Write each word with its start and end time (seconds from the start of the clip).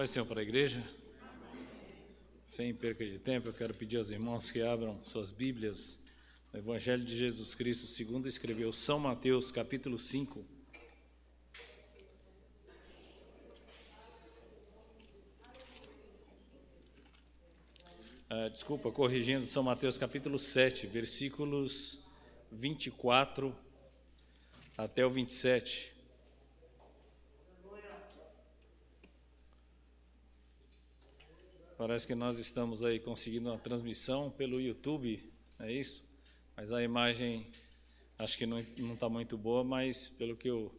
Pai 0.00 0.06
Senhor 0.06 0.24
para 0.24 0.40
a 0.40 0.42
igreja. 0.42 0.82
Sem 2.46 2.74
perca 2.74 3.04
de 3.04 3.18
tempo, 3.18 3.48
eu 3.48 3.52
quero 3.52 3.74
pedir 3.74 3.98
aos 3.98 4.10
irmãos 4.10 4.50
que 4.50 4.62
abram 4.62 4.98
suas 5.04 5.30
Bíblias 5.30 6.00
no 6.50 6.58
Evangelho 6.58 7.04
de 7.04 7.14
Jesus 7.18 7.54
Cristo, 7.54 7.86
segundo 7.86 8.26
escreveu 8.26 8.72
São 8.72 8.98
Mateus, 8.98 9.50
capítulo 9.50 9.98
5. 9.98 10.38
Uh, 18.30 18.48
desculpa, 18.50 18.90
corrigindo, 18.90 19.44
São 19.44 19.62
Mateus 19.62 19.98
capítulo 19.98 20.38
7, 20.38 20.86
versículos 20.86 22.06
24 22.50 23.54
até 24.78 25.04
o 25.04 25.10
27. 25.10 25.99
Parece 31.80 32.06
que 32.06 32.14
nós 32.14 32.38
estamos 32.38 32.84
aí 32.84 33.00
conseguindo 33.00 33.48
uma 33.48 33.58
transmissão 33.58 34.30
pelo 34.30 34.60
YouTube, 34.60 35.18
é 35.58 35.72
isso? 35.72 36.04
Mas 36.54 36.74
a 36.74 36.82
imagem 36.82 37.46
acho 38.18 38.36
que 38.36 38.44
não 38.44 38.58
está 38.58 39.08
muito 39.08 39.38
boa, 39.38 39.64
mas 39.64 40.06
pelo 40.06 40.36
que 40.36 40.48
eu 40.48 40.70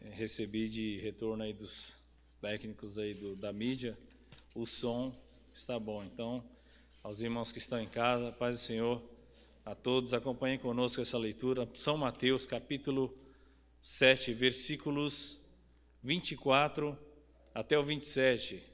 eh, 0.00 0.08
recebi 0.08 0.68
de 0.68 0.98
retorno 0.98 1.44
aí 1.44 1.52
dos 1.52 1.96
técnicos 2.40 2.98
aí 2.98 3.14
do, 3.14 3.36
da 3.36 3.52
mídia, 3.52 3.96
o 4.52 4.66
som 4.66 5.12
está 5.52 5.78
bom. 5.78 6.02
Então, 6.02 6.42
aos 7.00 7.20
irmãos 7.20 7.52
que 7.52 7.58
estão 7.58 7.80
em 7.80 7.86
casa, 7.86 8.32
paz 8.32 8.56
do 8.56 8.62
Senhor, 8.62 9.00
a 9.64 9.76
todos, 9.76 10.12
acompanhem 10.12 10.58
conosco 10.58 11.00
essa 11.00 11.16
leitura. 11.16 11.68
São 11.72 11.96
Mateus, 11.96 12.44
capítulo 12.44 13.16
7, 13.80 14.34
versículos 14.34 15.38
24 16.02 16.98
até 17.54 17.78
o 17.78 17.84
27 17.84 18.73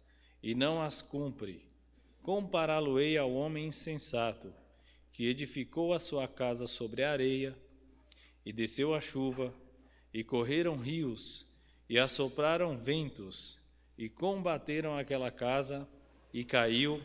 e 0.41 0.55
não 0.55 0.81
as 0.81 1.01
cumpre, 1.01 1.63
compará-lo-ei 2.21 3.17
ao 3.17 3.33
homem 3.33 3.67
insensato, 3.67 4.53
que 5.11 5.25
edificou 5.25 5.93
a 5.93 5.99
sua 5.99 6.27
casa 6.27 6.67
sobre 6.67 7.03
a 7.03 7.11
areia, 7.11 7.57
e 8.45 8.51
desceu 8.51 8.93
a 8.93 9.01
chuva, 9.01 9.53
e 10.13 10.23
correram 10.23 10.77
rios, 10.77 11.45
e 11.87 11.99
assopraram 11.99 12.75
ventos, 12.75 13.59
e 13.97 14.09
combateram 14.09 14.97
aquela 14.97 15.29
casa, 15.29 15.87
e 16.33 16.43
caiu, 16.43 17.01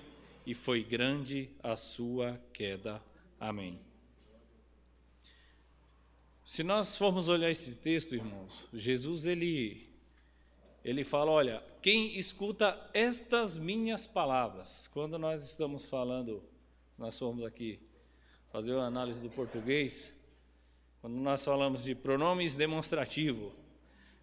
e 0.47 0.55
foi 0.55 0.83
grande 0.83 1.51
a 1.63 1.77
sua 1.77 2.41
queda. 2.53 3.03
Amém. 3.39 3.81
Se 6.45 6.63
nós 6.63 6.97
formos 6.97 7.29
olhar 7.29 7.51
esse 7.51 7.79
texto, 7.79 8.15
irmãos, 8.15 8.69
Jesus 8.73 9.27
ele 9.27 9.86
ele 10.87 11.03
fala: 11.03 11.33
Olha, 11.33 11.65
quem 11.83 12.17
escuta 12.17 12.79
estas 12.95 13.59
minhas 13.59 14.07
palavras, 14.07 14.87
quando 14.87 15.19
nós 15.19 15.45
estamos 15.45 15.87
falando, 15.87 16.45
nós 16.97 17.19
fomos 17.19 17.45
aqui 17.45 17.81
fazer 18.53 18.73
uma 18.73 18.87
análise 18.87 19.21
do 19.21 19.29
português, 19.29 20.13
quando 21.01 21.17
nós 21.17 21.45
falamos 21.45 21.83
de 21.83 21.93
pronomes 21.93 22.55
demonstrativo, 22.55 23.53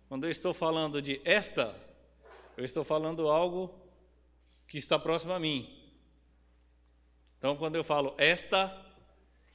quando 0.08 0.24
eu 0.24 0.30
estou 0.30 0.54
falando 0.54 1.02
de 1.02 1.20
esta, 1.26 1.76
eu 2.56 2.64
estou 2.64 2.86
falando 2.86 3.28
algo 3.28 3.70
que 4.66 4.78
está 4.78 4.98
próximo 4.98 5.34
a 5.34 5.40
mim. 5.40 5.70
Então, 7.40 7.58
quando 7.58 7.76
eu 7.76 7.84
falo 7.84 8.16
esta, 8.18 8.74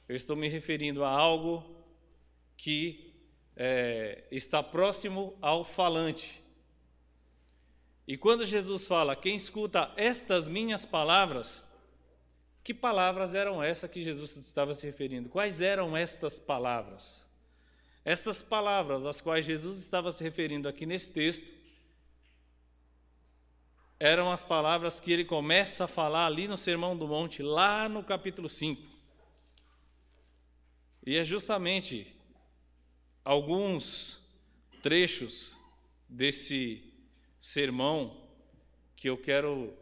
eu 0.07 0.15
estou 0.15 0.35
me 0.35 0.47
referindo 0.47 1.03
a 1.03 1.09
algo 1.09 1.65
que 2.55 3.15
é, 3.55 4.25
está 4.29 4.61
próximo 4.61 5.35
ao 5.41 5.63
falante. 5.63 6.39
E 8.09 8.17
quando 8.17 8.43
Jesus 8.43 8.87
fala, 8.87 9.15
quem 9.15 9.35
escuta 9.35 9.93
estas 9.95 10.49
minhas 10.49 10.83
palavras, 10.83 11.69
que 12.63 12.73
palavras 12.73 13.35
eram 13.35 13.61
essas 13.61 13.87
que 13.87 14.03
Jesus 14.03 14.35
estava 14.35 14.73
se 14.73 14.83
referindo? 14.83 15.29
Quais 15.29 15.61
eram 15.61 15.95
estas 15.95 16.39
palavras? 16.39 17.29
Estas 18.03 18.41
palavras 18.41 19.05
às 19.05 19.21
quais 19.21 19.45
Jesus 19.45 19.77
estava 19.77 20.11
se 20.11 20.23
referindo 20.23 20.67
aqui 20.67 20.87
nesse 20.87 21.11
texto 21.13 21.53
eram 23.99 24.31
as 24.31 24.43
palavras 24.43 24.99
que 24.99 25.11
ele 25.11 25.23
começa 25.23 25.83
a 25.83 25.87
falar 25.87 26.25
ali 26.25 26.47
no 26.47 26.57
Sermão 26.57 26.97
do 26.97 27.07
Monte, 27.07 27.43
lá 27.43 27.87
no 27.87 28.03
capítulo 28.03 28.49
5. 28.49 28.81
E 31.05 31.15
é 31.15 31.23
justamente 31.23 32.11
alguns 33.23 34.19
trechos 34.81 35.55
desse 36.09 36.88
sermão 37.41 38.27
que 38.95 39.09
eu 39.09 39.17
quero 39.17 39.73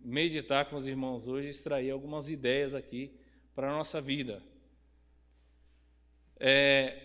meditar 0.00 0.66
com 0.66 0.76
os 0.76 0.86
irmãos 0.86 1.26
hoje, 1.26 1.48
extrair 1.48 1.90
algumas 1.90 2.30
ideias 2.30 2.74
aqui 2.74 3.12
para 3.54 3.70
a 3.70 3.76
nossa 3.76 4.00
vida. 4.00 4.42
É, 6.38 7.02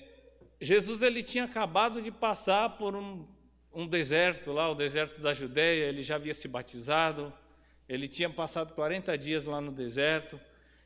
Jesus 0.60 1.02
ele 1.02 1.24
tinha 1.24 1.46
acabado 1.46 2.02
de 2.02 2.12
passar 2.12 2.78
por 2.78 2.96
um, 2.96 3.26
um 3.74 3.88
deserto 3.88 4.52
lá, 4.52 4.70
o 4.70 4.76
deserto 4.76 5.22
da 5.22 5.34
Judéia, 5.34 5.86
ele 5.86 6.02
já 6.02 6.16
havia 6.16 6.34
se 6.34 6.48
batizado, 6.48 7.34
ele 7.88 8.08
tinha 8.08 8.30
passado 8.30 8.74
40 8.74 9.18
dias 9.18 9.46
lá 9.46 9.60
no 9.60 9.72
deserto, 9.72 10.40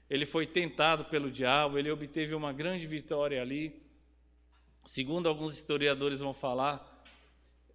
ele 0.10 0.26
foi 0.26 0.46
tentado 0.46 1.06
pelo 1.06 1.32
diabo, 1.32 1.78
ele 1.78 1.92
obteve 1.92 2.36
uma 2.36 2.54
grande 2.54 2.86
vitória 2.86 3.42
ali. 3.42 3.84
Segundo 4.86 5.28
alguns 5.28 5.56
historiadores 5.56 6.20
vão 6.20 6.34
falar, 6.34 6.95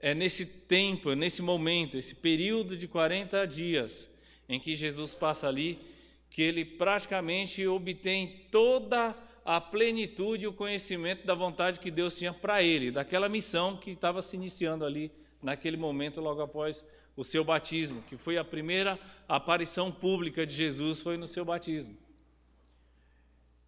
é 0.00 0.14
nesse 0.14 0.46
tempo, 0.46 1.14
nesse 1.14 1.42
momento, 1.42 1.96
esse 1.96 2.14
período 2.14 2.76
de 2.76 2.88
40 2.88 3.46
dias 3.46 4.10
em 4.48 4.58
que 4.58 4.74
Jesus 4.74 5.14
passa 5.14 5.46
ali, 5.46 5.78
que 6.30 6.42
ele 6.42 6.64
praticamente 6.64 7.66
obtém 7.66 8.46
toda 8.50 9.14
a 9.44 9.60
plenitude 9.60 10.44
e 10.44 10.48
o 10.48 10.52
conhecimento 10.52 11.26
da 11.26 11.34
vontade 11.34 11.80
que 11.80 11.90
Deus 11.90 12.16
tinha 12.18 12.32
para 12.32 12.62
ele, 12.62 12.90
daquela 12.90 13.28
missão 13.28 13.76
que 13.76 13.90
estava 13.90 14.22
se 14.22 14.36
iniciando 14.36 14.84
ali 14.84 15.10
naquele 15.42 15.76
momento, 15.76 16.20
logo 16.20 16.40
após 16.40 16.84
o 17.16 17.24
seu 17.24 17.44
batismo, 17.44 18.02
que 18.02 18.16
foi 18.16 18.38
a 18.38 18.44
primeira 18.44 18.98
aparição 19.28 19.90
pública 19.90 20.46
de 20.46 20.54
Jesus, 20.54 21.00
foi 21.00 21.16
no 21.16 21.26
seu 21.26 21.44
batismo. 21.44 21.96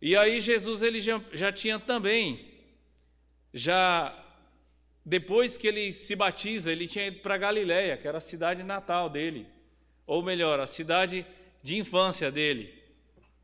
E 0.00 0.16
aí 0.16 0.40
Jesus 0.40 0.82
ele 0.82 1.00
já, 1.00 1.20
já 1.32 1.52
tinha 1.52 1.78
também 1.78 2.52
já 3.52 4.21
depois 5.04 5.56
que 5.56 5.66
ele 5.66 5.90
se 5.92 6.14
batiza, 6.14 6.70
ele 6.70 6.86
tinha 6.86 7.06
ido 7.06 7.20
para 7.20 7.36
Galiléia, 7.36 7.96
que 7.96 8.06
era 8.06 8.18
a 8.18 8.20
cidade 8.20 8.62
natal 8.62 9.10
dele, 9.10 9.46
ou 10.06 10.22
melhor, 10.22 10.60
a 10.60 10.66
cidade 10.66 11.26
de 11.62 11.76
infância 11.76 12.30
dele, 12.30 12.72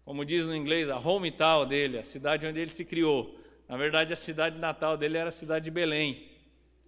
como 0.05 0.25
diz 0.25 0.45
no 0.45 0.55
inglês, 0.55 0.89
a 0.89 0.99
hometown 0.99 1.67
dele, 1.67 1.99
a 1.99 2.05
cidade 2.05 2.47
onde 2.47 2.61
ele 2.61 2.71
se 2.71 2.85
criou. 2.85 3.39
Na 3.69 3.77
verdade, 3.77 4.13
a 4.13 4.17
cidade 4.17 4.59
natal 4.59 4.97
dele 4.97 5.19
era 5.19 5.29
a 5.29 5.33
cidade 5.33 5.67
de 5.67 5.71
Belém, 5.71 6.29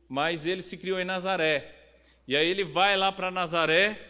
mas 0.09 0.47
ele 0.47 0.63
se 0.63 0.77
criou 0.77 0.99
em 0.99 1.05
Nazaré. 1.05 1.75
E 2.27 2.37
aí 2.37 2.49
ele 2.49 2.65
vai 2.65 2.97
lá 2.97 3.13
para 3.13 3.31
Nazaré 3.31 4.01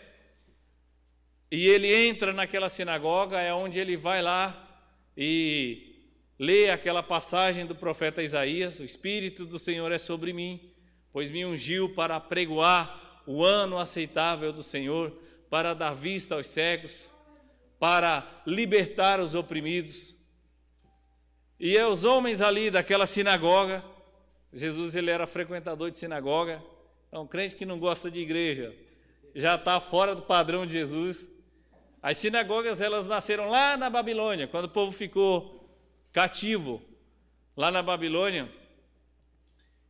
e 1.51 1.67
ele 1.67 1.93
entra 1.93 2.33
naquela 2.33 2.69
sinagoga, 2.69 3.41
é 3.41 3.53
onde 3.53 3.81
ele 3.81 3.97
vai 3.97 4.23
lá 4.23 4.85
e 5.17 5.90
lê 6.41 6.71
aquela 6.71 7.03
passagem 7.03 7.67
do 7.67 7.75
profeta 7.75 8.23
Isaías: 8.23 8.81
O 8.81 8.85
Espírito 8.85 9.45
do 9.45 9.59
Senhor 9.59 9.93
é 9.93 9.99
sobre 9.99 10.33
mim, 10.33 10.73
pois 11.13 11.29
me 11.29 11.45
ungiu 11.45 11.95
para 11.95 12.19
pregoar 12.19 13.23
o 13.27 13.45
ano 13.45 13.79
aceitável 13.79 14.51
do 14.51 14.63
Senhor, 14.63 15.13
para 15.51 15.75
dar 15.75 15.95
vista 15.95 16.37
aos 16.37 16.47
cegos, 16.47 17.13
para 17.79 18.27
libertar 18.47 19.21
os 19.21 19.35
oprimidos. 19.35 20.15
E 21.59 21.77
é 21.77 21.87
os 21.87 22.05
homens 22.05 22.41
ali 22.41 22.71
daquela 22.71 23.07
sinagoga, 23.07 23.85
Jesus 24.51 24.95
ele 24.95 25.11
era 25.11 25.27
frequentador 25.27 25.91
de 25.91 25.99
sinagoga, 25.99 26.63
então 27.09 27.27
crente 27.27 27.55
que 27.55 27.67
não 27.67 27.79
gosta 27.79 28.11
de 28.11 28.19
igreja, 28.19 28.75
já 29.35 29.57
está 29.57 29.79
fora 29.79 30.15
do 30.15 30.23
padrão 30.23 30.65
de 30.65 30.73
Jesus. 30.73 31.29
As 32.03 32.17
sinagogas 32.17 32.81
elas 32.81 33.07
nasceram 33.07 33.51
lá 33.51 33.77
na 33.77 33.91
Babilônia, 33.91 34.49
quando 34.49 34.65
o 34.65 34.71
povo 34.71 34.91
ficou 34.91 35.60
cativo 36.13 36.83
lá 37.57 37.71
na 37.71 37.83
Babilônia. 37.83 38.51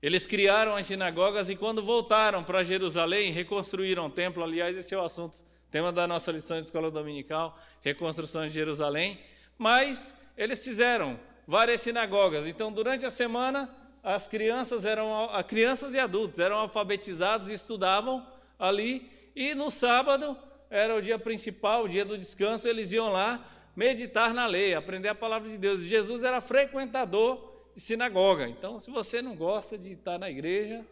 Eles 0.02 0.26
criaram 0.26 0.76
as 0.76 0.87
sinagogas 0.87 1.50
e 1.50 1.56
quando 1.56 1.82
voltaram 1.82 2.43
para 2.43 2.62
Jerusalém, 2.62 3.32
reconstruíram 3.32 4.06
o 4.06 4.11
templo. 4.11 4.43
Aliás, 4.43 4.76
esse 4.76 4.94
é 4.94 4.99
o 4.99 5.05
assunto, 5.05 5.44
tema 5.70 5.93
da 5.93 6.06
nossa 6.06 6.32
lição 6.32 6.58
de 6.58 6.64
escola 6.64 6.90
dominical, 6.90 7.58
reconstrução 7.82 8.46
de 8.46 8.55
Jerusalém. 8.55 9.20
Mas 9.58 10.14
eles 10.37 10.64
fizeram 10.64 11.20
várias 11.46 11.82
sinagogas. 11.82 12.46
Então, 12.46 12.72
durante 12.72 13.05
a 13.05 13.11
semana, 13.11 13.69
as 14.02 14.26
crianças 14.26 14.87
eram 14.87 15.28
crianças 15.46 15.93
e 15.93 15.99
adultos 15.99 16.38
eram 16.38 16.56
alfabetizados 16.58 17.50
e 17.50 17.52
estudavam 17.52 18.26
ali. 18.58 19.11
E 19.37 19.55
no 19.55 19.70
sábado 19.70 20.37
era 20.70 20.96
o 20.96 21.02
dia 21.02 21.19
principal, 21.19 21.84
o 21.84 21.88
dia 21.88 22.05
do 22.06 22.17
descanso, 22.17 22.67
eles 22.67 22.93
iam 22.93 23.11
lá 23.11 23.46
meditar 23.75 24.34
na 24.34 24.46
lei, 24.46 24.75
aprender 24.75 25.08
a 25.08 25.14
palavra 25.14 25.49
de 25.49 25.58
Deus. 25.58 25.81
Jesus 25.81 26.25
era 26.25 26.40
frequentador 26.40 27.50
de 27.75 27.81
sinagoga. 27.81 28.49
Então, 28.49 28.78
se 28.78 28.90
você 28.90 29.22
não 29.22 29.34
gosta 29.34 29.78
de 29.78 29.93
estar 29.93 30.19
na 30.19 30.31
igreja, 30.31 30.84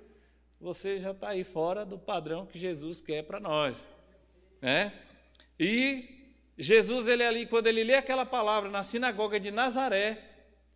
você 0.60 0.98
já 0.98 1.12
está 1.12 1.30
aí 1.30 1.44
fora 1.44 1.84
do 1.84 1.98
padrão 1.98 2.46
que 2.46 2.58
Jesus 2.58 3.00
quer 3.00 3.22
para 3.22 3.40
nós. 3.40 3.88
Né? 4.60 4.92
E 5.58 6.34
Jesus, 6.56 7.06
ele 7.06 7.22
ali, 7.22 7.46
quando 7.46 7.69
ele 7.69 7.84
lê 7.84 7.94
aquela 7.94 8.26
palavra 8.26 8.70
na 8.70 8.82
sinagoga 8.82 9.38
de 9.38 9.50
Nazaré, 9.50 10.25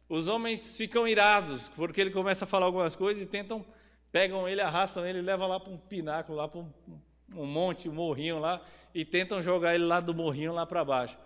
os 0.09 0.29
homens 0.29 0.77
ficam 0.77 1.09
irados, 1.09 1.69
porque 1.71 2.01
ele 2.01 2.11
começa 2.11 2.45
a 2.45 2.49
falar 2.49 2.67
algumas 2.67 2.95
coisas 2.95 3.23
e 3.23 3.27
tentam, 3.27 3.65
pegam 4.13 4.49
ele, 4.49 4.61
arrastam 4.61 5.07
ele, 5.07 5.21
levam 5.21 5.49
lá 5.49 5.59
para 5.59 5.73
um 5.73 5.79
pináculo, 5.79 6.39
lá 6.39 6.47
para 6.47 6.61
um, 6.61 6.71
um 7.35 7.47
monte, 7.47 7.89
um 7.89 7.95
morrinho 7.95 8.39
lá, 8.39 8.61
e 8.95 9.05
tentam 9.05 9.41
jogar 9.41 9.75
ele 9.75 9.85
lá 9.85 10.01
do 10.01 10.15
morrinho 10.15 10.53
lá 10.53 10.67
para 10.67 10.85
baixo. 10.85 11.17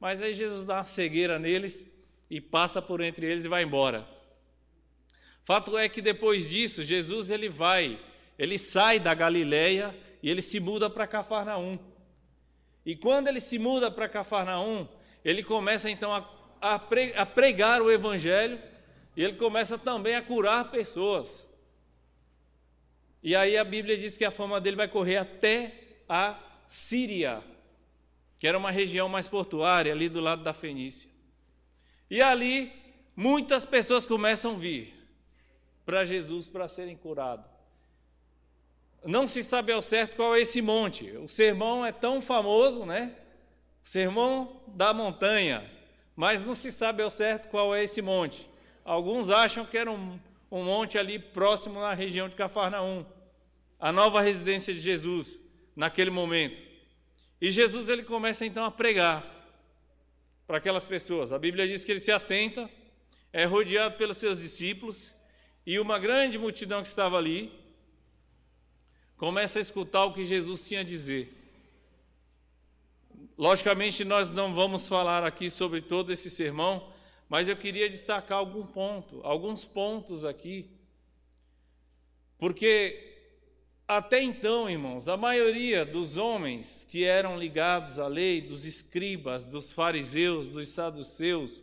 Mas 0.00 0.20
aí 0.20 0.32
Jesus 0.32 0.66
dá 0.66 0.76
uma 0.76 0.84
cegueira 0.84 1.38
neles 1.38 1.86
e 2.30 2.40
passa 2.40 2.82
por 2.82 3.00
entre 3.00 3.26
eles 3.26 3.44
e 3.44 3.48
vai 3.48 3.62
embora. 3.62 4.06
Fato 5.44 5.76
é 5.76 5.88
que 5.88 6.00
depois 6.00 6.48
disso, 6.48 6.82
Jesus 6.82 7.30
ele 7.30 7.48
vai, 7.48 8.00
ele 8.38 8.56
sai 8.58 8.98
da 8.98 9.12
Galileia 9.12 9.94
e 10.22 10.30
ele 10.30 10.40
se 10.40 10.58
muda 10.58 10.88
para 10.88 11.06
Cafarnaum. 11.06 11.78
E 12.84 12.96
quando 12.96 13.28
ele 13.28 13.40
se 13.40 13.58
muda 13.58 13.90
para 13.90 14.08
Cafarnaum, 14.08 14.88
ele 15.24 15.42
começa 15.42 15.90
então 15.90 16.12
a, 16.12 16.28
a 16.60 17.26
pregar 17.26 17.80
o 17.82 17.90
evangelho 17.90 18.60
e 19.16 19.22
ele 19.22 19.34
começa 19.34 19.78
também 19.78 20.14
a 20.16 20.22
curar 20.22 20.70
pessoas. 20.70 21.48
E 23.22 23.34
aí 23.34 23.56
a 23.56 23.64
Bíblia 23.64 23.96
diz 23.96 24.18
que 24.18 24.24
a 24.24 24.30
fama 24.30 24.60
dele 24.60 24.76
vai 24.76 24.88
correr 24.88 25.16
até 25.16 25.72
a 26.08 26.38
Síria, 26.68 27.42
que 28.44 28.48
era 28.48 28.58
uma 28.58 28.70
região 28.70 29.08
mais 29.08 29.26
portuária, 29.26 29.90
ali 29.90 30.06
do 30.06 30.20
lado 30.20 30.42
da 30.42 30.52
Fenícia. 30.52 31.08
E 32.10 32.20
ali 32.20 32.70
muitas 33.16 33.64
pessoas 33.64 34.04
começam 34.04 34.52
a 34.52 34.54
vir 34.54 34.92
para 35.86 36.04
Jesus 36.04 36.46
para 36.46 36.68
serem 36.68 36.94
curados. 36.94 37.46
Não 39.02 39.26
se 39.26 39.42
sabe 39.42 39.72
ao 39.72 39.80
certo 39.80 40.16
qual 40.16 40.36
é 40.36 40.42
esse 40.42 40.60
monte. 40.60 41.10
O 41.12 41.26
sermão 41.26 41.86
é 41.86 41.90
tão 41.90 42.20
famoso, 42.20 42.84
né? 42.84 43.16
Sermão 43.82 44.60
da 44.68 44.92
montanha, 44.92 45.64
mas 46.14 46.44
não 46.44 46.52
se 46.52 46.70
sabe 46.70 47.02
ao 47.02 47.10
certo 47.10 47.48
qual 47.48 47.74
é 47.74 47.82
esse 47.82 48.02
monte. 48.02 48.46
Alguns 48.84 49.30
acham 49.30 49.64
que 49.64 49.78
era 49.78 49.90
um, 49.90 50.20
um 50.50 50.64
monte 50.64 50.98
ali 50.98 51.18
próximo 51.18 51.80
na 51.80 51.94
região 51.94 52.28
de 52.28 52.36
Cafarnaum, 52.36 53.06
a 53.80 53.90
nova 53.90 54.20
residência 54.20 54.74
de 54.74 54.80
Jesus 54.80 55.40
naquele 55.74 56.10
momento. 56.10 56.73
E 57.44 57.50
Jesus 57.50 57.90
ele 57.90 58.02
começa 58.02 58.46
então 58.46 58.64
a 58.64 58.70
pregar 58.70 59.22
para 60.46 60.56
aquelas 60.56 60.88
pessoas. 60.88 61.30
A 61.30 61.38
Bíblia 61.38 61.68
diz 61.68 61.84
que 61.84 61.92
ele 61.92 62.00
se 62.00 62.10
assenta, 62.10 62.70
é 63.30 63.44
rodeado 63.44 63.98
pelos 63.98 64.16
seus 64.16 64.40
discípulos 64.40 65.14
e 65.66 65.78
uma 65.78 65.98
grande 65.98 66.38
multidão 66.38 66.80
que 66.80 66.88
estava 66.88 67.18
ali 67.18 67.52
começa 69.18 69.58
a 69.58 69.60
escutar 69.60 70.06
o 70.06 70.14
que 70.14 70.24
Jesus 70.24 70.66
tinha 70.66 70.80
a 70.80 70.82
dizer. 70.82 71.34
Logicamente, 73.36 74.06
nós 74.06 74.32
não 74.32 74.54
vamos 74.54 74.88
falar 74.88 75.22
aqui 75.22 75.50
sobre 75.50 75.82
todo 75.82 76.10
esse 76.10 76.30
sermão, 76.30 76.90
mas 77.28 77.46
eu 77.46 77.58
queria 77.58 77.90
destacar 77.90 78.38
algum 78.38 78.64
ponto, 78.64 79.20
alguns 79.22 79.66
pontos 79.66 80.24
aqui, 80.24 80.70
porque 82.38 83.13
até 83.86 84.22
então, 84.22 84.68
irmãos, 84.68 85.08
a 85.08 85.16
maioria 85.16 85.84
dos 85.84 86.16
homens 86.16 86.86
que 86.90 87.04
eram 87.04 87.38
ligados 87.38 87.98
à 87.98 88.06
lei, 88.06 88.40
dos 88.40 88.64
escribas, 88.64 89.46
dos 89.46 89.72
fariseus, 89.72 90.48
dos 90.48 90.68
saduceus, 90.68 91.62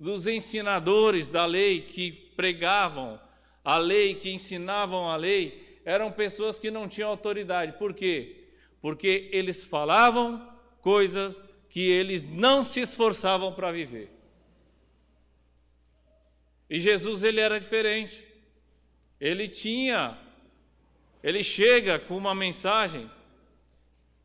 dos 0.00 0.26
ensinadores 0.26 1.30
da 1.30 1.44
lei 1.44 1.82
que 1.82 2.10
pregavam 2.10 3.20
a 3.62 3.76
lei, 3.76 4.14
que 4.14 4.30
ensinavam 4.30 5.10
a 5.10 5.16
lei, 5.16 5.80
eram 5.84 6.10
pessoas 6.10 6.58
que 6.58 6.70
não 6.70 6.88
tinham 6.88 7.10
autoridade. 7.10 7.72
Por 7.72 7.92
quê? 7.92 8.48
Porque 8.80 9.28
eles 9.30 9.62
falavam 9.62 10.50
coisas 10.80 11.38
que 11.68 11.90
eles 11.90 12.24
não 12.24 12.64
se 12.64 12.80
esforçavam 12.80 13.52
para 13.52 13.70
viver. 13.70 14.10
E 16.70 16.80
Jesus 16.80 17.24
ele 17.24 17.40
era 17.40 17.60
diferente. 17.60 18.26
Ele 19.20 19.48
tinha 19.48 20.18
ele 21.28 21.44
chega 21.44 21.98
com 21.98 22.16
uma 22.16 22.34
mensagem 22.34 23.10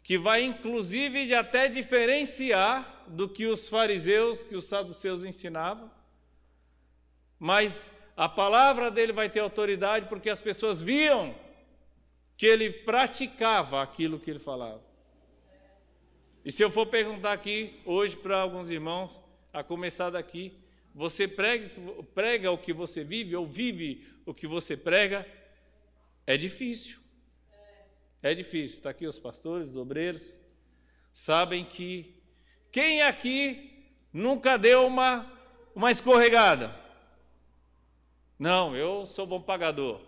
que 0.02 0.18
vai 0.18 0.42
inclusive 0.42 1.34
até 1.34 1.68
diferenciar 1.68 3.04
do 3.10 3.28
que 3.28 3.46
os 3.46 3.68
fariseus, 3.68 4.46
que 4.46 4.56
os 4.56 4.64
saduceus 4.64 5.26
ensinavam. 5.26 5.92
Mas 7.38 7.94
a 8.16 8.30
palavra 8.30 8.90
dele 8.90 9.12
vai 9.12 9.30
ter 9.30 9.42
autoridade 9.42 10.08
porque 10.08 10.30
as 10.30 10.40
pessoas 10.40 10.82
viam 10.82 11.36
que 12.38 12.46
ele 12.46 12.72
praticava 12.72 13.82
aquilo 13.82 14.18
que 14.18 14.30
ele 14.30 14.40
falava. 14.40 14.82
E 16.46 16.54
se 16.54 16.64
eu 16.64 16.72
for 16.72 16.86
perguntar 16.86 17.34
aqui 17.34 17.82
hoje 17.84 18.16
para 18.16 18.40
alguns 18.40 18.72
irmãos, 18.72 19.22
a 19.52 19.62
começar 19.62 20.10
daqui, 20.10 20.54
você 20.96 21.28
prega, 21.28 21.70
prega 22.16 22.50
o 22.50 22.58
que 22.58 22.72
você 22.72 23.04
vive 23.04 23.36
ou 23.36 23.46
vive 23.46 24.08
o 24.26 24.34
que 24.34 24.48
você 24.48 24.78
prega? 24.78 25.28
É 26.26 26.38
difícil. 26.38 27.00
É 28.22 28.34
difícil. 28.34 28.78
Está 28.78 28.90
aqui 28.90 29.06
os 29.06 29.20
pastores, 29.20 29.70
os 29.70 29.76
obreiros, 29.76 30.38
sabem 31.12 31.66
que 31.66 32.22
quem 32.72 33.02
aqui 33.02 33.86
nunca 34.12 34.58
deu 34.58 34.88
uma, 34.88 35.32
uma 35.76 35.92
escorregada? 35.92 36.74
Não, 38.40 38.76
eu 38.76 39.06
sou 39.06 39.28
bom 39.28 39.42
pagador. 39.42 40.02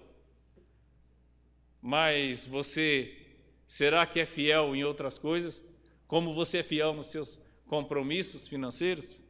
Mas 1.82 2.46
você 2.46 3.26
será 3.68 4.06
que 4.06 4.20
é 4.20 4.26
fiel 4.26 4.76
em 4.76 4.84
outras 4.84 5.18
coisas? 5.18 5.62
Como 6.08 6.34
você 6.34 6.60
é 6.60 6.64
fiel 6.64 6.94
nos 6.94 7.08
seus 7.08 7.40
compromissos 7.68 8.48
financeiros? 8.48 9.22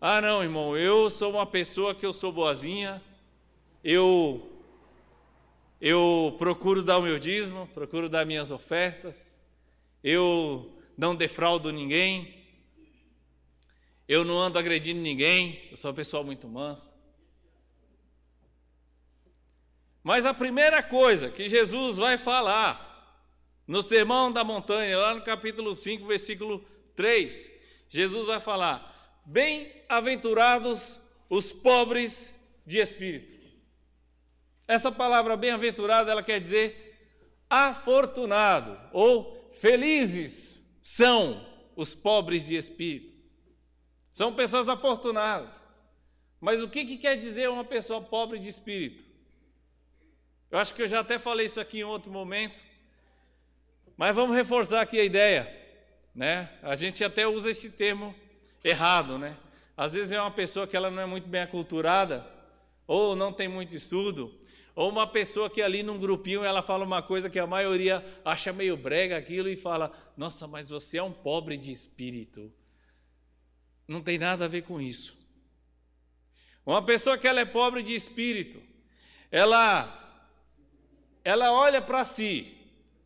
Ah, 0.00 0.20
não, 0.20 0.42
irmão, 0.42 0.76
eu 0.76 1.10
sou 1.10 1.32
uma 1.32 1.46
pessoa 1.46 1.94
que 1.94 2.04
eu 2.04 2.12
sou 2.12 2.32
boazinha, 2.32 3.02
eu 3.82 4.53
eu 5.80 6.34
procuro 6.38 6.82
dar 6.82 6.98
o 6.98 7.02
meu 7.02 7.18
dízimo, 7.18 7.68
procuro 7.74 8.08
dar 8.08 8.24
minhas 8.24 8.50
ofertas, 8.50 9.40
eu 10.02 10.78
não 10.96 11.14
defraudo 11.14 11.72
ninguém, 11.72 12.42
eu 14.08 14.24
não 14.24 14.38
ando 14.38 14.58
agredindo 14.58 15.00
ninguém, 15.00 15.68
eu 15.70 15.76
sou 15.76 15.90
uma 15.90 15.96
pessoa 15.96 16.22
muito 16.22 16.48
mansa. 16.48 16.92
Mas 20.02 20.26
a 20.26 20.34
primeira 20.34 20.82
coisa 20.82 21.30
que 21.30 21.48
Jesus 21.48 21.96
vai 21.96 22.18
falar 22.18 23.22
no 23.66 23.82
Sermão 23.82 24.30
da 24.30 24.44
Montanha, 24.44 24.98
lá 24.98 25.14
no 25.14 25.22
capítulo 25.22 25.74
5, 25.74 26.06
versículo 26.06 26.62
3, 26.94 27.50
Jesus 27.88 28.26
vai 28.26 28.38
falar: 28.38 29.22
Bem-aventurados 29.24 31.00
os 31.30 31.52
pobres 31.52 32.34
de 32.66 32.78
espírito. 32.78 33.43
Essa 34.66 34.90
palavra 34.90 35.36
bem-aventurado, 35.36 36.10
ela 36.10 36.22
quer 36.22 36.40
dizer 36.40 36.84
afortunado 37.48 38.78
ou 38.92 39.50
felizes 39.52 40.64
são 40.82 41.46
os 41.76 41.94
pobres 41.94 42.46
de 42.46 42.56
espírito. 42.56 43.14
São 44.12 44.34
pessoas 44.34 44.68
afortunadas. 44.68 45.60
Mas 46.40 46.62
o 46.62 46.68
que, 46.68 46.84
que 46.84 46.96
quer 46.96 47.16
dizer 47.16 47.48
uma 47.48 47.64
pessoa 47.64 48.00
pobre 48.00 48.38
de 48.38 48.48
espírito? 48.48 49.04
Eu 50.50 50.58
acho 50.58 50.74
que 50.74 50.82
eu 50.82 50.88
já 50.88 51.00
até 51.00 51.18
falei 51.18 51.46
isso 51.46 51.60
aqui 51.60 51.78
em 51.80 51.84
outro 51.84 52.12
momento, 52.12 52.62
mas 53.96 54.14
vamos 54.14 54.36
reforçar 54.36 54.82
aqui 54.82 55.00
a 55.00 55.04
ideia, 55.04 55.52
né? 56.14 56.50
A 56.62 56.76
gente 56.76 57.02
até 57.02 57.26
usa 57.26 57.50
esse 57.50 57.70
termo 57.70 58.14
errado, 58.62 59.18
né? 59.18 59.36
Às 59.76 59.94
vezes 59.94 60.12
é 60.12 60.20
uma 60.20 60.30
pessoa 60.30 60.66
que 60.66 60.76
ela 60.76 60.90
não 60.90 61.02
é 61.02 61.06
muito 61.06 61.28
bem 61.28 61.40
aculturada 61.40 62.24
ou 62.86 63.16
não 63.16 63.32
tem 63.32 63.48
muito 63.48 63.74
estudo, 63.74 64.32
ou 64.74 64.88
uma 64.90 65.06
pessoa 65.06 65.48
que 65.48 65.62
ali 65.62 65.82
num 65.82 65.98
grupinho 65.98 66.44
ela 66.44 66.62
fala 66.62 66.84
uma 66.84 67.02
coisa 67.02 67.30
que 67.30 67.38
a 67.38 67.46
maioria 67.46 68.04
acha 68.24 68.52
meio 68.52 68.76
brega 68.76 69.16
aquilo 69.16 69.48
e 69.48 69.56
fala: 69.56 69.92
"Nossa, 70.16 70.46
mas 70.46 70.68
você 70.68 70.98
é 70.98 71.02
um 71.02 71.12
pobre 71.12 71.56
de 71.56 71.70
espírito". 71.70 72.52
Não 73.86 74.00
tem 74.00 74.18
nada 74.18 74.46
a 74.46 74.48
ver 74.48 74.62
com 74.62 74.80
isso. 74.80 75.18
Uma 76.66 76.82
pessoa 76.82 77.18
que 77.18 77.28
ela 77.28 77.40
é 77.40 77.44
pobre 77.44 77.82
de 77.82 77.94
espírito, 77.94 78.60
ela 79.30 80.00
ela 81.22 81.52
olha 81.52 81.80
para 81.80 82.04
si 82.04 82.54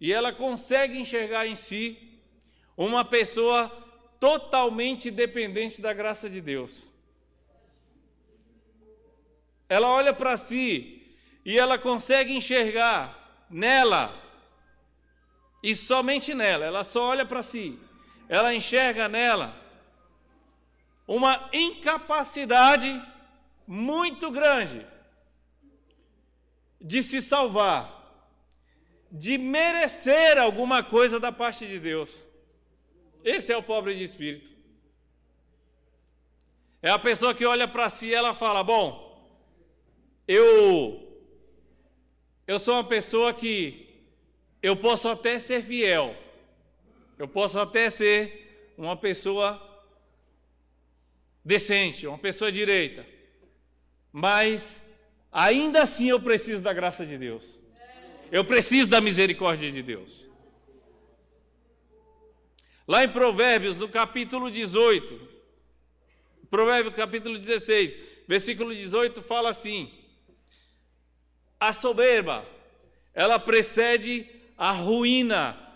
e 0.01 0.13
ela 0.13 0.33
consegue 0.33 0.99
enxergar 0.99 1.47
em 1.47 1.55
si 1.55 2.19
uma 2.77 3.05
pessoa 3.05 3.69
totalmente 4.19 5.11
dependente 5.11 5.81
da 5.81 5.93
graça 5.93 6.31
de 6.31 6.41
Deus. 6.41 6.89
Ela 9.69 9.89
olha 9.89 10.13
para 10.13 10.37
si 10.37 10.98
e 11.49 11.59
ela 11.59 11.79
consegue 11.79 12.35
enxergar 12.35 13.47
nela 13.49 14.15
e 15.63 15.75
somente 15.75 16.35
nela, 16.35 16.67
ela 16.67 16.85
só 16.85 17.05
olha 17.05 17.25
para 17.25 17.43
si. 17.43 17.79
Ela 18.29 18.55
enxerga 18.55 19.09
nela 19.09 19.57
uma 21.07 21.49
incapacidade 21.51 23.03
muito 23.67 24.31
grande 24.31 24.87
de 26.79 27.03
se 27.03 27.23
salvar, 27.23 27.95
de 29.11 29.39
merecer 29.39 30.37
alguma 30.37 30.83
coisa 30.83 31.19
da 31.19 31.33
parte 31.33 31.67
de 31.67 31.81
Deus. 31.81 32.27
Esse 33.25 33.55
é 33.55 33.57
o 33.57 33.63
pobre 33.63 33.95
de 33.95 34.03
espírito. 34.03 34.51
É 36.83 36.91
a 36.91 36.99
pessoa 36.99 37.35
que 37.35 37.47
olha 37.47 37.67
para 37.67 37.89
si 37.89 38.09
e 38.09 38.15
ela 38.15 38.35
fala: 38.35 38.63
Bom, 38.63 39.27
eu 40.29 41.08
eu 42.49 42.59
sou 42.59 42.77
uma 42.77 42.85
pessoa 42.85 43.35
que 43.35 43.87
eu 44.63 44.75
posso 44.75 45.07
até 45.07 45.39
ser 45.39 45.63
fiel, 45.63 46.17
eu 47.19 47.29
posso 47.29 47.61
até 47.61 47.91
ser 47.91 48.73
uma 48.79 48.97
pessoa 48.97 49.63
decente, 51.45 52.07
uma 52.07 52.17
pessoa 52.17 52.51
direita, 52.51 53.07
mas 54.11 54.83
ainda 55.31 55.83
assim 55.83 56.09
eu 56.09 56.19
preciso 56.19 56.63
da 56.63 56.73
graça 56.73 57.05
de 57.05 57.19
Deus, 57.19 57.61
eu 58.33 58.43
preciso 58.43 58.89
da 58.89 59.01
misericórdia 59.03 59.71
de 59.71 59.83
Deus. 59.83 60.31
Lá 62.87 63.05
em 63.05 63.11
Provérbios, 63.11 63.77
no 63.77 63.91
capítulo 63.91 64.51
18, 64.51 65.21
Provérbios 66.49 66.97
capítulo 66.97 67.37
16, 67.37 67.99
versículo 68.27 68.75
18, 68.75 69.21
fala 69.21 69.51
assim: 69.51 69.98
A 71.61 71.73
soberba, 71.73 72.45
ela 73.15 73.39
precede 73.39 74.27
a 74.57 74.73
ruína, 74.73 75.69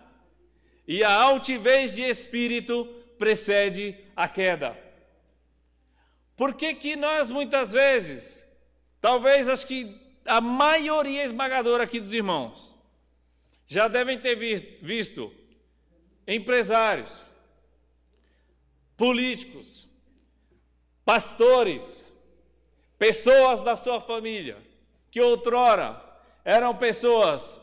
e 0.87 1.05
a 1.05 1.13
altivez 1.13 1.93
de 1.95 2.03
espírito 2.03 2.85
precede 3.19 3.97
a 4.17 4.29
queda. 4.29 4.77
Por 6.37 6.55
que, 6.55 6.75
que 6.75 6.97
nós 6.97 7.31
muitas 7.31 7.73
vezes, 7.73 8.47
talvez 9.01 9.49
acho 9.49 9.67
que 9.67 10.01
a 10.27 10.41
maioria 10.41 11.25
esmagadora 11.25 11.85
aqui 11.85 12.01
dos 12.01 12.13
irmãos, 12.13 12.75
já 13.67 13.89
devem 13.89 14.19
ter 14.19 14.37
visto 14.37 15.33
empresários, 16.27 17.27
políticos, 18.97 19.89
pastores, 21.05 22.13
pessoas 22.99 23.63
da 23.63 23.77
sua 23.77 24.01
família, 24.01 24.57
que 25.13 25.21
outrora 25.21 26.03
eram 26.43 26.75
pessoas 26.75 27.61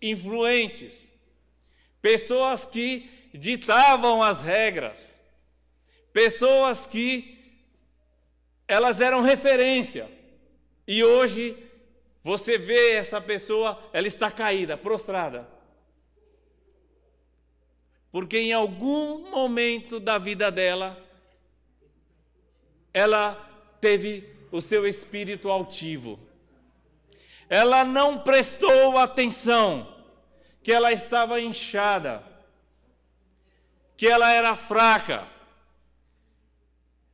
influentes, 0.00 1.12
pessoas 2.00 2.64
que 2.64 3.28
ditavam 3.34 4.22
as 4.22 4.40
regras, 4.40 5.20
pessoas 6.12 6.86
que 6.86 7.36
elas 8.68 9.00
eram 9.00 9.22
referência. 9.22 10.08
E 10.86 11.02
hoje 11.02 11.56
você 12.22 12.56
vê 12.56 12.92
essa 12.92 13.20
pessoa, 13.20 13.82
ela 13.92 14.06
está 14.06 14.30
caída, 14.30 14.76
prostrada. 14.76 15.48
Porque 18.12 18.38
em 18.38 18.52
algum 18.52 19.28
momento 19.32 19.98
da 19.98 20.16
vida 20.16 20.48
dela, 20.48 20.96
ela 22.94 23.34
teve 23.80 24.32
o 24.52 24.60
seu 24.60 24.86
espírito 24.86 25.50
altivo 25.50 26.27
ela 27.48 27.84
não 27.84 28.18
prestou 28.18 28.98
atenção 28.98 29.94
que 30.62 30.70
ela 30.70 30.92
estava 30.92 31.40
inchada, 31.40 32.22
que 33.96 34.06
ela 34.06 34.30
era 34.32 34.54
fraca. 34.54 35.26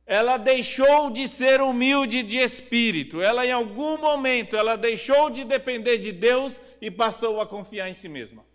Ela 0.05 0.37
deixou 0.37 1.09
de 1.09 1.27
ser 1.27 1.61
humilde 1.61 2.21
de 2.21 2.37
espírito. 2.37 3.21
Ela 3.21 3.45
em 3.45 3.51
algum 3.51 3.97
momento 3.97 4.55
ela 4.55 4.75
deixou 4.75 5.29
de 5.29 5.43
depender 5.43 5.97
de 5.97 6.11
Deus 6.11 6.61
e 6.79 6.91
passou 6.91 7.41
a 7.41 7.47
confiar 7.47 7.89
em 7.89 7.93
si 7.93 8.07
mesma. 8.07 8.45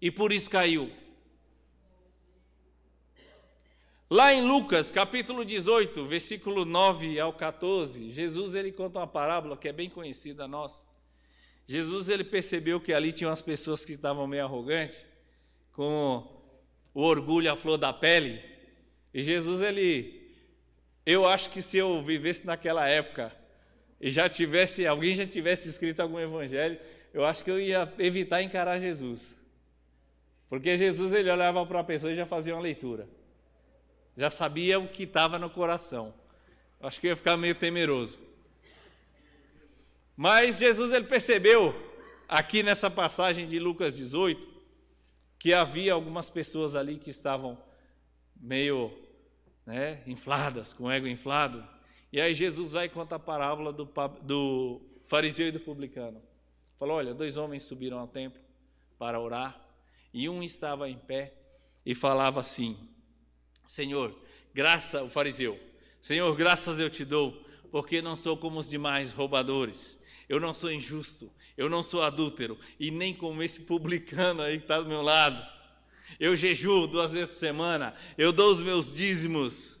E 0.00 0.10
por 0.10 0.30
isso 0.30 0.50
caiu. 0.50 0.92
Lá 4.12 4.30
em 4.30 4.42
Lucas, 4.42 4.92
capítulo 4.92 5.42
18, 5.42 6.04
versículo 6.04 6.66
9 6.66 7.18
ao 7.18 7.32
14, 7.32 8.10
Jesus 8.10 8.54
ele 8.54 8.70
conta 8.70 8.98
uma 8.98 9.06
parábola 9.06 9.56
que 9.56 9.66
é 9.66 9.72
bem 9.72 9.88
conhecida 9.88 10.44
a 10.44 10.46
nós. 10.46 10.86
Jesus 11.66 12.10
ele 12.10 12.22
percebeu 12.22 12.78
que 12.78 12.92
ali 12.92 13.10
tinham 13.10 13.32
as 13.32 13.40
pessoas 13.40 13.86
que 13.86 13.92
estavam 13.92 14.26
meio 14.26 14.44
arrogantes, 14.44 15.02
com 15.72 16.30
o 16.92 17.00
orgulho 17.00 17.50
à 17.50 17.56
flor 17.56 17.78
da 17.78 17.90
pele. 17.90 18.42
E 19.14 19.24
Jesus 19.24 19.62
ele 19.62 20.30
eu 21.06 21.26
acho 21.26 21.48
que 21.48 21.62
se 21.62 21.78
eu 21.78 22.02
vivesse 22.02 22.44
naquela 22.44 22.86
época 22.86 23.34
e 23.98 24.10
já 24.10 24.28
tivesse 24.28 24.86
alguém 24.86 25.14
já 25.14 25.24
tivesse 25.24 25.70
escrito 25.70 26.00
algum 26.00 26.20
evangelho, 26.20 26.78
eu 27.14 27.24
acho 27.24 27.42
que 27.42 27.50
eu 27.50 27.58
ia 27.58 27.90
evitar 27.98 28.42
encarar 28.42 28.78
Jesus. 28.78 29.40
Porque 30.50 30.76
Jesus 30.76 31.14
ele 31.14 31.30
olhava 31.30 31.64
para 31.64 31.80
a 31.80 31.84
pessoa 31.84 32.12
e 32.12 32.14
já 32.14 32.26
fazia 32.26 32.54
uma 32.54 32.60
leitura 32.60 33.08
já 34.16 34.30
sabia 34.30 34.78
o 34.78 34.88
que 34.88 35.04
estava 35.04 35.38
no 35.38 35.48
coração. 35.48 36.14
Acho 36.80 37.00
que 37.00 37.06
ia 37.06 37.16
ficar 37.16 37.36
meio 37.36 37.54
temeroso. 37.54 38.20
Mas 40.16 40.58
Jesus 40.58 40.92
ele 40.92 41.06
percebeu 41.06 41.74
aqui 42.28 42.62
nessa 42.62 42.90
passagem 42.90 43.48
de 43.48 43.58
Lucas 43.58 43.96
18 43.96 44.48
que 45.38 45.52
havia 45.52 45.92
algumas 45.92 46.30
pessoas 46.30 46.76
ali 46.76 46.96
que 46.96 47.10
estavam 47.10 47.58
meio 48.36 48.96
né, 49.66 50.02
infladas, 50.06 50.72
com 50.72 50.90
ego 50.90 51.06
inflado. 51.06 51.66
E 52.12 52.20
aí 52.20 52.34
Jesus 52.34 52.72
vai 52.72 52.88
contar 52.88 53.16
a 53.16 53.18
parábola 53.18 53.72
do, 53.72 53.88
do 54.22 54.80
fariseu 55.04 55.48
e 55.48 55.52
do 55.52 55.60
publicano. 55.60 56.22
Falou: 56.76 56.96
olha, 56.96 57.14
dois 57.14 57.36
homens 57.36 57.62
subiram 57.62 57.98
ao 57.98 58.06
templo 58.06 58.40
para 58.98 59.18
orar 59.18 59.60
e 60.12 60.28
um 60.28 60.42
estava 60.42 60.88
em 60.88 60.98
pé 60.98 61.32
e 61.86 61.94
falava 61.94 62.40
assim: 62.40 62.76
Senhor, 63.72 64.14
graça, 64.52 65.02
o 65.02 65.08
fariseu, 65.08 65.58
Senhor, 65.98 66.36
graças 66.36 66.78
eu 66.78 66.90
te 66.90 67.06
dou, 67.06 67.42
porque 67.70 68.02
não 68.02 68.14
sou 68.16 68.36
como 68.36 68.58
os 68.58 68.68
demais 68.68 69.12
roubadores, 69.12 69.98
eu 70.28 70.38
não 70.38 70.52
sou 70.52 70.70
injusto, 70.70 71.32
eu 71.56 71.70
não 71.70 71.82
sou 71.82 72.02
adúltero, 72.02 72.58
e 72.78 72.90
nem 72.90 73.14
como 73.14 73.42
esse 73.42 73.60
publicano 73.62 74.42
aí 74.42 74.58
que 74.58 74.64
está 74.64 74.78
do 74.78 74.90
meu 74.90 75.00
lado. 75.00 75.42
Eu 76.20 76.36
jejuo 76.36 76.86
duas 76.86 77.12
vezes 77.12 77.32
por 77.32 77.38
semana, 77.38 77.94
eu 78.18 78.30
dou 78.30 78.52
os 78.52 78.60
meus 78.60 78.94
dízimos. 78.94 79.80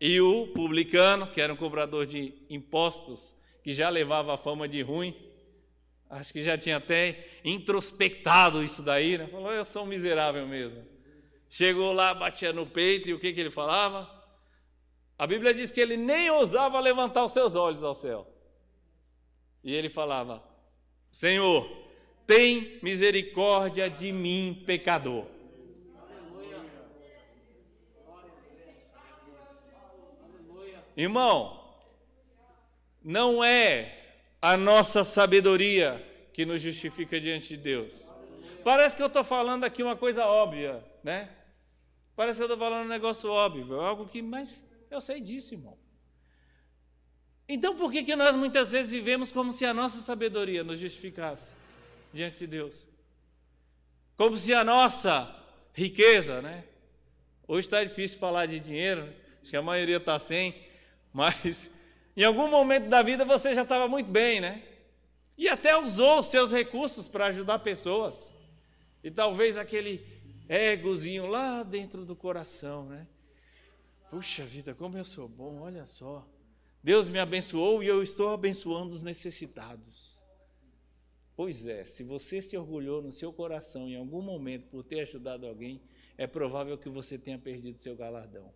E 0.00 0.20
o 0.20 0.48
publicano, 0.48 1.28
que 1.28 1.40
era 1.40 1.52
um 1.52 1.56
cobrador 1.56 2.04
de 2.04 2.34
impostos, 2.50 3.32
que 3.62 3.72
já 3.72 3.88
levava 3.88 4.34
a 4.34 4.36
fama 4.36 4.66
de 4.66 4.82
ruim, 4.82 5.14
acho 6.10 6.32
que 6.32 6.42
já 6.42 6.58
tinha 6.58 6.78
até 6.78 7.28
introspectado 7.44 8.60
isso 8.60 8.82
daí, 8.82 9.16
né? 9.16 9.28
Falou, 9.28 9.52
eu 9.52 9.64
sou 9.64 9.84
um 9.84 9.86
miserável 9.86 10.44
mesmo. 10.44 10.97
Chegou 11.48 11.92
lá, 11.92 12.12
batia 12.12 12.52
no 12.52 12.66
peito 12.66 13.08
e 13.08 13.14
o 13.14 13.18
que, 13.18 13.32
que 13.32 13.40
ele 13.40 13.50
falava? 13.50 14.08
A 15.18 15.26
Bíblia 15.26 15.52
diz 15.52 15.72
que 15.72 15.80
ele 15.80 15.96
nem 15.96 16.30
ousava 16.30 16.78
levantar 16.78 17.24
os 17.24 17.32
seus 17.32 17.56
olhos 17.56 17.82
ao 17.82 17.94
céu. 17.94 18.26
E 19.64 19.74
ele 19.74 19.88
falava: 19.88 20.42
Senhor, 21.10 21.68
tem 22.26 22.78
misericórdia 22.82 23.88
de 23.90 24.12
mim, 24.12 24.62
pecador. 24.66 25.26
Irmão, 30.96 31.58
não 33.02 33.42
é 33.42 33.94
a 34.42 34.56
nossa 34.56 35.04
sabedoria 35.04 36.04
que 36.32 36.44
nos 36.44 36.60
justifica 36.60 37.20
diante 37.20 37.48
de 37.48 37.56
Deus. 37.56 38.10
Parece 38.64 38.96
que 38.96 39.02
eu 39.02 39.06
estou 39.06 39.24
falando 39.24 39.64
aqui 39.64 39.82
uma 39.82 39.96
coisa 39.96 40.26
óbvia, 40.26 40.84
né? 41.02 41.30
Parece 42.18 42.40
que 42.40 42.42
eu 42.42 42.52
estou 42.52 42.58
falando 42.58 42.86
um 42.86 42.88
negócio 42.88 43.30
óbvio, 43.30 43.80
algo 43.80 44.08
que, 44.08 44.20
mas 44.20 44.64
eu 44.90 45.00
sei 45.00 45.20
disso, 45.20 45.54
irmão. 45.54 45.78
Então 47.48 47.76
por 47.76 47.92
que, 47.92 48.02
que 48.02 48.16
nós 48.16 48.34
muitas 48.34 48.72
vezes 48.72 48.90
vivemos 48.90 49.30
como 49.30 49.52
se 49.52 49.64
a 49.64 49.72
nossa 49.72 49.98
sabedoria 49.98 50.64
nos 50.64 50.80
justificasse 50.80 51.54
diante 52.12 52.38
de 52.38 52.48
Deus? 52.48 52.84
Como 54.16 54.36
se 54.36 54.52
a 54.52 54.64
nossa 54.64 55.32
riqueza, 55.72 56.42
né? 56.42 56.64
Hoje 57.46 57.68
está 57.68 57.84
difícil 57.84 58.18
falar 58.18 58.46
de 58.46 58.58
dinheiro, 58.58 59.14
acho 59.40 59.50
que 59.50 59.56
a 59.56 59.62
maioria 59.62 59.98
está 59.98 60.18
sem, 60.18 60.60
mas 61.14 61.70
Em 62.16 62.24
algum 62.24 62.48
momento 62.48 62.88
da 62.88 63.00
vida 63.00 63.24
você 63.24 63.54
já 63.54 63.62
estava 63.62 63.86
muito 63.86 64.10
bem, 64.10 64.40
né? 64.40 64.64
E 65.36 65.48
até 65.48 65.78
usou 65.78 66.18
os 66.18 66.26
seus 66.26 66.50
recursos 66.50 67.06
para 67.06 67.26
ajudar 67.26 67.60
pessoas. 67.60 68.32
E 69.04 69.08
talvez 69.08 69.56
aquele 69.56 70.17
egozinho 70.48 71.26
lá 71.26 71.62
dentro 71.62 72.04
do 72.04 72.16
coração, 72.16 72.86
né? 72.86 73.06
Puxa 74.10 74.44
vida, 74.44 74.74
como 74.74 74.96
eu 74.96 75.04
sou 75.04 75.28
bom, 75.28 75.60
olha 75.60 75.84
só. 75.84 76.26
Deus 76.82 77.08
me 77.08 77.18
abençoou 77.18 77.82
e 77.82 77.86
eu 77.86 78.02
estou 78.02 78.32
abençoando 78.32 78.94
os 78.94 79.02
necessitados. 79.02 80.18
Pois 81.36 81.66
é, 81.66 81.84
se 81.84 82.02
você 82.02 82.40
se 82.40 82.56
orgulhou 82.56 83.02
no 83.02 83.12
seu 83.12 83.32
coração 83.32 83.88
em 83.88 83.96
algum 83.96 84.22
momento 84.22 84.66
por 84.70 84.82
ter 84.82 85.00
ajudado 85.00 85.46
alguém, 85.46 85.80
é 86.16 86.26
provável 86.26 86.76
que 86.78 86.88
você 86.88 87.18
tenha 87.18 87.38
perdido 87.38 87.80
seu 87.80 87.94
galardão. 87.94 88.52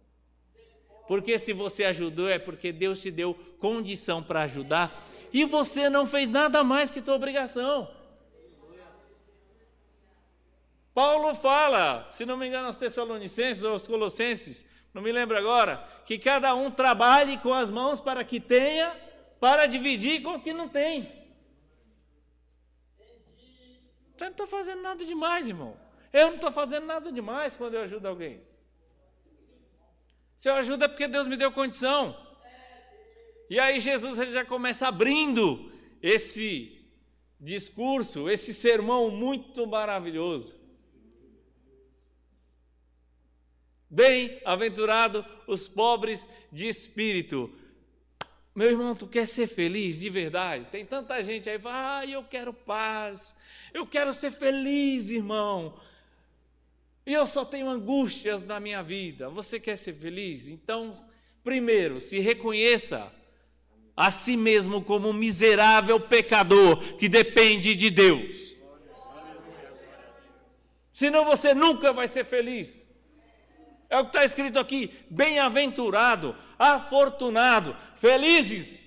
Porque 1.07 1.39
se 1.39 1.53
você 1.53 1.85
ajudou 1.85 2.29
é 2.29 2.39
porque 2.39 2.73
Deus 2.73 3.03
te 3.03 3.11
deu 3.11 3.35
condição 3.59 4.23
para 4.23 4.43
ajudar 4.43 5.01
e 5.33 5.45
você 5.45 5.91
não 5.91 6.07
fez 6.07 6.29
nada 6.29 6.65
mais 6.65 6.91
que 6.91 7.03
tua 7.03 7.15
obrigação. 7.15 7.89
Paulo 10.95 11.35
fala, 11.35 12.07
se 12.11 12.27
não 12.27 12.37
me 12.37 12.47
engano, 12.47 12.67
aos 12.67 12.77
Tessalonicenses 12.77 13.65
ou 13.65 13.73
aos 13.73 13.87
Colossenses, 13.87 14.67
não 14.93 15.01
me 15.01 15.11
lembro 15.11 15.37
agora, 15.37 15.79
que 16.05 16.19
cada 16.19 16.55
um 16.55 16.71
trabalhe 16.71 17.39
com 17.39 17.55
as 17.55 17.71
mãos 17.71 18.01
para 18.01 18.23
que 18.25 18.39
tenha, 18.39 18.95
para 19.41 19.67
dividir 19.67 20.23
com 20.23 20.35
o 20.35 20.41
que 20.41 20.53
não 20.53 20.69
tem. 20.69 21.11
Você 24.17 24.25
não 24.25 24.33
está 24.33 24.47
fazendo 24.47 24.83
nada 24.83 25.05
demais, 25.05 25.49
irmão. 25.49 25.77
Eu 26.13 26.29
não 26.29 26.35
estou 26.35 26.53
fazendo 26.53 26.87
nada 26.87 27.11
demais 27.11 27.57
quando 27.57 27.75
eu 27.75 27.83
ajudo 27.83 28.07
alguém. 28.07 28.43
Se 30.37 30.51
eu 30.51 30.55
ajudo 30.55 30.85
é 30.85 30.89
porque 30.89 31.09
Deus 31.09 31.27
me 31.27 31.37
deu 31.37 31.51
condição. 31.51 32.17
E 33.49 33.59
aí 33.59 33.81
Jesus 33.81 34.19
ele 34.19 34.33
já 34.33 34.45
começa 34.45 34.87
abrindo 34.87 35.73
esse 36.03 36.87
discurso, 37.41 38.29
esse 38.29 38.53
sermão 38.53 39.11
muito 39.11 39.67
maravilhoso. 39.67 40.62
Bem-aventurado 43.93 45.23
os 45.47 45.69
pobres 45.69 46.27
de 46.51 46.67
espírito, 46.67 47.53
meu 48.55 48.71
irmão, 48.71 48.95
tu 48.95 49.07
quer 49.07 49.27
ser 49.27 49.47
feliz 49.47 50.01
de 50.01 50.09
verdade? 50.09 50.67
Tem 50.71 50.85
tanta 50.85 51.23
gente 51.23 51.49
aí 51.49 51.59
que 51.59 51.63
fala, 51.63 51.99
ah, 51.99 52.07
eu 52.07 52.25
quero 52.25 52.55
paz, 52.55 53.35
eu 53.75 53.87
quero 53.87 54.15
ser 54.15 54.31
feliz, 54.31 55.11
irmão. 55.11 55.79
E 57.07 57.13
eu 57.13 57.27
só 57.27 57.45
tenho 57.45 57.69
angústias 57.69 58.47
na 58.47 58.59
minha 58.59 58.83
vida. 58.83 59.29
Você 59.29 59.61
quer 59.61 59.77
ser 59.77 59.93
feliz? 59.93 60.49
Então, 60.49 60.97
primeiro, 61.45 62.01
se 62.01 62.19
reconheça 62.19 63.13
a 63.95 64.11
si 64.11 64.39
mesmo 64.39 64.83
como 64.83 65.11
um 65.11 65.13
miserável 65.13 66.01
pecador 66.01 66.97
que 66.97 67.11
depende 67.11 67.75
de 67.75 67.91
Deus. 67.91 68.57
Senão 70.95 71.27
você 71.27 71.53
nunca 71.53 71.93
vai 71.93 72.09
ser 72.09 72.25
feliz. 72.25 72.89
É 73.93 73.99
o 73.99 74.05
que 74.05 74.09
está 74.09 74.25
escrito 74.25 74.59
aqui: 74.59 74.91
bem-aventurado, 75.11 76.35
afortunado, 76.59 77.77
felizes 77.95 78.87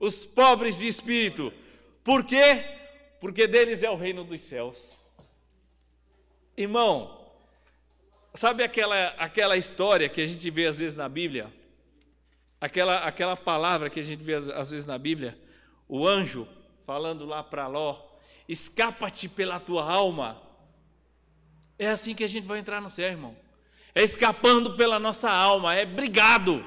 os 0.00 0.24
pobres 0.24 0.78
de 0.78 0.88
espírito. 0.88 1.52
Por 2.02 2.24
quê? 2.24 2.64
Porque 3.20 3.46
deles 3.46 3.82
é 3.82 3.90
o 3.90 3.94
reino 3.94 4.24
dos 4.24 4.40
céus. 4.40 4.96
Irmão, 6.56 7.30
sabe 8.32 8.62
aquela, 8.62 9.08
aquela 9.18 9.58
história 9.58 10.08
que 10.08 10.22
a 10.22 10.26
gente 10.26 10.50
vê 10.50 10.64
às 10.64 10.78
vezes 10.78 10.96
na 10.96 11.10
Bíblia? 11.10 11.52
Aquela, 12.58 13.00
aquela 13.00 13.36
palavra 13.36 13.90
que 13.90 14.00
a 14.00 14.04
gente 14.04 14.22
vê 14.22 14.34
às 14.34 14.70
vezes 14.70 14.86
na 14.86 14.96
Bíblia? 14.96 15.38
O 15.86 16.08
anjo 16.08 16.48
falando 16.86 17.26
lá 17.26 17.44
para 17.44 17.66
Ló: 17.66 18.00
escapa-te 18.48 19.28
pela 19.28 19.60
tua 19.60 19.84
alma 19.84 20.47
é 21.78 21.88
assim 21.88 22.14
que 22.14 22.24
a 22.24 22.28
gente 22.28 22.46
vai 22.46 22.58
entrar 22.58 22.80
no 22.80 22.90
céu, 22.90 23.08
irmão. 23.08 23.36
É 23.94 24.02
escapando 24.02 24.76
pela 24.76 24.98
nossa 24.98 25.30
alma, 25.30 25.74
é 25.74 25.86
brigado. 25.86 26.64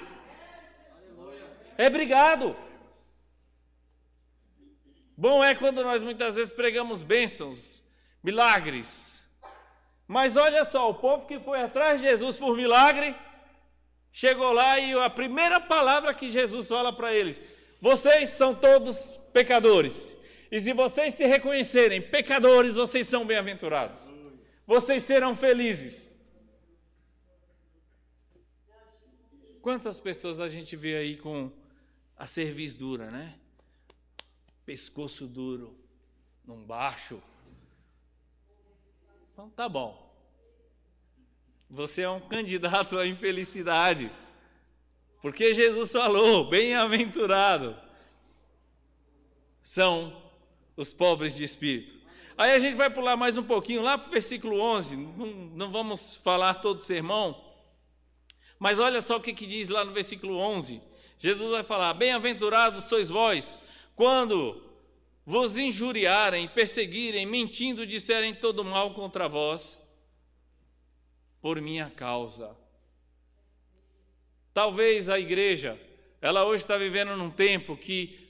É 1.78 1.90
brigado. 1.90 2.56
Bom 5.18 5.44
é 5.44 5.54
quando 5.54 5.84
nós 5.84 6.02
muitas 6.02 6.36
vezes 6.38 6.54
pregamos 6.54 7.02
bênçãos, 7.02 7.84
milagres. 8.24 9.28
Mas 10.08 10.38
olha 10.38 10.64
só, 10.64 10.90
o 10.90 10.96
povo 10.96 11.28
que 11.28 11.40
foi 11.40 11.62
atrás 11.62 12.02
de 12.02 12.08
Jesus 12.08 12.38
por 12.38 12.56
milagre, 12.56 13.16
chegou 14.12 14.52
lá 14.52 14.80
e 14.80 14.94
a 14.94 15.10
primeira 15.10 15.60
palavra 15.60 16.14
que 16.14 16.32
Jesus 16.32 16.68
fala 16.70 16.94
para 16.94 17.14
eles: 17.14 17.42
vocês 17.82 18.30
são 18.30 18.56
todos 18.56 19.12
pecadores. 19.34 20.18
E 20.52 20.60
se 20.60 20.74
vocês 20.74 21.14
se 21.14 21.26
reconhecerem 21.26 22.02
pecadores, 22.02 22.76
vocês 22.76 23.08
são 23.08 23.26
bem-aventurados 23.26 24.21
vocês 24.66 25.04
serão 25.04 25.36
felizes. 25.36 26.18
Quantas 29.62 30.00
pessoas 30.00 30.40
a 30.40 30.50
gente 30.50 30.76
vê 30.76 30.96
aí 30.98 31.18
com 31.18 31.52
a 32.18 32.26
cerviz 32.26 32.76
dura, 32.76 33.12
né? 33.12 33.38
Pescoço 34.66 35.28
duro, 35.28 35.78
num 36.44 36.66
baixo. 36.66 37.22
Então 39.32 39.50
tá 39.50 39.70
bom. 39.70 40.10
Você 41.70 42.02
é 42.02 42.10
um 42.10 42.20
candidato 42.20 42.98
à 42.98 43.06
infelicidade. 43.06 44.12
Porque 45.22 45.54
Jesus 45.54 45.92
falou: 45.92 46.50
bem-aventurado 46.50 47.78
são 49.62 50.22
os 50.76 50.92
pobres 50.92 51.36
de 51.36 51.44
espírito. 51.44 52.01
Aí 52.42 52.54
a 52.54 52.58
gente 52.58 52.74
vai 52.74 52.90
pular 52.90 53.16
mais 53.16 53.38
um 53.38 53.44
pouquinho, 53.44 53.84
lá 53.84 54.00
para 54.00 54.08
o 54.08 54.12
versículo 54.12 54.60
11, 54.60 54.96
não, 54.96 55.28
não, 55.28 55.72
vamos 55.72 56.16
falar 56.16 56.56
todo 56.56 56.80
o 56.80 56.82
sermão, 56.82 57.40
mas 58.58 58.80
olha 58.80 59.00
só 59.00 59.18
o 59.18 59.22
que, 59.22 59.32
que 59.32 59.46
diz 59.46 59.68
lá 59.68 59.86
no 59.86 59.94
versículo 59.94 60.38
11. 60.38 60.82
Jesus 61.20 61.52
vai 61.52 61.62
falar: 61.62 61.94
Bem-aventurados 61.94 62.86
sois 62.86 63.10
vós, 63.10 63.60
quando 63.96 64.60
vos 65.24 65.56
injuriarem, 65.56 66.48
perseguirem, 66.48 67.28
mentindo, 67.28 67.86
disserem 67.86 68.34
todo 68.34 68.66
mal 68.66 68.96
contra 68.96 69.30
vós, 69.30 69.80
por 71.44 71.62
minha 71.62 71.92
causa. 71.92 72.58
Talvez 74.52 75.10
a 75.10 75.20
igreja, 75.20 75.80
ela 76.20 76.44
hoje 76.44 76.64
está 76.64 76.76
vivendo 76.76 77.16
num 77.16 77.30
tempo 77.30 77.78
que 77.78 78.21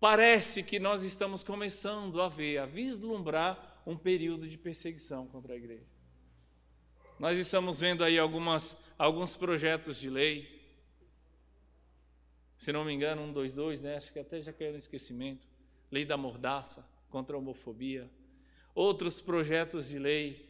parece 0.00 0.62
que 0.62 0.80
nós 0.80 1.04
estamos 1.04 1.44
começando 1.44 2.20
a 2.22 2.28
ver, 2.28 2.58
a 2.58 2.66
vislumbrar 2.66 3.82
um 3.86 3.96
período 3.96 4.48
de 4.48 4.56
perseguição 4.56 5.26
contra 5.26 5.52
a 5.52 5.56
igreja. 5.56 5.86
Nós 7.18 7.38
estamos 7.38 7.78
vendo 7.78 8.02
aí 8.02 8.18
algumas, 8.18 8.82
alguns 8.98 9.36
projetos 9.36 9.98
de 9.98 10.08
lei. 10.08 10.58
Se 12.56 12.72
não 12.72 12.82
me 12.82 12.94
engano, 12.94 13.20
122, 13.20 13.82
né? 13.82 13.96
Acho 13.96 14.10
que 14.10 14.18
até 14.18 14.40
já 14.40 14.54
caiu 14.54 14.72
no 14.72 14.78
esquecimento. 14.78 15.46
Lei 15.90 16.06
da 16.06 16.16
mordaça 16.16 16.88
contra 17.10 17.36
a 17.36 17.38
homofobia. 17.38 18.10
Outros 18.74 19.20
projetos 19.20 19.88
de 19.88 19.98
lei 19.98 20.48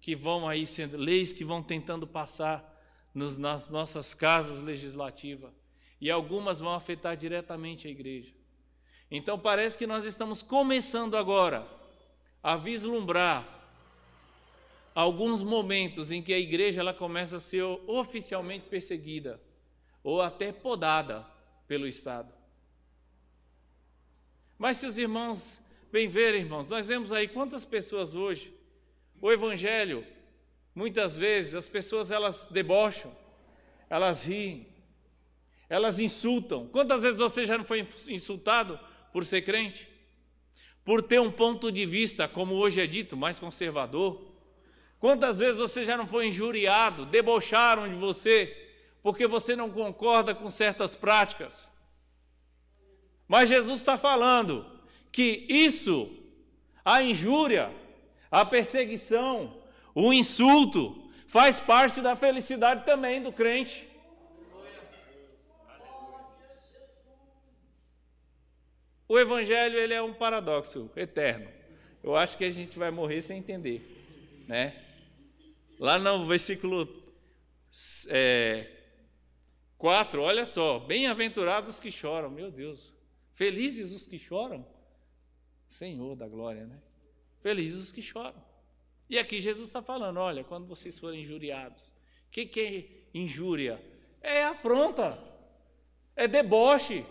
que 0.00 0.14
vão 0.14 0.48
aí 0.48 0.64
sendo 0.64 0.96
leis 0.96 1.34
que 1.34 1.44
vão 1.44 1.62
tentando 1.62 2.06
passar 2.06 2.74
nos, 3.12 3.36
nas 3.36 3.68
nossas 3.70 4.14
casas 4.14 4.62
legislativas. 4.62 5.52
E 6.00 6.10
algumas 6.10 6.60
vão 6.60 6.72
afetar 6.72 7.14
diretamente 7.14 7.88
a 7.88 7.90
igreja. 7.90 8.32
Então 9.10 9.38
parece 9.38 9.78
que 9.78 9.86
nós 9.86 10.04
estamos 10.04 10.42
começando 10.42 11.16
agora 11.16 11.66
a 12.42 12.56
vislumbrar 12.56 13.46
alguns 14.94 15.42
momentos 15.42 16.10
em 16.10 16.22
que 16.22 16.32
a 16.32 16.38
igreja 16.38 16.80
ela 16.80 16.94
começa 16.94 17.36
a 17.36 17.40
ser 17.40 17.62
oficialmente 17.86 18.66
perseguida 18.68 19.40
ou 20.02 20.22
até 20.22 20.52
podada 20.52 21.26
pelo 21.68 21.86
Estado. 21.86 22.32
Mas 24.58 24.78
se 24.78 24.86
os 24.86 24.96
irmãos 24.96 25.62
bem 25.92 26.08
ver, 26.08 26.34
irmãos, 26.34 26.70
nós 26.70 26.86
vemos 26.88 27.12
aí 27.12 27.28
quantas 27.28 27.64
pessoas 27.64 28.14
hoje, 28.14 28.54
o 29.20 29.30
evangelho, 29.30 30.06
muitas 30.74 31.16
vezes 31.16 31.54
as 31.54 31.68
pessoas 31.68 32.10
elas 32.10 32.48
debocham, 32.50 33.14
elas 33.88 34.24
riem, 34.24 34.66
elas 35.68 35.98
insultam. 35.98 36.66
Quantas 36.68 37.02
vezes 37.02 37.18
você 37.18 37.44
já 37.44 37.58
não 37.58 37.64
foi 37.64 37.86
insultado 38.08 38.78
por 39.12 39.24
ser 39.24 39.42
crente, 39.42 39.88
por 40.84 41.02
ter 41.02 41.20
um 41.20 41.30
ponto 41.30 41.72
de 41.72 41.84
vista, 41.84 42.28
como 42.28 42.54
hoje 42.54 42.80
é 42.80 42.86
dito, 42.86 43.16
mais 43.16 43.38
conservador. 43.38 44.22
Quantas 44.98 45.38
vezes 45.38 45.58
você 45.58 45.84
já 45.84 45.96
não 45.96 46.06
foi 46.06 46.26
injuriado, 46.26 47.04
debocharam 47.06 47.88
de 47.88 47.94
você, 47.94 48.56
porque 49.02 49.26
você 49.26 49.54
não 49.54 49.70
concorda 49.70 50.34
com 50.34 50.50
certas 50.50 50.96
práticas? 50.96 51.72
Mas 53.28 53.48
Jesus 53.48 53.80
está 53.80 53.98
falando 53.98 54.64
que 55.10 55.46
isso, 55.48 56.10
a 56.84 57.02
injúria, 57.02 57.74
a 58.30 58.44
perseguição, 58.44 59.56
o 59.94 60.12
insulto, 60.12 61.10
faz 61.26 61.58
parte 61.58 62.00
da 62.00 62.14
felicidade 62.14 62.84
também 62.84 63.20
do 63.20 63.32
crente. 63.32 63.88
O 69.08 69.18
evangelho 69.18 69.78
ele 69.78 69.94
é 69.94 70.02
um 70.02 70.12
paradoxo 70.12 70.90
eterno. 70.96 71.48
Eu 72.02 72.16
acho 72.16 72.36
que 72.36 72.44
a 72.44 72.50
gente 72.50 72.78
vai 72.78 72.90
morrer 72.90 73.20
sem 73.20 73.38
entender, 73.38 74.44
né? 74.46 74.82
Lá 75.78 75.98
no 75.98 76.26
versículo 76.26 76.88
é, 78.08 78.66
4, 79.78 80.22
olha 80.22 80.46
só, 80.46 80.78
bem-aventurados 80.78 81.78
que 81.78 81.90
choram, 81.90 82.30
meu 82.30 82.50
Deus, 82.50 82.94
felizes 83.34 83.92
os 83.92 84.06
que 84.06 84.18
choram, 84.18 84.66
Senhor 85.68 86.16
da 86.16 86.26
glória, 86.26 86.64
né? 86.64 86.80
Felizes 87.40 87.84
os 87.84 87.92
que 87.92 88.00
choram. 88.00 88.42
E 89.08 89.18
aqui 89.18 89.40
Jesus 89.40 89.68
está 89.68 89.82
falando: 89.82 90.18
olha, 90.18 90.42
quando 90.42 90.66
vocês 90.66 90.98
forem 90.98 91.20
injuriados, 91.20 91.88
o 91.88 92.30
que, 92.30 92.46
que 92.46 92.60
é 92.60 93.18
injúria? 93.18 93.80
É 94.20 94.44
afronta, 94.44 95.22
é 96.14 96.26
deboche, 96.26 97.04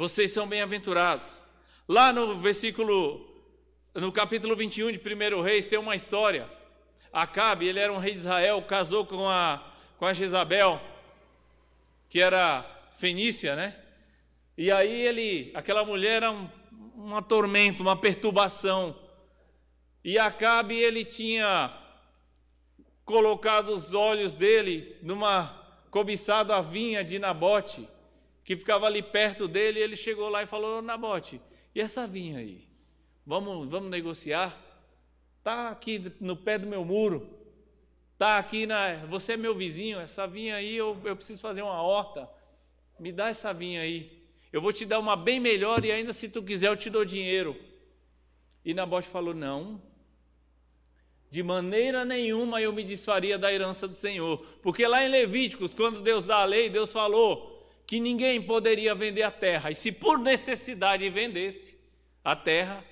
vocês 0.00 0.30
são 0.30 0.48
bem-aventurados. 0.48 1.38
Lá 1.86 2.10
no 2.10 2.38
versículo, 2.38 3.20
no 3.94 4.10
capítulo 4.10 4.56
21 4.56 4.92
de 4.92 4.98
1 4.98 5.42
Reis, 5.42 5.66
tem 5.66 5.78
uma 5.78 5.94
história. 5.94 6.50
Acabe, 7.12 7.68
ele 7.68 7.78
era 7.78 7.92
um 7.92 7.98
rei 7.98 8.12
de 8.12 8.20
Israel, 8.20 8.62
casou 8.62 9.04
com 9.04 9.28
a, 9.28 9.62
com 9.98 10.06
a 10.06 10.14
Jezabel, 10.14 10.80
que 12.08 12.18
era 12.18 12.64
fenícia, 12.96 13.54
né? 13.54 13.76
E 14.56 14.72
aí 14.72 15.02
ele, 15.02 15.52
aquela 15.54 15.84
mulher 15.84 16.22
era 16.22 16.32
um, 16.32 16.48
uma 16.94 17.20
tormenta, 17.20 17.82
uma 17.82 17.94
perturbação. 17.94 18.98
E 20.02 20.18
Acabe, 20.18 20.78
ele 20.78 21.04
tinha 21.04 21.76
colocado 23.04 23.68
os 23.68 23.92
olhos 23.92 24.34
dele 24.34 24.96
numa 25.02 25.62
cobiçada 25.90 26.58
vinha 26.62 27.04
de 27.04 27.18
Nabote 27.18 27.86
que 28.44 28.56
ficava 28.56 28.86
ali 28.86 29.02
perto 29.02 29.46
dele, 29.46 29.80
ele 29.80 29.96
chegou 29.96 30.28
lá 30.28 30.42
e 30.42 30.46
falou: 30.46 30.82
Nabote, 30.82 31.40
e 31.74 31.80
essa 31.80 32.06
vinha 32.06 32.38
aí? 32.38 32.68
Vamos, 33.26 33.70
vamos 33.70 33.90
negociar? 33.90 34.58
Tá 35.42 35.70
aqui 35.70 36.12
no 36.20 36.36
pé 36.36 36.58
do 36.58 36.66
meu 36.66 36.84
muro. 36.84 37.38
Tá 38.18 38.36
aqui 38.38 38.66
na. 38.66 38.96
Você 39.06 39.32
é 39.32 39.36
meu 39.36 39.54
vizinho, 39.54 39.98
essa 39.98 40.26
vinha 40.26 40.56
aí 40.56 40.76
eu, 40.76 41.00
eu 41.04 41.16
preciso 41.16 41.40
fazer 41.40 41.62
uma 41.62 41.80
horta. 41.80 42.28
Me 42.98 43.10
dá 43.10 43.28
essa 43.28 43.52
vinha 43.54 43.80
aí. 43.80 44.20
Eu 44.52 44.60
vou 44.60 44.72
te 44.72 44.84
dar 44.84 44.98
uma 44.98 45.16
bem 45.16 45.40
melhor 45.40 45.84
e 45.84 45.92
ainda 45.92 46.12
se 46.12 46.28
tu 46.28 46.42
quiser 46.42 46.68
eu 46.68 46.76
te 46.76 46.90
dou 46.90 47.04
dinheiro. 47.04 47.56
E 48.64 48.74
Nabote 48.74 49.08
falou: 49.08 49.32
Não, 49.32 49.80
de 51.30 51.42
maneira 51.42 52.04
nenhuma 52.04 52.60
eu 52.60 52.72
me 52.72 52.82
desfaria 52.82 53.38
da 53.38 53.52
herança 53.52 53.86
do 53.86 53.94
Senhor. 53.94 54.44
Porque 54.60 54.86
lá 54.86 55.04
em 55.04 55.08
Levíticos, 55.08 55.72
quando 55.72 56.02
Deus 56.02 56.26
dá 56.26 56.38
a 56.38 56.44
lei, 56.44 56.68
Deus 56.68 56.92
falou: 56.92 57.49
que 57.90 57.98
ninguém 57.98 58.40
poderia 58.40 58.94
vender 58.94 59.24
a 59.24 59.32
terra. 59.32 59.68
E 59.68 59.74
se 59.74 59.90
por 59.90 60.16
necessidade 60.16 61.10
vendesse 61.10 61.76
a 62.22 62.36
terra, 62.36 62.84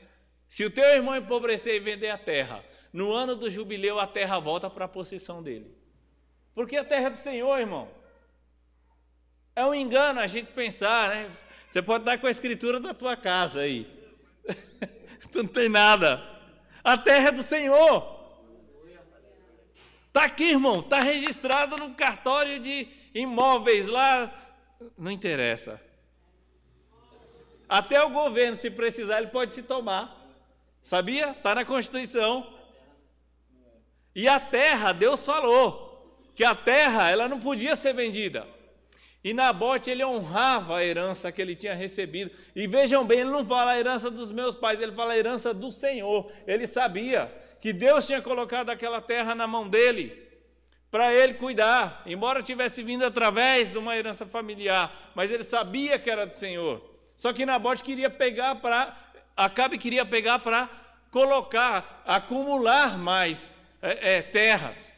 se 0.48 0.64
o 0.64 0.70
teu 0.72 0.86
irmão 0.86 1.14
empobrecer 1.14 1.76
e 1.76 1.78
vender 1.78 2.10
a 2.10 2.18
terra, 2.18 2.64
no 2.92 3.12
ano 3.12 3.36
do 3.36 3.48
jubileu 3.48 4.00
a 4.00 4.08
terra 4.08 4.40
volta 4.40 4.68
para 4.68 4.86
a 4.86 4.88
possessão 4.88 5.40
dele. 5.40 5.72
Porque 6.52 6.76
a 6.76 6.84
terra 6.84 7.06
é 7.06 7.10
do 7.10 7.16
Senhor, 7.16 7.60
irmão. 7.60 7.88
É 9.54 9.64
um 9.64 9.72
engano 9.72 10.18
a 10.18 10.26
gente 10.26 10.50
pensar, 10.50 11.10
né? 11.10 11.30
Você 11.68 11.80
pode 11.80 12.02
estar 12.02 12.18
com 12.18 12.26
a 12.26 12.32
escritura 12.32 12.80
da 12.80 12.92
tua 12.92 13.16
casa 13.16 13.60
aí. 13.60 13.86
tu 15.30 15.44
não 15.44 15.48
tem 15.48 15.68
nada. 15.68 16.20
A 16.82 16.98
terra 16.98 17.28
é 17.28 17.30
do 17.30 17.44
Senhor. 17.44 18.18
Está 20.08 20.24
aqui, 20.24 20.50
irmão. 20.50 20.80
Está 20.80 20.98
registrado 20.98 21.76
no 21.76 21.94
cartório 21.94 22.58
de 22.58 22.88
imóveis 23.14 23.86
lá 23.86 24.46
não 24.96 25.10
interessa. 25.10 25.80
Até 27.68 28.02
o 28.02 28.10
governo, 28.10 28.56
se 28.56 28.70
precisar, 28.70 29.18
ele 29.18 29.28
pode 29.28 29.52
te 29.52 29.62
tomar. 29.62 30.16
Sabia? 30.82 31.30
Está 31.30 31.54
na 31.54 31.64
Constituição. 31.64 32.54
E 34.14 34.26
a 34.26 34.40
terra, 34.40 34.92
Deus 34.92 35.24
falou 35.24 35.86
que 36.34 36.44
a 36.44 36.54
terra 36.54 37.10
ela 37.10 37.28
não 37.28 37.38
podia 37.38 37.76
ser 37.76 37.92
vendida. 37.92 38.46
E 39.22 39.34
Nabote 39.34 39.90
ele 39.90 40.04
honrava 40.04 40.78
a 40.78 40.84
herança 40.84 41.30
que 41.30 41.42
ele 41.42 41.54
tinha 41.54 41.74
recebido. 41.74 42.30
E 42.54 42.66
vejam 42.66 43.04
bem, 43.04 43.20
ele 43.20 43.30
não 43.30 43.44
fala 43.44 43.72
a 43.72 43.78
herança 43.78 44.10
dos 44.10 44.32
meus 44.32 44.54
pais, 44.54 44.80
ele 44.80 44.92
fala 44.92 45.12
a 45.12 45.18
herança 45.18 45.52
do 45.52 45.70
Senhor. 45.70 46.30
Ele 46.46 46.66
sabia 46.66 47.30
que 47.60 47.72
Deus 47.72 48.06
tinha 48.06 48.22
colocado 48.22 48.70
aquela 48.70 49.00
terra 49.00 49.34
na 49.34 49.46
mão 49.46 49.68
dele 49.68 50.27
para 50.90 51.12
ele 51.12 51.34
cuidar, 51.34 52.02
embora 52.06 52.42
tivesse 52.42 52.82
vindo 52.82 53.04
através 53.04 53.70
de 53.70 53.76
uma 53.78 53.96
herança 53.96 54.26
familiar, 54.26 55.12
mas 55.14 55.30
ele 55.30 55.44
sabia 55.44 55.98
que 55.98 56.10
era 56.10 56.26
do 56.26 56.34
Senhor. 56.34 56.82
Só 57.14 57.32
que 57.32 57.44
Nabote 57.44 57.82
queria 57.82 58.08
pegar 58.08 58.56
para, 58.56 58.96
Acabe 59.36 59.76
queria 59.76 60.06
pegar 60.06 60.38
para 60.38 60.68
colocar, 61.10 62.02
acumular 62.06 62.96
mais 62.96 63.54
é, 63.82 64.16
é, 64.16 64.22
terras, 64.22 64.94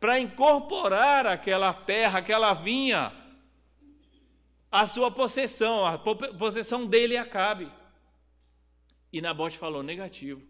para 0.00 0.18
incorporar 0.18 1.26
aquela 1.26 1.72
terra, 1.72 2.18
aquela 2.20 2.52
vinha, 2.54 3.12
a 4.70 4.86
sua 4.86 5.10
possessão, 5.10 5.86
a 5.86 5.98
possessão 5.98 6.86
dele 6.86 7.16
Acabe. 7.16 7.70
E 9.12 9.20
Nabote 9.20 9.56
falou: 9.56 9.82
negativo, 9.82 10.42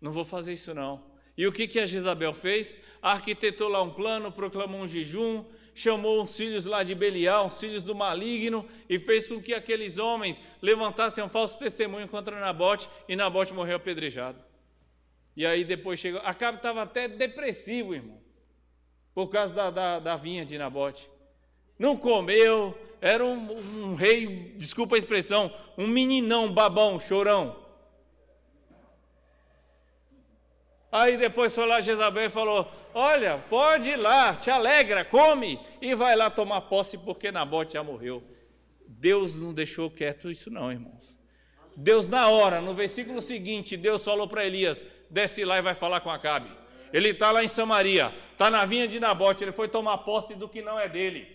não 0.00 0.12
vou 0.12 0.24
fazer 0.24 0.52
isso 0.52 0.72
não. 0.72 1.15
E 1.36 1.46
o 1.46 1.52
que, 1.52 1.66
que 1.66 1.78
a 1.78 1.86
Jezabel 1.86 2.32
fez? 2.32 2.76
Arquitetou 3.02 3.68
lá 3.68 3.82
um 3.82 3.90
plano, 3.90 4.32
proclamou 4.32 4.80
um 4.80 4.88
jejum, 4.88 5.44
chamou 5.74 6.22
os 6.22 6.34
filhos 6.34 6.64
lá 6.64 6.82
de 6.82 6.94
Belial, 6.94 7.48
os 7.48 7.60
filhos 7.60 7.82
do 7.82 7.94
maligno, 7.94 8.66
e 8.88 8.98
fez 8.98 9.28
com 9.28 9.40
que 9.40 9.52
aqueles 9.52 9.98
homens 9.98 10.40
levantassem 10.62 11.22
um 11.22 11.28
falso 11.28 11.58
testemunho 11.58 12.08
contra 12.08 12.40
Nabote, 12.40 12.88
e 13.06 13.14
Nabote 13.14 13.52
morreu 13.52 13.76
apedrejado. 13.76 14.42
E 15.36 15.44
aí 15.44 15.64
depois 15.64 16.00
chegou. 16.00 16.20
Acabe 16.24 16.56
estava 16.56 16.82
até 16.82 17.06
depressivo, 17.06 17.94
irmão, 17.94 18.18
por 19.14 19.28
causa 19.28 19.54
da, 19.54 19.70
da, 19.70 19.98
da 19.98 20.16
vinha 20.16 20.46
de 20.46 20.56
Nabote. 20.56 21.10
Não 21.78 21.94
comeu, 21.94 22.76
era 23.02 23.22
um, 23.22 23.90
um 23.90 23.94
rei, 23.94 24.54
desculpa 24.56 24.94
a 24.94 24.98
expressão, 24.98 25.52
um 25.76 25.86
meninão 25.86 26.50
babão, 26.50 26.98
chorão. 26.98 27.65
Aí 30.96 31.18
depois 31.18 31.54
foi 31.54 31.66
lá 31.66 31.78
Jezabel 31.82 32.24
e 32.24 32.30
falou: 32.30 32.66
Olha, 32.94 33.36
pode 33.50 33.90
ir 33.90 33.96
lá, 33.96 34.34
te 34.34 34.50
alegra, 34.50 35.04
come 35.04 35.60
e 35.78 35.94
vai 35.94 36.16
lá 36.16 36.30
tomar 36.30 36.62
posse, 36.62 36.96
porque 36.96 37.30
Nabote 37.30 37.74
já 37.74 37.84
morreu. 37.84 38.24
Deus 38.88 39.36
não 39.36 39.52
deixou 39.52 39.90
quieto 39.90 40.30
isso, 40.30 40.50
não, 40.50 40.72
irmãos. 40.72 41.14
Deus, 41.76 42.08
na 42.08 42.28
hora, 42.28 42.62
no 42.62 42.72
versículo 42.72 43.20
seguinte, 43.20 43.76
Deus 43.76 44.02
falou 44.02 44.26
para 44.26 44.46
Elias: 44.46 44.82
desce 45.10 45.44
lá 45.44 45.58
e 45.58 45.60
vai 45.60 45.74
falar 45.74 46.00
com 46.00 46.08
Acabe. 46.08 46.50
Ele 46.94 47.10
está 47.10 47.30
lá 47.30 47.44
em 47.44 47.48
Samaria, 47.48 48.14
está 48.32 48.50
na 48.50 48.64
vinha 48.64 48.88
de 48.88 48.98
Nabote, 48.98 49.44
ele 49.44 49.52
foi 49.52 49.68
tomar 49.68 49.98
posse 49.98 50.34
do 50.34 50.48
que 50.48 50.62
não 50.62 50.80
é 50.80 50.88
dele. 50.88 51.28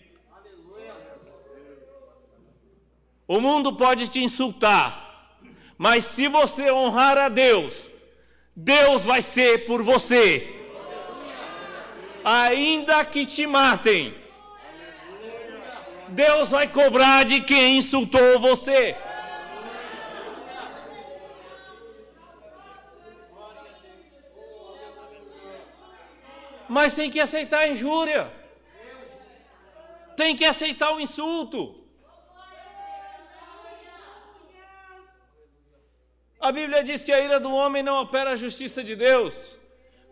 O 3.28 3.40
mundo 3.40 3.76
pode 3.76 4.08
te 4.08 4.18
insultar, 4.18 5.38
mas 5.78 6.04
se 6.04 6.26
você 6.26 6.72
honrar 6.72 7.16
a 7.16 7.28
Deus, 7.28 7.91
Deus 8.54 9.04
vai 9.04 9.22
ser 9.22 9.64
por 9.64 9.82
você. 9.82 10.60
Ainda 12.24 13.04
que 13.04 13.26
te 13.26 13.46
matem, 13.46 14.14
Deus 16.08 16.50
vai 16.50 16.68
cobrar 16.68 17.24
de 17.24 17.40
quem 17.40 17.78
insultou 17.78 18.38
você. 18.38 18.94
Mas 26.68 26.94
tem 26.94 27.10
que 27.10 27.20
aceitar 27.20 27.60
a 27.60 27.68
injúria. 27.68 28.32
Tem 30.16 30.36
que 30.36 30.44
aceitar 30.44 30.94
o 30.94 31.00
insulto. 31.00 31.81
A 36.42 36.50
Bíblia 36.50 36.82
diz 36.82 37.04
que 37.04 37.12
a 37.12 37.20
ira 37.20 37.38
do 37.38 37.54
homem 37.54 37.84
não 37.84 38.02
opera 38.02 38.32
a 38.32 38.36
justiça 38.36 38.82
de 38.82 38.96
Deus. 38.96 39.56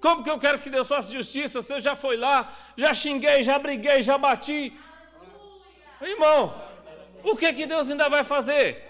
Como 0.01 0.23
que 0.23 0.31
eu 0.31 0.38
quero 0.38 0.61
que 0.61 0.71
Deus 0.71 0.87
faça 0.87 1.12
justiça 1.12 1.61
se 1.61 1.73
eu 1.75 1.81
já 1.81 1.97
fui 1.97 2.16
lá, 2.16 2.57
já 2.77 2.95
xinguei, 2.95 3.43
já 3.43 3.59
briguei, 3.59 4.01
já 4.01 4.16
bati? 4.16 4.73
Irmão, 6.01 6.55
o 7.25 7.37
que 7.37 7.53
que 7.53 7.66
Deus 7.66 7.90
ainda 7.90 8.09
vai 8.09 8.23
fazer? 8.23 8.81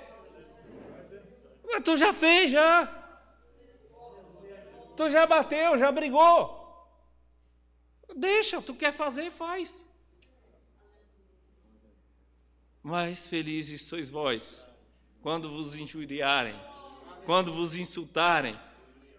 Mas 1.65 1.81
tu 1.83 1.97
já 1.97 2.13
fez 2.13 2.51
já. 2.51 2.87
Tu 4.95 5.09
já 5.09 5.25
bateu, 5.27 5.79
já 5.79 5.91
brigou. 5.91 6.39
Deixa, 8.15 8.61
tu 8.61 8.75
quer 8.75 8.93
fazer, 8.93 9.31
faz. 9.31 9.83
Mas 12.83 13.27
felizes 13.27 13.87
sois 13.87 14.11
vós, 14.11 14.67
quando 15.23 15.49
vos 15.49 15.75
injuriarem 15.75 16.69
quando 17.31 17.53
vos 17.53 17.77
insultarem, 17.77 18.59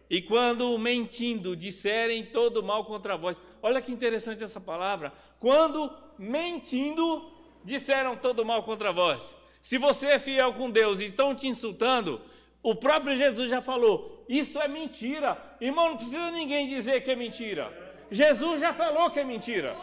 e 0.09 0.21
quando 0.21 0.77
mentindo 0.77 1.55
disserem 1.55 2.25
todo 2.25 2.61
mal 2.61 2.83
contra 2.83 3.15
vós. 3.15 3.39
Olha 3.63 3.81
que 3.81 3.89
interessante 3.89 4.43
essa 4.43 4.59
palavra. 4.59 5.13
Quando 5.39 5.89
mentindo 6.19 7.31
disseram 7.63 8.17
todo 8.17 8.43
mal 8.43 8.63
contra 8.63 8.91
vós. 8.91 9.33
Se 9.61 9.77
você 9.77 10.07
é 10.07 10.19
fiel 10.19 10.53
com 10.55 10.69
Deus 10.69 10.99
e 10.99 11.05
estão 11.05 11.33
te 11.33 11.47
insultando, 11.47 12.19
o 12.61 12.75
próprio 12.75 13.15
Jesus 13.15 13.49
já 13.49 13.61
falou: 13.61 14.25
isso 14.27 14.59
é 14.59 14.67
mentira. 14.67 15.41
Irmão, 15.61 15.91
não 15.91 15.95
precisa 15.95 16.31
ninguém 16.31 16.67
dizer 16.67 16.99
que 17.03 17.11
é 17.11 17.15
mentira. 17.15 17.71
Jesus 18.11 18.59
já 18.59 18.73
falou 18.73 19.09
que 19.09 19.21
é 19.21 19.23
mentira. 19.23 19.73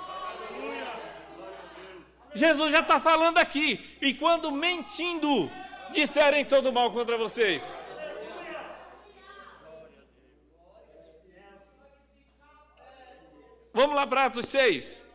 Jesus 2.35 2.73
já 2.73 2.81
está 2.81 3.01
falando 3.01 3.39
aqui. 3.39 3.97
E 4.03 4.13
quando 4.13 4.53
mentindo, 4.53 5.51
disserem 5.95 6.45
todo 6.45 6.71
mal 6.71 6.93
contra 6.93 7.17
vocês. 7.17 7.75
Vamos 13.73 13.95
lá 13.95 14.07
para 14.07 14.27
Atos 14.27 14.47
6. 14.47 15.07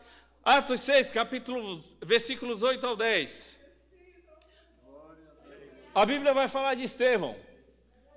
Atos 0.44 0.80
6, 0.82 1.10
capítulo, 1.10 1.82
versículos 2.02 2.62
8 2.62 2.86
ao 2.86 2.96
10. 2.96 3.56
A 5.94 6.04
Bíblia 6.04 6.34
vai 6.34 6.48
falar 6.48 6.74
de 6.74 6.82
Estevão, 6.82 7.36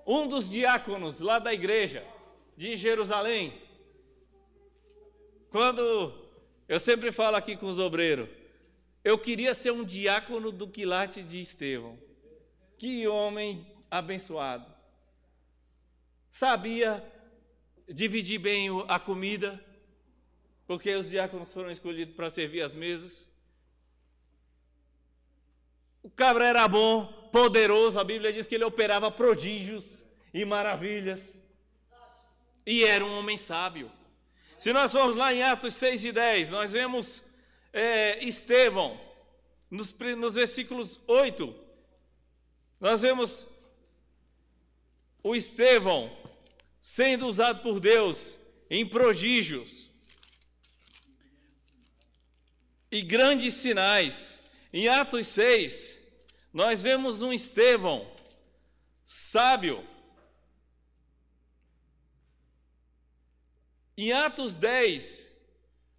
um 0.06 0.28
dos 0.28 0.50
diáconos 0.50 1.19
lá 1.19 1.38
da 1.39 1.54
igreja 1.54 2.04
de 2.56 2.76
Jerusalém. 2.76 3.54
Quando 5.50 6.13
eu 6.67 6.80
sempre 6.80 7.12
falo 7.12 7.38
aqui 7.38 7.56
com 7.56 7.67
os 7.67 7.80
obreiros, 7.80 8.28
eu 9.04 9.17
queria 9.17 9.54
ser 9.54 9.71
um 9.71 9.86
diácono 9.86 10.52
do 10.52 10.67
quilate 10.67 11.21
de 11.21 11.39
Estevão. 11.39 11.97
Que 12.78 13.08
homem 13.08 13.65
abençoado. 13.89 14.65
Sabia 16.32 17.04
dividir 17.88 18.39
bem 18.39 18.69
a 18.88 19.00
comida, 19.00 19.63
porque 20.67 20.93
os 20.93 21.10
diáconos 21.10 21.53
foram 21.53 21.71
escolhidos 21.71 22.13
para 22.13 22.30
servir 22.30 22.62
as 22.62 22.73
mesas. 22.73 23.32
O 26.03 26.10
cabra 26.10 26.45
era 26.45 26.67
bom, 26.67 27.06
poderoso, 27.32 27.97
a 27.97 28.03
Bíblia 28.03 28.34
diz 28.34 28.45
que 28.45 28.56
ele 28.56 28.65
operava 28.65 29.10
prodígios 29.10 30.06
e 30.34 30.43
maravilhas. 30.43 31.41
E 32.65 32.84
era 32.84 33.03
um 33.03 33.17
homem 33.17 33.38
sábio. 33.38 33.89
Se 34.60 34.73
nós 34.73 34.91
formos 34.91 35.15
lá 35.15 35.34
em 35.34 35.41
Atos 35.41 35.73
6 35.75 36.06
e 36.06 36.12
10, 36.12 36.49
nós 36.49 36.73
vemos 36.73 37.23
é, 37.71 38.23
Estevão, 38.23 38.99
nos, 39.71 39.95
nos 40.17 40.36
versículos 40.36 40.99
8, 41.08 41.56
nós 42.80 43.01
vemos 43.01 43.47
o 45.23 45.36
Estevão 45.36 46.12
sendo 46.82 47.27
usado 47.27 47.62
por 47.62 47.80
Deus 47.80 48.38
em 48.69 48.86
prodígios 48.86 49.96
e 52.91 53.02
grandes 53.02 53.54
sinais. 53.56 54.41
Em 54.71 54.88
Atos 54.88 55.28
6, 55.28 56.00
nós 56.54 56.82
vemos 56.82 57.21
um 57.21 57.32
Estevão 57.32 58.10
sábio. 59.06 59.86
Em 63.97 64.12
Atos 64.12 64.56
10, 64.56 65.32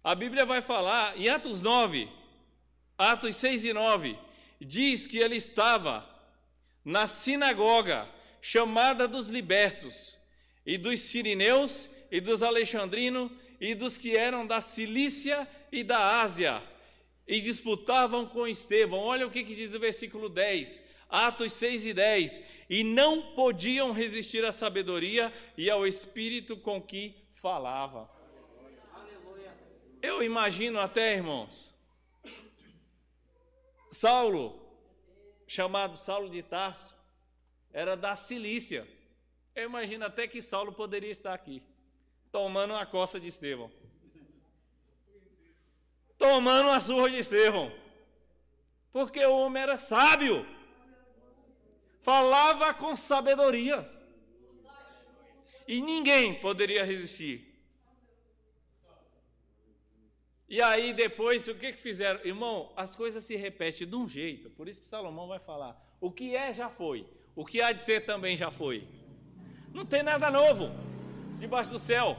a 0.03 0.15
Bíblia 0.15 0.45
vai 0.45 0.61
falar, 0.61 1.19
em 1.19 1.27
Atos 1.27 1.61
9, 1.61 2.09
Atos 2.97 3.35
6 3.35 3.65
e 3.65 3.73
9, 3.73 4.17
diz 4.61 5.05
que 5.05 5.17
ele 5.17 5.35
estava 5.35 6.07
na 6.85 7.07
sinagoga 7.07 8.07
chamada 8.41 9.07
dos 9.07 9.27
libertos, 9.27 10.17
e 10.65 10.77
dos 10.77 10.99
sirineus, 11.01 11.89
e 12.09 12.21
dos 12.21 12.41
alexandrinos, 12.41 13.31
e 13.59 13.75
dos 13.75 13.97
que 13.97 14.15
eram 14.15 14.47
da 14.47 14.61
Cilícia 14.61 15.47
e 15.71 15.83
da 15.83 16.21
Ásia, 16.21 16.63
e 17.29 17.39
disputavam 17.39 18.25
com 18.25 18.47
Estevão. 18.47 18.99
Olha 18.99 19.27
o 19.27 19.29
que, 19.29 19.43
que 19.43 19.53
diz 19.53 19.75
o 19.75 19.79
versículo 19.79 20.27
10, 20.27 20.83
Atos 21.07 21.53
6 21.53 21.85
e 21.85 21.93
10. 21.93 22.41
E 22.67 22.83
não 22.83 23.35
podiam 23.35 23.91
resistir 23.91 24.43
à 24.43 24.51
sabedoria 24.51 25.31
e 25.55 25.69
ao 25.69 25.85
espírito 25.85 26.57
com 26.57 26.81
que 26.81 27.15
falava. 27.35 28.09
Eu 30.01 30.23
imagino 30.23 30.79
até, 30.79 31.13
irmãos, 31.13 31.73
Saulo, 33.91 34.59
chamado 35.47 35.97
Saulo 35.97 36.29
de 36.31 36.41
Tarso, 36.41 36.95
era 37.71 37.95
da 37.95 38.15
Cilícia. 38.15 38.87
Eu 39.53 39.65
imagino 39.65 40.03
até 40.03 40.27
que 40.27 40.41
Saulo 40.41 40.73
poderia 40.73 41.11
estar 41.11 41.33
aqui, 41.35 41.61
tomando 42.31 42.71
uma 42.71 42.85
coça 42.87 43.19
de 43.19 43.27
Estevão. 43.27 43.78
Tomando 46.19 46.67
uma 46.67 46.79
surra 46.81 47.09
de 47.09 47.17
Estevão. 47.17 47.71
Porque 48.91 49.25
o 49.25 49.37
homem 49.37 49.63
era 49.63 49.77
sábio. 49.77 50.45
Falava 52.01 52.73
com 52.73 52.93
sabedoria. 52.95 53.89
E 55.65 55.81
ninguém 55.81 56.35
poderia 56.41 56.83
resistir. 56.83 57.47
E 60.49 60.61
aí 60.61 60.93
depois, 60.93 61.47
o 61.47 61.55
que, 61.55 61.71
que 61.71 61.79
fizeram? 61.79 62.19
Irmão, 62.25 62.73
as 62.75 62.95
coisas 62.95 63.23
se 63.23 63.35
repetem 63.35 63.87
de 63.87 63.95
um 63.95 64.07
jeito, 64.07 64.49
por 64.49 64.67
isso 64.67 64.81
que 64.81 64.87
Salomão 64.87 65.27
vai 65.27 65.39
falar: 65.39 65.79
o 66.01 66.11
que 66.11 66.35
é 66.35 66.51
já 66.51 66.69
foi, 66.69 67.07
o 67.35 67.45
que 67.45 67.61
há 67.61 67.71
de 67.71 67.81
ser 67.81 68.03
também 68.05 68.35
já 68.35 68.49
foi. 68.49 68.87
Não 69.71 69.85
tem 69.85 70.01
nada 70.01 70.31
novo 70.31 70.71
debaixo 71.39 71.69
do 71.69 71.79
céu. 71.79 72.17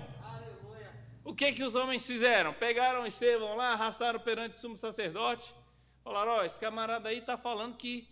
O 1.22 1.34
que 1.34 1.52
que 1.52 1.62
os 1.62 1.74
homens 1.74 2.06
fizeram? 2.06 2.52
Pegaram 2.54 3.06
Estevão 3.06 3.56
lá, 3.56 3.72
arrastaram 3.72 4.18
perante 4.20 4.56
o 4.56 4.60
sumo 4.60 4.76
sacerdote, 4.76 5.54
falaram: 6.02 6.32
ó, 6.32 6.40
oh, 6.40 6.44
esse 6.44 6.58
camarada 6.58 7.08
aí 7.08 7.18
está 7.18 7.36
falando 7.36 7.76
que 7.76 8.08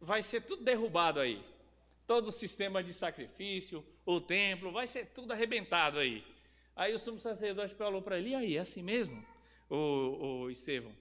vai 0.00 0.22
ser 0.22 0.42
tudo 0.42 0.62
derrubado 0.62 1.20
aí. 1.20 1.44
Todo 2.06 2.28
o 2.28 2.32
sistema 2.32 2.82
de 2.82 2.92
sacrifício, 2.92 3.84
o 4.04 4.20
templo, 4.20 4.72
vai 4.72 4.86
ser 4.86 5.06
tudo 5.06 5.32
arrebentado 5.32 5.98
aí. 5.98 6.24
Aí 6.74 6.94
o 6.94 6.98
sumo 6.98 7.20
sacerdote 7.20 7.74
falou 7.74 8.00
para 8.00 8.18
ele: 8.18 8.30
e 8.30 8.34
aí, 8.34 8.56
é 8.56 8.60
assim 8.60 8.82
mesmo, 8.82 9.24
o, 9.68 10.42
o 10.44 10.50
Estevão? 10.50 10.92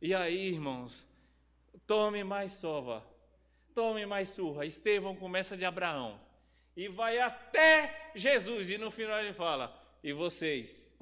E 0.00 0.14
aí, 0.14 0.48
irmãos, 0.48 1.08
tome 1.86 2.22
mais 2.22 2.52
sova, 2.52 3.04
tome 3.74 4.04
mais 4.04 4.28
surra. 4.28 4.66
Estevão 4.66 5.16
começa 5.16 5.56
de 5.56 5.64
Abraão 5.64 6.20
e 6.76 6.88
vai 6.88 7.18
até 7.18 8.10
Jesus, 8.14 8.70
e 8.70 8.78
no 8.78 8.90
final 8.90 9.18
ele 9.20 9.32
fala: 9.32 9.83
e 10.04 10.12
vocês? 10.12 10.94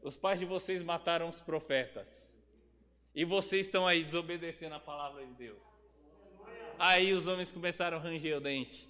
Os 0.00 0.16
pais 0.16 0.38
de 0.38 0.46
vocês 0.46 0.80
mataram 0.80 1.28
os 1.28 1.40
profetas. 1.40 2.32
E 3.12 3.24
vocês 3.24 3.66
estão 3.66 3.84
aí 3.84 4.04
desobedecendo 4.04 4.76
a 4.76 4.80
palavra 4.80 5.26
de 5.26 5.32
Deus. 5.32 5.58
Aí 6.78 7.12
os 7.12 7.26
homens 7.26 7.50
começaram 7.50 7.96
a 7.96 8.00
ranger 8.00 8.36
o 8.36 8.40
dente. 8.40 8.88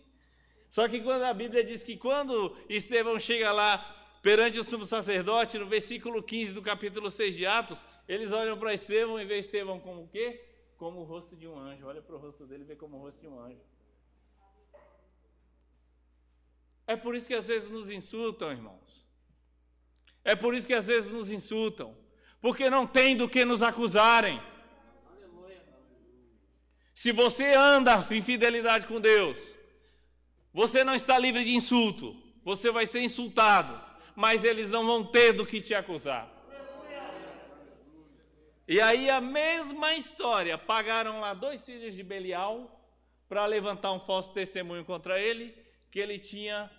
Só 0.69 0.87
que 0.87 1.01
quando 1.01 1.23
a 1.23 1.33
Bíblia 1.33 1.65
diz 1.65 1.83
que 1.83 1.97
quando 1.97 2.55
Estevão 2.69 3.19
chega 3.19 3.51
lá 3.53 3.79
perante 4.23 4.61
o 4.61 4.65
sumo 4.65 4.85
sacerdote, 4.85 5.59
no 5.59 5.67
versículo 5.67 6.23
15 6.23 6.53
do 6.53 6.61
capítulo 6.61 7.11
6 7.11 7.35
de 7.35 7.47
Atos, 7.47 7.85
eles 8.07 8.33
olham 8.33 8.59
para 8.59 8.75
Estevão 8.75 9.19
e 9.19 9.25
vê 9.25 9.39
Estevão 9.39 9.81
como 9.81 10.03
o 10.03 10.09
quê? 10.09 10.45
Como 10.77 11.01
o 11.01 11.05
rosto 11.05 11.35
de 11.35 11.49
um 11.49 11.59
anjo. 11.59 11.87
Olha 11.87 12.03
para 12.03 12.15
o 12.15 12.19
rosto 12.19 12.47
dele 12.47 12.65
e 12.65 12.67
vê 12.67 12.77
como 12.77 12.99
o 12.99 13.01
rosto 13.01 13.19
de 13.19 13.29
um 13.29 13.41
anjo. 13.41 13.61
É 16.87 16.97
por 16.97 17.15
isso 17.17 17.27
que 17.27 17.35
às 17.35 17.49
vezes 17.49 17.71
nos 17.71 17.91
insultam, 17.91 18.53
irmãos. 18.53 19.11
É 20.25 20.35
por 20.35 20.55
isso 20.55 20.67
que 20.67 20.75
às 20.75 20.87
vezes 20.87 21.13
nos 21.13 21.33
insultam. 21.33 21.97
Porque 22.41 22.69
não 22.69 22.87
tem 22.87 23.17
do 23.17 23.29
que 23.29 23.45
nos 23.45 23.63
acusarem. 23.63 24.41
Se 26.95 27.13
você 27.13 27.55
anda 27.55 28.07
em 28.11 28.21
fidelidade 28.21 28.87
com 28.87 29.01
Deus, 29.01 29.55
você 30.53 30.85
não 30.85 30.95
está 30.95 31.19
livre 31.19 31.45
de 31.45 31.55
insulto. 31.55 32.17
Você 32.45 32.71
vai 32.71 32.87
ser 32.87 33.01
insultado 33.01 33.93
mas 34.15 34.45
eles 34.45 34.69
não 34.69 34.87
vão 34.87 35.05
ter 35.05 35.33
do 35.33 35.47
que 35.47 35.61
te 35.61 35.75
acusar. 35.75 36.31
E 38.69 38.81
aí 38.81 39.11
a 39.11 39.21
mesma 39.21 39.95
história, 39.95 40.57
pagaram 40.57 41.21
lá 41.21 41.35
dois 41.35 41.65
filhos 41.65 41.95
de 41.95 42.03
Belial 42.03 42.81
para 43.29 43.45
levantar 43.47 43.93
um 43.93 44.01
falso 44.01 44.33
testemunho 44.33 44.85
contra 44.85 45.21
ele, 45.21 45.55
que 45.91 45.99
ele 45.99 46.19
tinha 46.19 46.71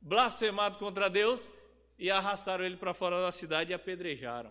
blasfemado 0.00 0.78
contra 0.78 1.10
Deus 1.10 1.50
e 2.02 2.10
arrastaram 2.10 2.64
ele 2.64 2.76
para 2.76 2.92
fora 2.92 3.22
da 3.22 3.30
cidade 3.30 3.70
e 3.70 3.74
apedrejaram. 3.74 4.50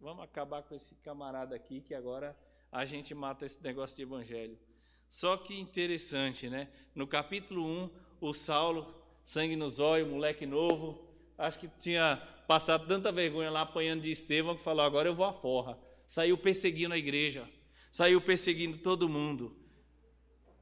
Vamos 0.00 0.24
acabar 0.24 0.62
com 0.62 0.74
esse 0.74 0.94
camarada 0.94 1.54
aqui 1.54 1.82
que 1.82 1.94
agora 1.94 2.34
a 2.72 2.86
gente 2.86 3.14
mata 3.14 3.44
esse 3.44 3.62
negócio 3.62 3.94
de 3.94 4.00
evangelho. 4.00 4.58
Só 5.10 5.36
que 5.36 5.60
interessante, 5.60 6.48
né? 6.48 6.70
No 6.94 7.06
capítulo 7.06 7.66
1, 7.66 7.90
o 8.22 8.32
Saulo, 8.32 8.94
sangue 9.22 9.56
nos 9.56 9.78
olhos, 9.78 10.08
moleque 10.08 10.46
novo, 10.46 11.06
acho 11.36 11.58
que 11.58 11.68
tinha 11.68 12.16
passado 12.46 12.86
tanta 12.86 13.12
vergonha 13.12 13.50
lá 13.50 13.60
apanhando 13.60 14.00
de 14.00 14.10
Estevão 14.10 14.56
que 14.56 14.62
falou: 14.62 14.86
agora 14.86 15.06
eu 15.06 15.14
vou 15.14 15.26
à 15.26 15.34
forra. 15.34 15.78
Saiu 16.06 16.38
perseguindo 16.38 16.94
a 16.94 16.98
igreja, 16.98 17.46
saiu 17.90 18.22
perseguindo 18.22 18.78
todo 18.78 19.06
mundo. 19.06 19.54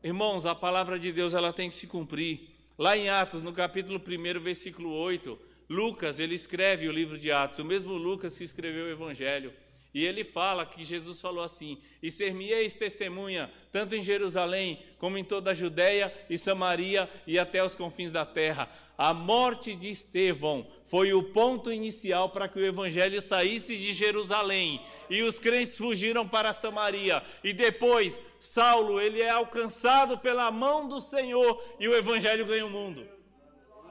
Irmãos, 0.03 0.47
a 0.47 0.55
palavra 0.55 0.99
de 0.99 1.13
Deus 1.13 1.33
ela 1.33 1.53
tem 1.53 1.69
que 1.69 1.77
se 1.77 1.87
cumprir. 1.87 2.57
Lá 2.77 2.97
em 2.97 3.09
Atos, 3.09 3.41
no 3.41 3.53
capítulo 3.53 4.01
1, 4.01 4.41
versículo 4.41 4.91
8, 4.93 5.55
Lucas, 5.69 6.21
ele 6.21 6.35
escreve 6.35 6.89
o 6.89 6.93
livro 6.93 7.19
de 7.19 7.33
Atos, 7.33 7.59
o 7.59 7.65
mesmo 7.65 7.95
Lucas 7.95 8.39
que 8.39 8.45
escreveu 8.45 8.87
o 8.87 8.91
evangelho. 8.91 9.53
E 9.97 10.05
ele 10.05 10.25
fala 10.25 10.67
que 10.67 10.85
Jesus 10.85 11.23
falou 11.23 11.43
assim: 11.43 11.79
E 12.03 12.11
ser-me-eis 12.11 12.77
testemunha, 12.77 13.51
tanto 13.73 13.97
em 13.97 14.03
Jerusalém, 14.03 14.79
como 14.99 15.17
em 15.17 15.25
toda 15.25 15.53
a 15.53 15.55
Judéia 15.55 16.13
e 16.29 16.37
Samaria 16.37 17.09
e 17.27 17.39
até 17.39 17.65
os 17.65 17.75
confins 17.75 18.13
da 18.13 18.27
terra. 18.27 18.71
A 18.99 19.15
morte 19.15 19.75
de 19.75 19.89
Estevão 19.89 20.67
foi 20.85 21.15
o 21.15 21.23
ponto 21.23 21.73
inicial 21.73 22.29
para 22.29 22.47
que 22.47 22.59
o 22.59 22.67
evangelho 22.67 23.23
saísse 23.23 23.79
de 23.79 23.95
Jerusalém. 23.95 24.83
E 25.09 25.23
os 25.23 25.39
crentes 25.39 25.79
fugiram 25.79 26.29
para 26.29 26.53
Samaria. 26.53 27.23
E 27.43 27.55
depois, 27.55 28.21
Saulo, 28.39 29.01
ele 29.01 29.23
é 29.23 29.31
alcançado 29.31 30.19
pela 30.19 30.51
mão 30.51 30.87
do 30.87 31.01
Senhor 31.01 31.63
e 31.81 31.89
o 31.89 31.95
evangelho 31.95 32.45
ganha 32.45 32.67
o 32.67 32.71
mundo. 32.71 33.16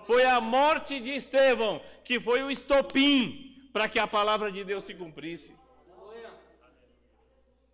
Foi 0.06 0.24
a 0.24 0.40
morte 0.40 1.00
de 1.00 1.12
Estevão 1.12 1.82
que 2.04 2.20
foi 2.20 2.44
o 2.44 2.52
estopim 2.52 3.70
para 3.74 3.90
que 3.90 4.00
a 4.00 4.08
palavra 4.08 4.52
de 4.52 4.64
Deus 4.64 4.84
se 4.84 4.94
cumprisse. 4.94 5.56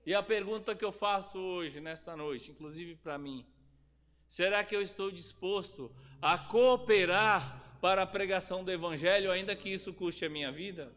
E 0.06 0.15
a 0.15 0.24
pergunta 0.24 0.76
que 0.76 0.84
eu 0.84 0.91
faço 0.91 1.38
hoje, 1.38 1.80
nesta 1.80 2.15
noite, 2.15 2.50
inclusive 2.50 2.96
para 2.96 3.17
mim, 3.17 3.46
será 4.28 4.63
que 4.63 4.76
eu 4.76 4.82
estou 4.82 5.12
disposto 5.12 5.94
a 6.22 6.38
cooperar 6.38 7.78
para 7.80 8.02
a 8.02 8.08
pregação 8.08 8.63
do 8.63 8.72
Evangelho, 8.72 9.32
ainda 9.32 9.56
que 9.56 9.70
isso 9.70 9.94
custe 9.94 10.26
a 10.26 10.30
minha 10.30 10.52
vida? 10.52 10.91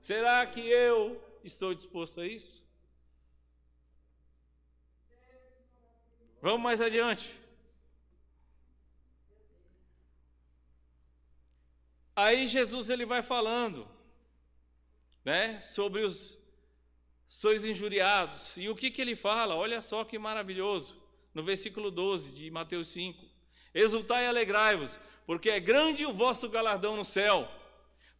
Será 0.00 0.46
que 0.46 0.60
eu 0.60 1.20
estou 1.42 1.74
disposto 1.74 2.20
a 2.20 2.26
isso? 2.26 2.61
Vamos 6.42 6.60
mais 6.60 6.80
adiante. 6.80 7.40
Aí 12.14 12.46
Jesus 12.46 12.90
ele 12.90 13.06
vai 13.06 13.22
falando 13.22 13.88
né, 15.24 15.60
sobre 15.60 16.02
os 16.02 16.38
sois 17.28 17.64
injuriados. 17.64 18.56
E 18.56 18.68
o 18.68 18.74
que, 18.74 18.90
que 18.90 19.00
ele 19.00 19.16
fala? 19.16 19.54
Olha 19.54 19.80
só 19.80 20.04
que 20.04 20.18
maravilhoso. 20.18 21.00
No 21.32 21.42
versículo 21.42 21.90
12 21.90 22.34
de 22.34 22.50
Mateus 22.50 22.88
5: 22.88 23.24
Exultai 23.72 24.24
e 24.24 24.26
alegrai-vos, 24.26 24.98
porque 25.24 25.48
é 25.48 25.58
grande 25.58 26.04
o 26.04 26.12
vosso 26.12 26.48
galardão 26.48 26.96
no 26.96 27.04
céu, 27.04 27.48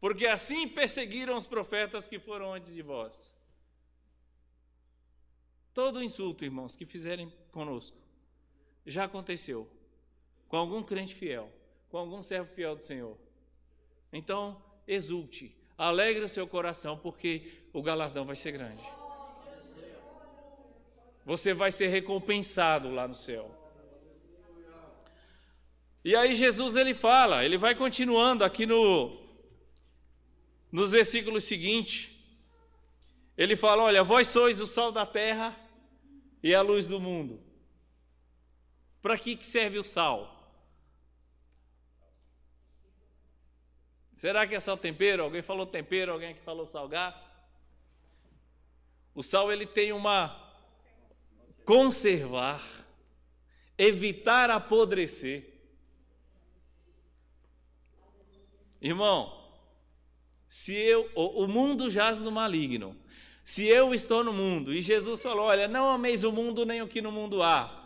porque 0.01 0.27
assim 0.27 0.67
perseguiram 0.67 1.37
os 1.37 1.47
profetas 1.47 2.09
que 2.09 2.19
foram 2.19 2.55
antes 2.55 2.73
de 2.73 2.81
vós. 2.81 3.37
Todo 5.75 6.03
insulto, 6.03 6.45
irmãos, 6.45 6.75
que 6.77 6.87
fizerem 6.87 7.31
conosco, 7.51 7.99
já 8.87 9.05
aconteceu 9.05 9.69
com 10.49 10.57
algum 10.57 10.83
crente 10.83 11.15
fiel, 11.15 11.51
com 11.89 11.99
algum 11.99 12.21
servo 12.23 12.53
fiel 12.53 12.77
do 12.77 12.83
Senhor. 12.83 13.17
Então, 14.13 14.63
exulte, 14.87 15.57
Alegre 15.77 16.23
o 16.23 16.29
seu 16.29 16.47
coração, 16.47 16.97
porque 16.97 17.51
o 17.73 17.83
galardão 17.83 18.25
vai 18.25 18.37
ser 18.37 18.53
grande. 18.53 18.85
Você 21.25 21.53
vai 21.53 21.73
ser 21.73 21.89
recompensado 21.89 22.89
lá 22.89 23.09
no 23.09 23.17
céu. 23.17 23.51
E 26.05 26.15
aí 26.15 26.37
Jesus 26.37 26.77
ele 26.77 26.95
fala, 26.95 27.45
ele 27.45 27.59
vai 27.59 27.75
continuando 27.75 28.45
aqui 28.45 28.65
no 28.65 29.21
nos 30.71 30.93
versículos 30.93 31.43
seguintes. 31.43 32.11
Ele 33.37 33.57
fala: 33.57 33.83
"Olha, 33.83 34.05
vós 34.05 34.29
sois 34.29 34.61
o 34.61 34.67
sal 34.69 34.93
da 34.93 35.05
terra 35.05 35.59
e 36.43 36.55
a 36.55 36.63
luz 36.63 36.87
do 36.87 37.01
mundo". 37.01 37.41
Para 39.03 39.19
que 39.19 39.37
que 39.37 39.45
serve 39.45 39.81
o 39.81 39.85
sal? 39.85 40.39
Será 44.15 44.47
que 44.47 44.55
é 44.55 44.61
só 44.61 44.77
tempero? 44.77 45.25
Alguém 45.25 45.43
falou 45.43 45.67
tempero, 45.67 46.13
alguém 46.13 46.33
que 46.33 46.41
falou 46.41 46.65
salgar? 46.65 47.31
O 49.13 49.23
sal 49.23 49.51
ele 49.51 49.67
tem 49.67 49.93
uma 49.93 50.41
conservar, 51.65 52.63
evitar 53.77 54.49
apodrecer. 54.49 55.53
Irmão, 58.81 59.43
se 60.49 60.75
eu, 60.75 61.11
o, 61.17 61.45
o 61.45 61.49
mundo 61.49 61.91
jaz 61.91 62.21
no 62.21 62.31
maligno. 62.31 62.97
Se 63.45 63.67
eu 63.67 63.93
estou 63.93 64.23
no 64.23 64.33
mundo 64.33 64.73
e 64.73 64.81
Jesus 64.81 65.21
falou: 65.21 65.47
Olha, 65.47 65.67
não 65.67 65.89
ameis 65.89 66.23
o 66.23 66.31
mundo 66.31 66.65
nem 66.65 66.81
o 66.81 66.87
que 66.87 67.03
no 67.03 67.11
mundo 67.11 67.43
há. 67.43 67.82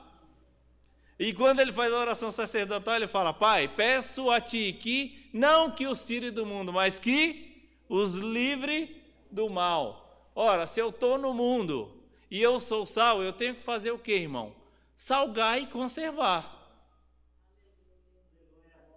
E 1.18 1.33
quando 1.33 1.61
ele 1.61 1.72
faz 1.72 1.92
a 1.92 1.98
oração 1.98 2.31
sacerdotal, 2.31 2.96
ele 2.96 3.07
fala: 3.07 3.33
Pai, 3.33 3.68
peço 3.68 4.31
a 4.31 4.40
ti 4.40 4.72
que 4.72 5.29
não 5.33 5.70
que 5.70 5.87
os 5.87 6.07
tire 6.07 6.31
do 6.31 6.44
mundo, 6.44 6.72
mas 6.72 6.98
que 6.98 7.70
os 7.88 8.16
livre 8.16 9.02
do 9.31 9.48
mal. 9.48 10.31
Ora, 10.35 10.66
se 10.66 10.81
eu 10.81 10.90
estou 10.90 11.16
no 11.16 11.33
mundo 11.33 12.02
e 12.31 12.40
eu 12.42 12.61
sou 12.61 12.85
sal, 12.85 13.22
eu 13.22 13.33
tenho 13.33 13.55
que 13.55 13.62
fazer 13.62 13.90
o 13.90 13.98
que, 13.98 14.12
irmão? 14.12 14.55
Salgar 14.94 15.59
e 15.59 15.66
conservar. 15.66 16.52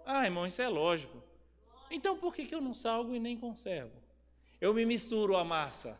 Ah, 0.05 0.25
irmão, 0.25 0.45
isso 0.45 0.61
é 0.61 0.67
lógico. 0.67 1.21
Então 1.89 2.17
por 2.17 2.33
que, 2.33 2.45
que 2.45 2.55
eu 2.55 2.61
não 2.61 2.73
salgo 2.73 3.15
e 3.15 3.19
nem 3.19 3.37
conservo? 3.37 3.93
Eu 4.59 4.73
me 4.73 4.85
misturo 4.85 5.37
a 5.37 5.43
massa. 5.43 5.99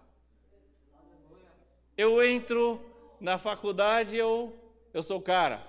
Eu 1.98 2.24
entro 2.24 2.82
na 3.20 3.38
faculdade, 3.38 4.16
eu, 4.16 4.54
eu 4.94 5.02
sou 5.02 5.22
cara. 5.22 5.66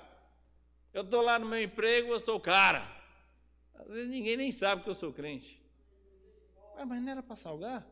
Eu 0.93 1.03
estou 1.03 1.23
lá 1.23 1.39
no 1.39 1.47
meu 1.47 1.63
emprego, 1.63 2.13
eu 2.13 2.21
sou 2.21 2.37
o 2.37 2.41
cara. 2.41 2.83
Às 3.75 3.93
vezes 3.93 4.11
ninguém 4.11 4.37
nem 4.37 4.51
sabe 4.51 4.83
que 4.83 4.91
eu 4.91 4.95
sou 4.95 5.13
crente. 5.13 5.61
Ué, 6.77 6.85
mas 6.85 7.03
não 7.03 7.13
era 7.13 7.23
para 7.23 7.37
salgar? 7.37 7.87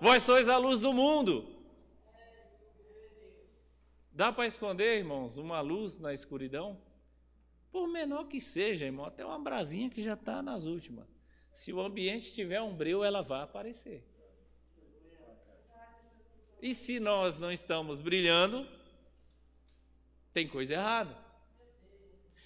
Vós 0.00 0.22
sois 0.22 0.48
a 0.48 0.56
luz 0.56 0.80
do 0.80 0.92
mundo. 0.92 1.48
Dá 4.10 4.32
para 4.32 4.46
esconder, 4.46 4.98
irmãos, 4.98 5.38
uma 5.38 5.60
luz 5.60 5.98
na 5.98 6.12
escuridão? 6.12 6.80
Por 7.70 7.86
menor 7.86 8.24
que 8.24 8.40
seja, 8.40 8.86
irmão, 8.86 9.06
até 9.06 9.24
uma 9.24 9.38
brasinha 9.38 9.88
que 9.88 10.02
já 10.02 10.14
está 10.14 10.42
nas 10.42 10.64
últimas. 10.64 11.06
Se 11.52 11.72
o 11.72 11.80
ambiente 11.80 12.34
tiver 12.34 12.60
um 12.60 12.74
breu, 12.74 13.04
ela 13.04 13.22
vai 13.22 13.42
aparecer. 13.42 14.04
E 16.62 16.72
se 16.72 17.00
nós 17.00 17.36
não 17.38 17.50
estamos 17.50 18.00
brilhando, 18.00 18.64
tem 20.32 20.46
coisa 20.46 20.74
errada. 20.74 21.14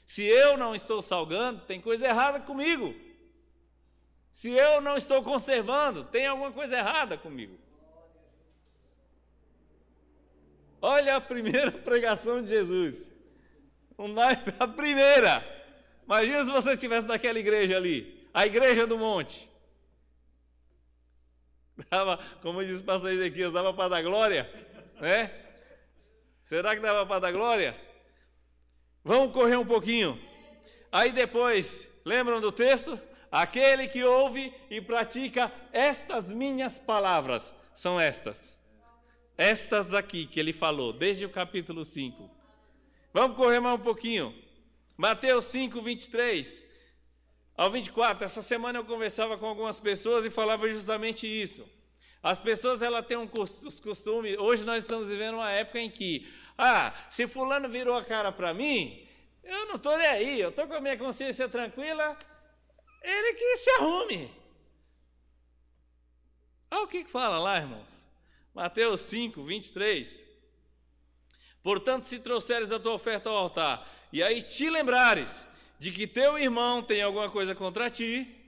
Se 0.06 0.24
eu 0.24 0.56
não 0.56 0.74
estou 0.74 1.02
salgando, 1.02 1.60
tem 1.66 1.82
coisa 1.82 2.06
errada 2.06 2.40
comigo. 2.40 2.94
Se 4.32 4.50
eu 4.50 4.80
não 4.80 4.96
estou 4.96 5.22
conservando, 5.22 6.02
tem 6.04 6.26
alguma 6.26 6.50
coisa 6.50 6.78
errada 6.78 7.18
comigo. 7.18 7.58
Olha 10.80 11.16
a 11.16 11.20
primeira 11.20 11.70
pregação 11.84 12.40
de 12.40 12.48
Jesus. 12.48 13.10
A 14.58 14.66
primeira. 14.68 15.44
Imagina 16.04 16.44
se 16.46 16.52
você 16.52 16.72
estivesse 16.72 17.06
naquela 17.06 17.38
igreja 17.38 17.76
ali, 17.76 18.26
a 18.32 18.46
igreja 18.46 18.86
do 18.86 18.96
monte. 18.96 19.50
Dava, 21.90 22.18
como 22.40 22.64
diz 22.64 22.80
o 22.80 22.84
pastor 22.84 23.12
Ezequias, 23.12 23.52
dava 23.52 23.72
para 23.72 23.88
dar 23.88 24.02
glória? 24.02 24.50
Né? 25.00 25.30
Será 26.42 26.74
que 26.74 26.80
dava 26.80 27.04
para 27.04 27.20
dar 27.20 27.32
glória? 27.32 27.78
Vamos 29.04 29.32
correr 29.32 29.56
um 29.56 29.66
pouquinho. 29.66 30.18
Aí 30.90 31.12
depois, 31.12 31.86
lembram 32.04 32.40
do 32.40 32.50
texto? 32.50 32.98
Aquele 33.30 33.88
que 33.88 34.02
ouve 34.02 34.54
e 34.70 34.80
pratica 34.80 35.52
estas 35.72 36.32
minhas 36.32 36.78
palavras, 36.78 37.54
são 37.74 38.00
estas. 38.00 38.58
Estas 39.36 39.92
aqui 39.92 40.26
que 40.26 40.40
ele 40.40 40.52
falou, 40.52 40.92
desde 40.92 41.26
o 41.26 41.30
capítulo 41.30 41.84
5. 41.84 42.30
Vamos 43.12 43.36
correr 43.36 43.60
mais 43.60 43.78
um 43.78 43.82
pouquinho. 43.82 44.34
Mateus 44.96 45.44
5, 45.46 45.82
23 45.82 46.64
ao 47.56 47.70
24, 47.70 48.22
essa 48.22 48.42
semana 48.42 48.78
eu 48.78 48.84
conversava 48.84 49.38
com 49.38 49.46
algumas 49.46 49.78
pessoas 49.78 50.26
e 50.26 50.30
falava 50.30 50.68
justamente 50.68 51.26
isso. 51.26 51.66
As 52.26 52.40
pessoas 52.40 52.82
ela 52.82 53.04
têm 53.04 53.16
um 53.16 53.28
costume, 53.28 54.36
hoje 54.36 54.64
nós 54.64 54.82
estamos 54.82 55.06
vivendo 55.06 55.36
uma 55.36 55.48
época 55.48 55.78
em 55.78 55.88
que, 55.88 56.28
ah, 56.58 56.92
se 57.08 57.24
fulano 57.24 57.68
virou 57.68 57.94
a 57.94 58.02
cara 58.02 58.32
para 58.32 58.52
mim, 58.52 59.06
eu 59.44 59.66
não 59.66 59.76
estou 59.76 59.96
nem 59.96 60.08
aí, 60.08 60.40
eu 60.40 60.48
estou 60.48 60.66
com 60.66 60.74
a 60.74 60.80
minha 60.80 60.98
consciência 60.98 61.48
tranquila, 61.48 62.18
ele 63.00 63.32
que 63.34 63.56
se 63.58 63.70
arrume. 63.70 64.34
Olha 66.68 66.82
o 66.82 66.88
que, 66.88 67.04
que 67.04 67.10
fala 67.12 67.38
lá, 67.38 67.58
irmãos. 67.58 67.88
Mateus 68.52 69.02
5, 69.02 69.44
23. 69.44 70.24
Portanto, 71.62 72.08
se 72.08 72.18
trouxeres 72.18 72.72
a 72.72 72.80
tua 72.80 72.94
oferta 72.94 73.30
ao 73.30 73.36
altar, 73.36 73.88
e 74.12 74.20
aí 74.20 74.42
te 74.42 74.68
lembrares 74.68 75.46
de 75.78 75.92
que 75.92 76.08
teu 76.08 76.36
irmão 76.36 76.82
tem 76.82 77.02
alguma 77.02 77.30
coisa 77.30 77.54
contra 77.54 77.88
ti, 77.88 78.45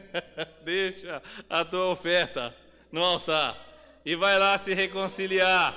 deixa 0.64 1.22
a 1.48 1.64
tua 1.64 1.86
oferta 1.86 2.54
no 2.90 3.02
altar 3.02 3.58
e 4.04 4.14
vai 4.16 4.38
lá 4.38 4.56
se 4.58 4.74
reconciliar. 4.74 5.76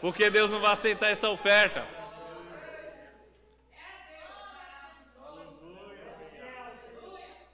Porque 0.00 0.28
Deus 0.30 0.50
não 0.50 0.60
vai 0.60 0.72
aceitar 0.72 1.10
essa 1.10 1.30
oferta. 1.30 1.86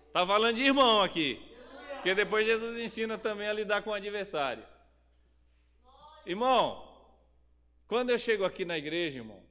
Está 0.07 0.26
falando 0.26 0.57
de 0.57 0.64
irmão 0.64 1.03
aqui. 1.03 1.45
Porque 1.95 2.14
depois 2.14 2.47
Jesus 2.47 2.79
ensina 2.79 3.18
também 3.18 3.49
a 3.49 3.53
lidar 3.53 3.83
com 3.83 3.91
o 3.91 3.95
adversário. 3.95 4.64
Irmão, 6.24 6.87
quando 7.87 8.11
eu 8.11 8.18
chego 8.18 8.45
aqui 8.45 8.64
na 8.64 8.79
igreja, 8.79 9.18
irmão, 9.18 9.43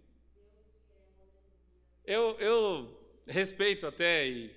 eu, 2.05 2.37
eu 2.39 2.99
respeito 3.27 3.85
até 3.85 4.25
e 4.25 4.56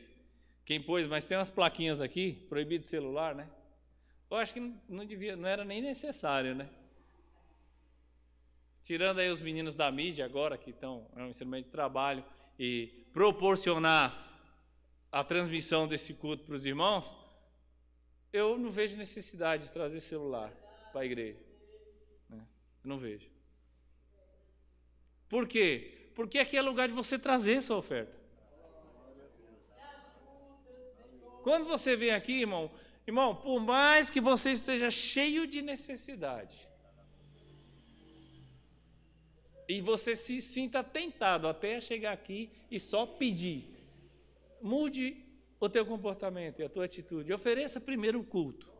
quem 0.65 0.81
pôs, 0.81 1.07
mas 1.07 1.25
tem 1.25 1.37
umas 1.37 1.51
plaquinhas 1.51 2.01
aqui, 2.01 2.33
proibido 2.49 2.87
celular, 2.87 3.35
né? 3.35 3.49
Eu 4.31 4.37
acho 4.37 4.55
que 4.55 4.73
não 4.89 5.05
devia, 5.05 5.35
não 5.35 5.49
era 5.49 5.65
nem 5.65 5.83
necessário, 5.83 6.55
né? 6.55 6.69
Tirando 8.83 9.19
aí 9.19 9.29
os 9.29 9.41
meninos 9.41 9.75
da 9.75 9.91
mídia 9.91 10.25
agora 10.25 10.57
que 10.57 10.71
estão 10.71 11.07
é 11.17 11.23
um 11.23 11.29
instrumento 11.29 11.67
de 11.67 11.71
trabalho 11.71 12.25
e 12.59 13.07
proporcionar 13.13 14.29
a 15.11 15.25
transmissão 15.25 15.89
desse 15.89 16.15
culto 16.15 16.45
para 16.45 16.55
os 16.55 16.65
irmãos, 16.65 17.15
eu 18.33 18.57
não 18.57 18.71
vejo 18.71 18.97
necessidade 18.97 19.65
de 19.65 19.73
trazer 19.73 20.01
celular 20.01 20.53
para 20.93 21.01
a 21.01 21.05
igreja. 21.05 21.41
Né? 22.29 22.47
Eu 22.85 22.89
não 22.89 22.99
vejo. 22.99 23.29
Por 25.29 25.47
quê? 25.49 26.11
Porque 26.15 26.39
aqui 26.39 26.57
é 26.57 26.63
lugar 26.63 26.89
de 26.89 26.95
você 26.95 27.19
trazer 27.19 27.61
sua 27.61 27.77
oferta. 27.77 28.20
Quando 31.43 31.67
você 31.67 31.97
vem 31.97 32.11
aqui, 32.11 32.41
irmão, 32.41 32.71
irmão, 33.07 33.35
por 33.35 33.61
mais 33.61 34.11
que 34.11 34.21
você 34.21 34.53
esteja 34.53 34.91
cheio 34.91 35.47
de 35.47 35.63
necessidade, 35.63 36.69
e 39.69 39.81
você 39.81 40.17
se 40.17 40.43
sinta 40.43 40.83
tentado 40.83 41.47
até 41.47 41.81
chegar 41.81 42.13
aqui 42.13 42.51
e 42.69 42.81
só 42.81 43.07
pedir, 43.07 43.69
mude 44.61 45.25
o 45.61 45.69
teu 45.69 45.87
comportamento 45.87 46.61
e 46.61 46.65
a 46.65 46.69
tua 46.69 46.87
atitude. 46.87 47.33
Ofereça 47.33 47.81
primeiro 47.81 48.19
o 48.19 48.25
culto. 48.25 48.73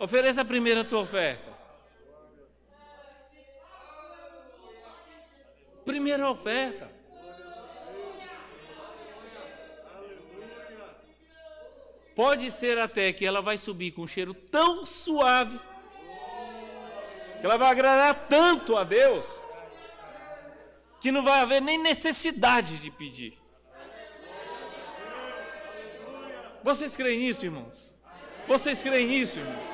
Ofereça 0.00 0.44
primeiro 0.44 0.80
a 0.80 0.84
tua 0.84 1.00
oferta. 1.00 1.56
Primeira 5.84 6.28
oferta. 6.28 6.91
Pode 12.14 12.50
ser 12.50 12.78
até 12.78 13.12
que 13.12 13.24
ela 13.24 13.40
vai 13.40 13.56
subir 13.56 13.92
com 13.92 14.02
um 14.02 14.06
cheiro 14.06 14.34
tão 14.34 14.84
suave, 14.84 15.58
que 17.40 17.46
ela 17.46 17.56
vai 17.56 17.70
agradar 17.70 18.26
tanto 18.28 18.76
a 18.76 18.84
Deus, 18.84 19.40
que 21.00 21.10
não 21.10 21.22
vai 21.22 21.40
haver 21.40 21.60
nem 21.60 21.78
necessidade 21.78 22.78
de 22.78 22.90
pedir. 22.90 23.38
Vocês 26.62 26.96
creem 26.96 27.20
nisso, 27.20 27.44
irmãos? 27.44 27.92
Vocês 28.46 28.82
creem 28.82 29.08
nisso, 29.08 29.38
irmãos? 29.38 29.71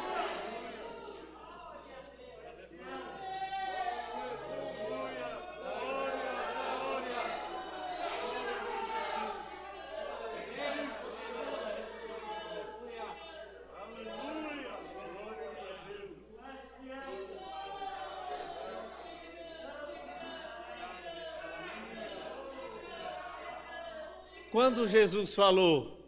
Quando 24.69 24.87
Jesus 24.87 25.35
falou 25.35 25.99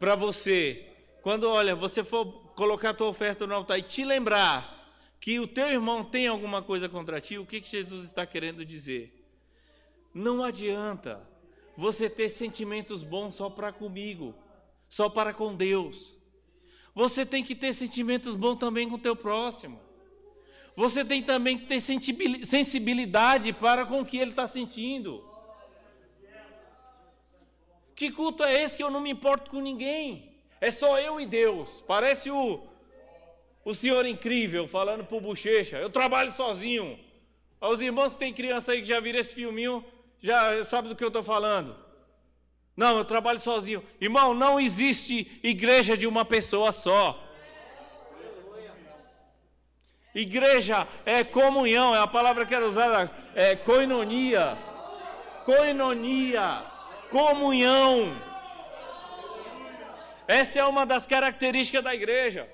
para 0.00 0.16
você, 0.16 0.84
quando 1.22 1.48
olha, 1.48 1.76
você 1.76 2.02
for 2.02 2.26
colocar 2.56 2.90
a 2.90 2.94
tua 2.94 3.06
oferta 3.06 3.46
no 3.46 3.54
altar 3.54 3.78
e 3.78 3.82
te 3.82 4.04
lembrar 4.04 4.92
que 5.20 5.38
o 5.38 5.46
teu 5.46 5.70
irmão 5.70 6.02
tem 6.02 6.26
alguma 6.26 6.60
coisa 6.60 6.88
contra 6.88 7.20
ti, 7.20 7.38
o 7.38 7.46
que, 7.46 7.60
que 7.60 7.70
Jesus 7.70 8.06
está 8.06 8.26
querendo 8.26 8.64
dizer? 8.64 9.24
Não 10.12 10.42
adianta 10.42 11.22
você 11.76 12.10
ter 12.10 12.28
sentimentos 12.30 13.04
bons 13.04 13.36
só 13.36 13.48
para 13.48 13.72
comigo, 13.72 14.34
só 14.88 15.08
para 15.08 15.32
com 15.32 15.54
Deus. 15.54 16.16
Você 16.96 17.24
tem 17.24 17.44
que 17.44 17.54
ter 17.54 17.72
sentimentos 17.72 18.34
bons 18.34 18.56
também 18.56 18.88
com 18.88 18.96
o 18.96 18.98
teu 18.98 19.14
próximo. 19.14 19.80
Você 20.74 21.04
tem 21.04 21.22
também 21.22 21.56
que 21.56 21.64
ter 21.64 21.80
sensibilidade 21.80 23.52
para 23.52 23.86
com 23.86 24.00
o 24.00 24.04
que 24.04 24.16
ele 24.16 24.32
está 24.32 24.48
sentindo. 24.48 25.32
Que 27.94 28.10
culto 28.10 28.42
é 28.42 28.62
esse 28.62 28.76
que 28.76 28.82
eu 28.82 28.90
não 28.90 29.00
me 29.00 29.10
importo 29.10 29.50
com 29.50 29.60
ninguém? 29.60 30.32
É 30.60 30.70
só 30.70 30.98
eu 30.98 31.20
e 31.20 31.26
Deus. 31.26 31.80
Parece 31.80 32.30
o, 32.30 32.60
o 33.64 33.72
senhor 33.72 34.04
incrível 34.04 34.66
falando 34.66 35.04
pro 35.04 35.20
bochecha. 35.20 35.76
Eu 35.76 35.90
trabalho 35.90 36.30
sozinho. 36.30 36.98
Os 37.60 37.80
irmãos 37.80 38.14
que 38.14 38.18
têm 38.18 38.32
criança 38.32 38.72
aí 38.72 38.82
que 38.82 38.88
já 38.88 38.98
viram 38.98 39.18
esse 39.18 39.34
filminho, 39.34 39.84
já 40.20 40.62
sabe 40.64 40.88
do 40.88 40.96
que 40.96 41.04
eu 41.04 41.08
estou 41.08 41.22
falando. 41.22 41.76
Não, 42.76 42.98
eu 42.98 43.04
trabalho 43.04 43.38
sozinho. 43.38 43.82
Irmão, 44.00 44.34
não 44.34 44.58
existe 44.58 45.40
igreja 45.42 45.96
de 45.96 46.06
uma 46.06 46.24
pessoa 46.24 46.72
só. 46.72 47.20
Igreja 50.14 50.86
é 51.04 51.24
comunhão, 51.24 51.94
é 51.94 51.98
a 51.98 52.06
palavra 52.06 52.46
que 52.46 52.54
era 52.54 52.66
usada, 52.66 53.10
é 53.34 53.56
koinonia. 53.56 54.56
Koinonia 55.44 56.73
comunhão. 57.14 58.12
Essa 60.26 60.58
é 60.58 60.64
uma 60.64 60.84
das 60.84 61.06
características 61.06 61.84
da 61.84 61.94
igreja. 61.94 62.48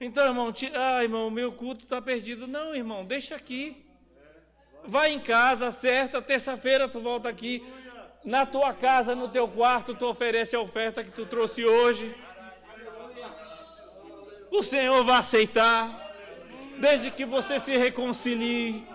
Então, 0.00 0.24
irmão, 0.26 0.54
ah, 0.76 1.02
irmão, 1.02 1.32
meu 1.32 1.50
culto 1.50 1.82
está 1.82 2.00
perdido. 2.00 2.46
Não, 2.46 2.76
irmão, 2.76 3.04
deixa 3.04 3.34
aqui. 3.34 3.84
Vai 4.84 5.10
em 5.10 5.18
casa, 5.18 5.66
acerta, 5.66 6.22
terça-feira 6.22 6.88
tu 6.88 7.00
volta 7.00 7.28
aqui. 7.28 7.54
Na 8.24 8.46
tua 8.46 8.72
casa, 8.72 9.16
no 9.16 9.28
teu 9.28 9.48
quarto, 9.48 9.96
tu 9.96 10.06
oferece 10.06 10.54
a 10.54 10.60
oferta 10.60 11.02
que 11.02 11.10
tu 11.10 11.26
trouxe 11.26 11.64
hoje. 11.64 12.14
O 14.48 14.62
Senhor 14.62 15.02
vai 15.04 15.16
aceitar, 15.16 16.14
desde 16.78 17.10
que 17.10 17.24
você 17.24 17.58
se 17.58 17.76
reconcilie 17.76 18.86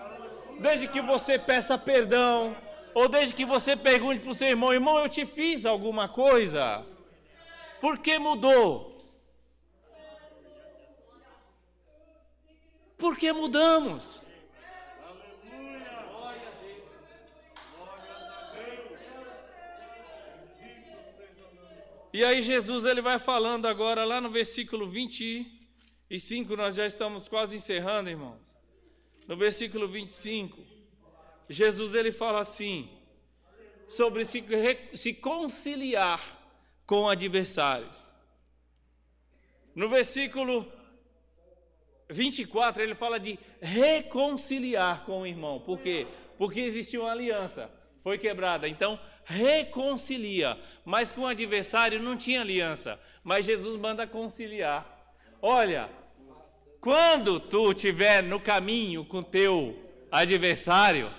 desde 0.60 0.88
que 0.88 1.00
você 1.00 1.38
peça 1.38 1.76
perdão, 1.76 2.56
ou 2.94 3.08
desde 3.08 3.34
que 3.34 3.44
você 3.44 3.76
pergunte 3.76 4.20
para 4.20 4.30
o 4.30 4.34
seu 4.34 4.48
irmão: 4.48 4.72
irmão, 4.72 4.98
eu 4.98 5.08
te 5.08 5.26
fiz 5.26 5.66
alguma 5.66 6.08
coisa? 6.08 6.84
Por 7.80 7.98
que 7.98 8.18
mudou? 8.18 8.94
Por 12.96 13.16
que 13.16 13.32
mudamos? 13.32 14.22
E 22.12 22.24
aí 22.24 22.42
Jesus 22.42 22.84
ele 22.84 23.02
vai 23.02 23.18
falando 23.18 23.66
agora 23.66 24.04
lá 24.04 24.20
no 24.20 24.30
versículo 24.30 24.86
25, 24.86 26.56
nós 26.56 26.76
já 26.76 26.86
estamos 26.86 27.26
quase 27.26 27.56
encerrando, 27.56 28.08
irmãos 28.08 28.53
no 29.26 29.36
versículo 29.36 29.88
25, 29.88 30.58
Jesus 31.48 31.94
ele 31.94 32.12
fala 32.12 32.40
assim, 32.40 32.88
sobre 33.86 34.24
se, 34.24 34.44
se 34.94 35.14
conciliar 35.14 36.20
com 36.86 37.02
o 37.02 37.08
adversário. 37.08 37.88
No 39.74 39.88
versículo 39.88 40.70
24, 42.08 42.82
ele 42.82 42.94
fala 42.94 43.18
de 43.18 43.38
reconciliar 43.60 45.04
com 45.04 45.22
o 45.22 45.26
irmão. 45.26 45.60
Por 45.60 45.80
quê? 45.80 46.06
Porque 46.38 46.60
existia 46.60 47.00
uma 47.00 47.10
aliança, 47.10 47.70
foi 48.02 48.18
quebrada. 48.18 48.68
Então, 48.68 49.00
reconcilia. 49.24 50.58
Mas 50.84 51.12
com 51.12 51.22
o 51.22 51.26
adversário 51.26 52.00
não 52.00 52.16
tinha 52.16 52.40
aliança. 52.40 53.00
Mas 53.22 53.46
Jesus 53.46 53.80
manda 53.80 54.06
conciliar. 54.06 54.86
Olha, 55.40 55.90
quando 56.84 57.40
tu 57.40 57.70
estiver 57.70 58.22
no 58.22 58.38
caminho 58.38 59.06
com 59.06 59.22
teu 59.22 59.74
adversário, 60.12 61.10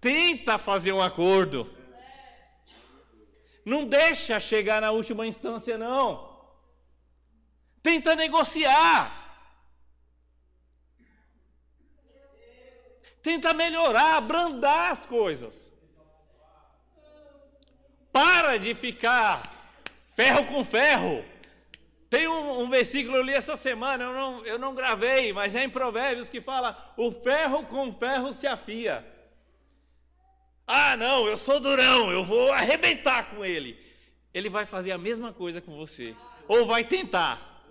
tenta 0.00 0.56
fazer 0.56 0.90
um 0.90 1.02
acordo. 1.02 1.70
Não 3.62 3.84
deixa 3.84 4.40
chegar 4.40 4.80
na 4.80 4.90
última 4.90 5.26
instância, 5.26 5.76
não. 5.76 6.50
Tenta 7.82 8.16
negociar. 8.16 9.52
Tenta 13.22 13.52
melhorar, 13.52 14.16
abrandar 14.16 14.92
as 14.92 15.04
coisas. 15.04 15.76
Para 18.10 18.56
de 18.56 18.74
ficar 18.74 19.42
ferro 20.08 20.46
com 20.46 20.64
ferro. 20.64 21.31
Tem 22.12 22.28
um, 22.28 22.60
um, 22.60 22.68
versículo 22.68 23.16
eu 23.16 23.22
li 23.22 23.32
essa 23.32 23.56
semana, 23.56 24.04
eu 24.04 24.12
não, 24.12 24.44
eu 24.44 24.58
não 24.58 24.74
gravei, 24.74 25.32
mas 25.32 25.54
é 25.54 25.64
em 25.64 25.70
Provérbios 25.70 26.28
que 26.28 26.42
fala: 26.42 26.92
o 26.94 27.10
ferro 27.10 27.64
com 27.64 27.90
ferro 27.90 28.34
se 28.34 28.46
afia. 28.46 29.02
Ah, 30.66 30.94
não, 30.94 31.26
eu 31.26 31.38
sou 31.38 31.58
durão, 31.58 32.10
eu 32.10 32.22
vou 32.22 32.52
arrebentar 32.52 33.30
com 33.30 33.42
ele. 33.42 33.82
Ele 34.34 34.50
vai 34.50 34.66
fazer 34.66 34.92
a 34.92 34.98
mesma 34.98 35.32
coisa 35.32 35.62
com 35.62 35.74
você, 35.74 36.14
ou 36.46 36.66
vai 36.66 36.84
tentar. 36.84 37.64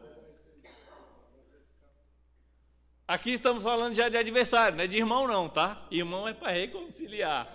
Aqui 3.07 3.33
estamos 3.33 3.61
falando 3.61 3.93
já 3.93 4.09
de 4.09 4.17
adversário, 4.17 4.75
não 4.75 4.85
é 4.85 4.87
de 4.87 4.97
irmão, 4.97 5.27
não, 5.27 5.47
tá? 5.49 5.85
Irmão 5.91 6.27
é 6.27 6.33
para 6.33 6.49
reconciliar, 6.49 7.47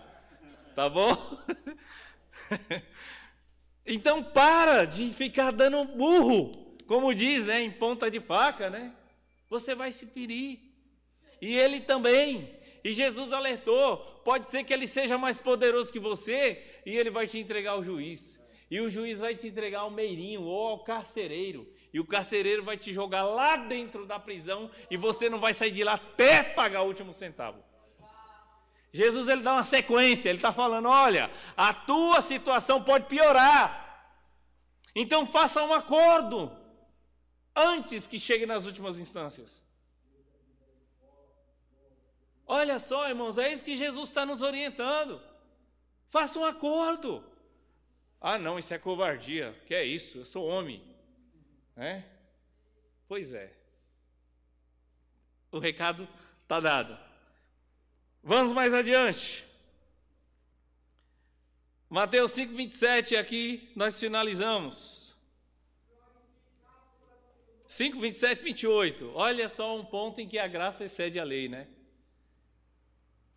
tá 0.77 0.89
bom? 0.89 1.17
então 3.85 4.23
para 4.23 4.85
de 4.85 5.13
ficar 5.13 5.51
dando 5.51 5.85
burro, 5.85 6.66
como 6.87 7.15
diz, 7.15 7.45
né, 7.45 7.61
em 7.61 7.71
ponta 7.71 8.11
de 8.11 8.21
faca, 8.21 8.71
né? 8.71 8.95
Você 9.51 9.75
vai 9.75 9.91
se 9.93 10.07
ferir. 10.07 10.61
E 11.41 11.57
ele 11.57 11.81
também. 11.81 12.55
E 12.83 12.93
Jesus 12.93 13.33
alertou: 13.33 13.99
pode 14.25 14.49
ser 14.49 14.65
que 14.65 14.73
ele 14.73 14.87
seja 14.87 15.19
mais 15.19 15.39
poderoso 15.39 15.93
que 15.93 15.99
você 15.99 16.81
e 16.85 16.97
ele 16.97 17.11
vai 17.11 17.27
te 17.27 17.39
entregar 17.39 17.73
ao 17.73 17.85
juiz. 17.85 18.41
E 18.71 18.81
o 18.81 18.89
juiz 18.89 19.21
vai 19.21 19.35
te 19.35 19.47
entregar 19.47 19.81
ao 19.81 19.91
meirinho 19.91 20.43
ou 20.43 20.69
ao 20.69 20.85
carcereiro. 20.85 21.73
E 21.93 22.01
o 22.01 22.07
carcereiro 22.07 22.65
vai 22.65 22.77
te 22.77 22.93
jogar 22.93 23.25
lá 23.25 23.57
dentro 23.57 24.07
da 24.07 24.19
prisão 24.19 24.71
e 24.91 24.97
você 24.97 25.29
não 25.29 25.39
vai 25.39 25.55
sair 25.55 25.71
de 25.71 25.85
lá 25.85 25.95
até 25.95 26.43
pagar 26.43 26.83
o 26.83 26.87
último 26.87 27.13
centavo. 27.13 27.65
Jesus 28.93 29.29
ele 29.29 29.43
dá 29.43 29.53
uma 29.53 29.63
sequência, 29.63 30.29
ele 30.29 30.39
está 30.39 30.53
falando: 30.53 30.89
olha, 30.89 31.31
a 31.57 31.73
tua 31.73 32.23
situação 32.23 32.83
pode 32.83 33.07
piorar. 33.07 33.85
Então 34.95 35.27
faça 35.27 35.63
um 35.63 35.73
acordo 35.73 36.51
antes 37.57 38.07
que 38.07 38.21
chegue 38.21 38.45
nas 38.45 38.67
últimas 38.67 38.99
instâncias. 38.99 39.65
Olha 42.47 42.79
só, 42.79 43.09
irmãos, 43.09 43.39
é 43.39 43.53
isso 43.53 43.65
que 43.65 43.77
Jesus 43.77 44.09
está 44.09 44.25
nos 44.27 44.43
orientando. 44.43 45.21
Faça 46.09 46.39
um 46.39 46.45
acordo. 46.45 47.25
Ah, 48.21 48.39
não, 48.39 48.59
isso 48.59 48.73
é 48.73 48.79
covardia. 48.79 49.53
Que 49.67 49.75
é 49.75 49.85
isso? 49.85 50.19
Eu 50.19 50.27
sou 50.27 50.47
homem. 50.47 50.83
É? 51.77 52.03
Pois 53.09 53.33
é. 53.33 53.53
O 55.51 55.59
recado 55.59 56.09
está 56.43 56.61
dado. 56.61 56.97
Vamos 58.23 58.53
mais 58.53 58.73
adiante. 58.75 59.45
Mateus 61.89 62.33
5, 62.33 62.55
27, 62.55 63.17
aqui 63.17 63.71
nós 63.77 63.99
finalizamos. 63.99 65.06
5, 67.69 67.99
27, 68.01 68.43
28. 68.43 69.13
Olha 69.15 69.49
só 69.49 69.77
um 69.77 69.85
ponto 69.85 70.21
em 70.21 70.29
que 70.29 70.39
a 70.39 70.47
graça 70.47 70.85
excede 70.85 71.19
a 71.19 71.25
lei, 71.25 71.49
né? 71.49 71.67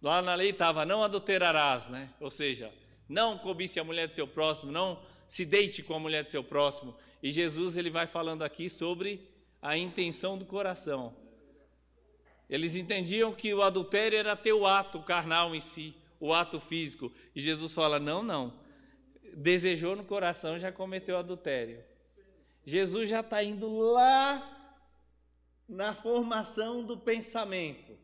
Lá 0.01 0.21
na 0.21 0.35
lei 0.35 0.51
estava, 0.51 0.85
não 0.85 1.03
adulterarás, 1.03 1.89
né? 1.89 2.09
Ou 2.19 2.29
seja, 2.29 2.71
não 3.07 3.37
cobice 3.37 3.79
a 3.79 3.83
mulher 3.83 4.07
do 4.07 4.15
seu 4.15 4.27
próximo, 4.27 4.71
não 4.71 5.01
se 5.27 5.45
deite 5.45 5.83
com 5.83 5.93
a 5.93 5.99
mulher 5.99 6.23
do 6.23 6.31
seu 6.31 6.43
próximo. 6.43 6.95
E 7.21 7.31
Jesus 7.31 7.75
ele 7.75 7.89
vai 7.89 8.07
falando 8.07 8.43
aqui 8.43 8.69
sobre 8.69 9.27
a 9.61 9.77
intenção 9.77 10.37
do 10.37 10.45
coração. 10.45 11.15
Eles 12.49 12.75
entendiam 12.75 13.33
que 13.33 13.53
o 13.53 13.61
adultério 13.61 14.17
era 14.17 14.35
ter 14.35 14.53
o 14.53 14.65
ato 14.65 15.01
carnal 15.01 15.53
em 15.53 15.59
si, 15.59 15.93
o 16.19 16.33
ato 16.33 16.59
físico. 16.59 17.11
E 17.35 17.41
Jesus 17.41 17.73
fala: 17.73 17.99
não, 17.99 18.23
não. 18.23 18.53
Desejou 19.35 19.95
no 19.95 20.03
coração, 20.03 20.57
já 20.57 20.71
cometeu 20.71 21.17
adultério. 21.17 21.83
Jesus 22.69 23.09
já 23.09 23.19
está 23.21 23.43
indo 23.43 23.67
lá 23.77 24.77
na 25.67 25.93
formação 25.93 26.83
do 26.83 26.97
pensamento 26.97 27.99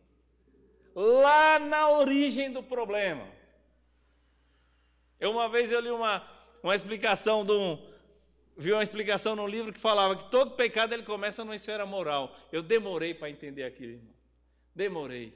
lá 0.96 1.60
na 1.60 1.90
origem 1.90 2.50
do 2.50 2.64
problema. 2.64 3.28
Eu 5.20 5.32
uma 5.32 5.50
vez 5.50 5.72
eu 5.72 5.82
li 5.82 5.90
uma, 5.90 6.26
uma 6.64 6.74
explicação 6.74 7.44
de 7.44 7.52
um, 7.52 7.78
vi 8.56 8.72
uma 8.72 8.82
explicação 8.82 9.36
num 9.36 9.48
livro 9.48 9.74
que 9.74 9.80
falava 9.80 10.16
que 10.16 10.32
todo 10.32 10.52
pecado 10.52 10.94
ele 10.94 11.04
começa 11.04 11.44
numa 11.44 11.56
esfera 11.56 11.86
moral. 11.86 12.34
Eu 12.52 12.64
demorei 12.64 13.14
para 13.14 13.30
entender 13.30 13.64
aquilo, 13.64 13.94
irmão. 13.94 14.16
Demorei. 14.74 15.34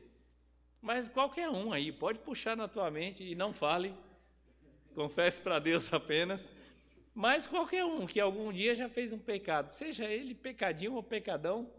Mas 0.82 1.10
qualquer 1.10 1.50
um 1.50 1.74
aí 1.74 1.92
pode 1.92 2.20
puxar 2.20 2.56
na 2.56 2.68
tua 2.68 2.90
mente 2.90 3.24
e 3.24 3.36
não 3.36 3.52
fale. 3.52 3.94
Confesse 4.96 5.42
para 5.42 5.60
Deus 5.60 5.92
apenas. 5.94 6.50
Mas 7.20 7.46
qualquer 7.46 7.84
um 7.84 8.06
que 8.06 8.18
algum 8.18 8.50
dia 8.50 8.74
já 8.74 8.88
fez 8.88 9.12
um 9.12 9.20
pecado, 9.20 9.72
seja 9.72 10.06
ele 10.06 10.34
pecadinho 10.34 10.94
ou 10.94 11.04
pecadão, 11.04 11.70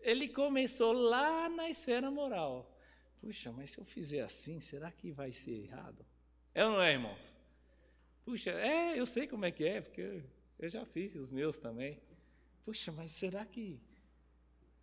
ele 0.00 0.26
começou 0.28 0.92
lá 0.92 1.48
na 1.48 1.70
esfera 1.70 2.10
moral. 2.10 2.76
Puxa, 3.20 3.52
mas 3.52 3.70
se 3.70 3.78
eu 3.78 3.84
fizer 3.84 4.22
assim, 4.22 4.58
será 4.58 4.90
que 4.90 5.12
vai 5.12 5.30
ser 5.30 5.52
errado? 5.52 6.04
É 6.52 6.64
ou 6.64 6.72
não 6.72 6.82
é, 6.82 6.94
irmãos? 6.94 7.36
Puxa, 8.24 8.50
é, 8.50 8.98
eu 8.98 9.06
sei 9.06 9.28
como 9.28 9.44
é 9.44 9.52
que 9.52 9.62
é, 9.64 9.80
porque 9.80 10.24
eu 10.58 10.68
já 10.68 10.84
fiz 10.84 11.14
os 11.14 11.30
meus 11.30 11.58
também. 11.58 12.02
Puxa, 12.64 12.90
mas 12.90 13.12
será 13.12 13.46
que 13.46 13.80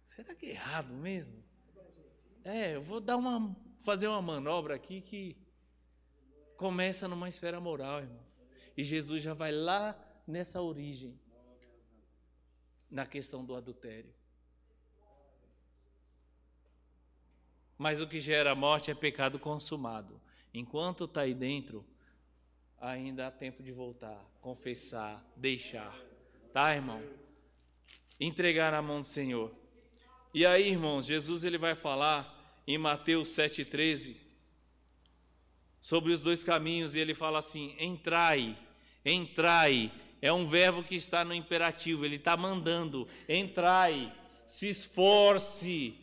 será 0.05 0.34
que 0.34 0.45
é 0.45 0.49
errado 0.51 0.93
mesmo? 0.93 1.43
É, 2.45 2.75
eu 2.75 2.81
vou 2.81 3.01
dar 3.01 3.17
uma 3.17 3.53
fazer 3.79 4.07
uma 4.07 4.21
manobra 4.21 4.75
aqui 4.75 5.01
que 5.01 5.36
começa 6.55 7.05
numa 7.05 7.27
esfera 7.27 7.59
moral, 7.59 7.99
irmãos. 7.99 8.32
E 8.76 8.84
Jesus 8.84 9.21
já 9.21 9.34
vai 9.34 9.51
lá 9.51 9.95
nessa 10.28 10.61
origem 10.61 11.19
na 12.89 13.05
questão 13.05 13.43
do 13.43 13.55
adultério. 13.55 14.13
Mas 17.78 18.01
o 18.01 18.07
que 18.07 18.19
gera 18.19 18.55
morte 18.55 18.91
é 18.91 18.95
pecado 18.95 19.39
consumado. 19.39 20.21
Enquanto 20.53 21.05
está 21.05 21.21
aí 21.21 21.34
dentro, 21.34 21.86
ainda 22.80 23.28
há 23.28 23.32
tempo 23.32 23.63
de 23.63 23.71
voltar, 23.71 24.24
confessar, 24.39 25.26
deixar. 25.36 25.97
Tá, 26.53 26.74
irmão? 26.76 27.01
Entregar 28.19 28.71
na 28.71 28.82
mão 28.82 29.01
do 29.01 29.07
Senhor. 29.07 29.53
E 30.34 30.45
aí, 30.45 30.69
irmãos, 30.69 31.05
Jesus 31.05 31.43
ele 31.43 31.57
vai 31.57 31.76
falar 31.76 32.61
em 32.67 32.78
Mateus 32.78 33.30
7,13 33.30 34.22
sobre 35.84 36.11
os 36.11 36.21
dois 36.21 36.43
caminhos 36.43 36.95
e 36.95 36.99
ele 36.99 37.13
fala 37.13 37.38
assim: 37.38 37.75
entrai, 37.77 38.57
entrai. 39.05 39.91
É 40.19 40.31
um 40.31 40.47
verbo 40.47 40.81
que 40.81 40.95
está 40.95 41.23
no 41.23 41.36
imperativo, 41.36 42.05
ele 42.05 42.15
está 42.15 42.36
mandando: 42.36 43.07
entrai, 43.29 44.11
se 44.47 44.67
esforce, 44.69 46.01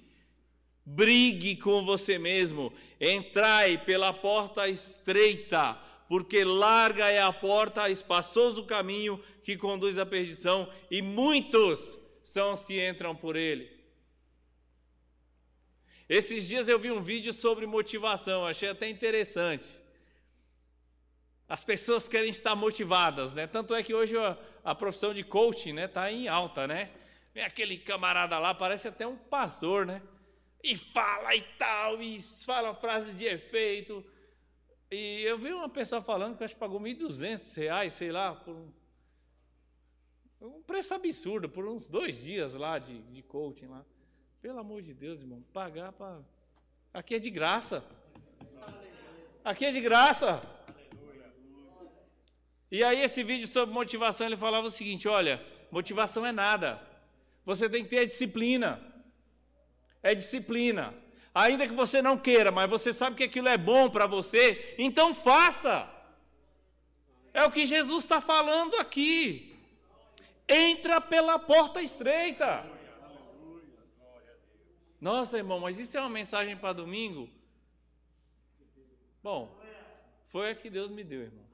Brigue 0.85 1.55
com 1.55 1.85
você 1.85 2.19
mesmo. 2.19 2.73
Entrai 3.01 3.79
pela 3.79 4.13
porta 4.13 4.69
estreita, 4.69 5.79
porque 6.09 6.43
larga 6.43 7.09
é 7.09 7.23
a 7.23 7.33
porta, 7.33 7.89
espaçoso 7.89 8.63
o 8.63 8.67
caminho 8.67 9.23
que 9.45 9.57
conduz 9.57 9.99
à 9.99 10.07
perdição, 10.07 10.69
e 10.91 11.01
muitos 11.01 11.97
são 12.25 12.53
os 12.53 12.65
que 12.65 12.89
entram 12.89 13.15
por 13.15 13.37
ele. 13.37 13.80
Esses 16.11 16.47
dias 16.47 16.69
eu 16.69 16.79
vi 16.79 16.91
um 16.91 17.01
vídeo 17.01 17.33
sobre 17.33 17.65
motivação, 17.65 18.45
achei 18.45 18.69
até 18.69 18.87
interessante. 18.87 19.67
As 21.49 21.65
pessoas 21.65 22.07
querem 22.07 22.31
estar 22.31 22.55
motivadas, 22.55 23.33
né? 23.33 23.47
Tanto 23.47 23.75
é 23.75 23.83
que 23.83 23.95
hoje 23.95 24.19
a, 24.19 24.37
a 24.63 24.75
profissão 24.75 25.15
de 25.15 25.25
coaching, 25.25 25.73
né, 25.73 25.89
tá 25.89 26.13
em 26.13 26.29
alta, 26.29 26.67
né? 26.67 26.91
Vem 27.33 27.45
aquele 27.45 27.79
camarada 27.79 28.39
lá, 28.39 28.53
parece 28.53 28.89
até 28.89 29.07
um 29.07 29.17
pastor, 29.17 29.87
né? 29.87 30.03
e 30.63 30.77
fala 30.77 31.35
e 31.35 31.43
tal, 31.59 32.01
e 32.03 32.21
fala 32.45 32.75
frases 32.75 33.17
de 33.17 33.25
efeito. 33.25 34.05
E 34.91 35.23
eu 35.23 35.39
vi 35.39 35.53
uma 35.53 35.69
pessoa 35.69 36.03
falando 36.03 36.37
que 36.37 36.45
acho 36.45 36.55
que 36.55 36.61
pagou 36.61 36.81
1.200 36.81 37.57
reais, 37.57 37.93
sei 37.93 38.13
lá, 38.13 38.35
por 38.35 38.55
um, 38.55 38.73
um 40.41 40.63
preço 40.63 40.95
absurdo, 40.95 41.49
por 41.49 41.67
uns 41.67 41.89
dois 41.89 42.23
dias 42.23 42.55
lá 42.55 42.79
de, 42.79 43.01
de 43.03 43.23
coaching 43.23 43.67
lá. 43.67 43.85
Pelo 44.41 44.59
amor 44.59 44.83
de 44.83 44.95
Deus, 44.95 45.21
irmão, 45.21 45.43
pagar 45.53 45.93
para. 45.93 46.21
Aqui 46.93 47.15
é 47.15 47.19
de 47.19 47.31
graça. 47.31 47.85
Aqui 49.45 49.65
é 49.65 49.71
de 49.71 49.81
graça. 49.81 50.43
E 52.71 52.85
aí, 52.85 53.01
esse 53.01 53.23
vídeo 53.23 53.49
sobre 53.49 53.75
motivação, 53.75 54.27
ele 54.27 54.37
falava 54.37 54.67
o 54.67 54.71
seguinte: 54.71 55.09
olha, 55.09 55.45
motivação 55.71 56.25
é 56.25 56.33
nada. 56.33 56.81
Você 57.45 57.69
tem 57.69 57.83
que 57.83 57.91
ter 57.91 57.99
a 57.99 58.07
disciplina 58.07 58.91
é 60.03 60.15
disciplina. 60.15 60.95
Ainda 61.35 61.67
que 61.67 61.75
você 61.75 62.03
não 62.03 62.17
queira, 62.17 62.51
mas 62.51 62.69
você 62.69 62.93
sabe 62.93 63.17
que 63.17 63.25
aquilo 63.25 63.49
é 63.49 63.57
bom 63.57 63.89
para 63.89 64.07
você, 64.07 64.75
então 64.79 65.15
faça. 65.15 65.89
É 67.33 67.45
o 67.45 67.51
que 67.51 67.65
Jesus 67.65 68.03
está 68.03 68.21
falando 68.21 68.77
aqui. 68.77 69.57
Entra 70.49 71.01
pela 71.01 71.39
porta 71.39 71.81
estreita. 71.81 72.67
Nossa, 75.01 75.39
irmão, 75.39 75.59
mas 75.59 75.79
isso 75.79 75.97
é 75.97 76.01
uma 76.01 76.11
mensagem 76.11 76.55
para 76.57 76.75
domingo? 76.75 77.31
Bom, 79.23 79.59
foi 80.27 80.51
a 80.51 80.55
que 80.55 80.69
Deus 80.69 80.91
me 80.91 81.03
deu, 81.03 81.23
irmão. 81.23 81.45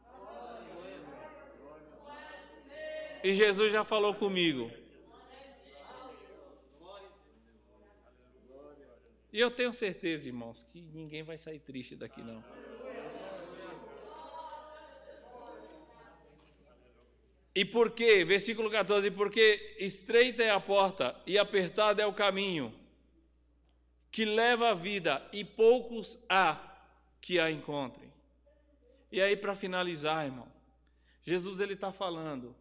E 3.23 3.35
Jesus 3.35 3.73
já 3.73 3.85
falou 3.85 4.15
comigo. 4.15 4.71
E 9.33 9.39
eu 9.39 9.51
tenho 9.51 9.73
certeza, 9.73 10.29
irmãos, 10.29 10.63
que 10.65 10.81
ninguém 10.81 11.23
vai 11.23 11.39
sair 11.39 11.61
triste 11.61 11.95
daqui, 11.95 12.23
não. 12.23 12.43
E 17.55 17.65
por 17.65 17.93
quê? 17.93 18.25
Versículo 18.25 18.71
14: 18.71 19.11
Porque 19.13 19.77
estreita 19.79 20.43
é 20.43 20.51
a 20.51 20.61
porta 20.61 21.21
e 21.27 21.39
apertado 21.39 22.01
é 22.03 22.07
o 22.07 22.13
caminho 22.13 22.86
que 24.17 24.25
leva 24.25 24.71
à 24.71 24.75
vida, 24.75 25.23
e 25.31 25.45
poucos 25.45 26.25
há 26.27 26.59
que 27.21 27.39
a 27.39 27.51
encontrem. 27.51 28.11
E 29.13 29.21
aí, 29.21 29.37
para 29.37 29.55
finalizar, 29.55 30.25
irmão, 30.25 30.49
Jesus 31.23 31.61
ele 31.61 31.75
está 31.75 31.93
falando: 31.93 32.57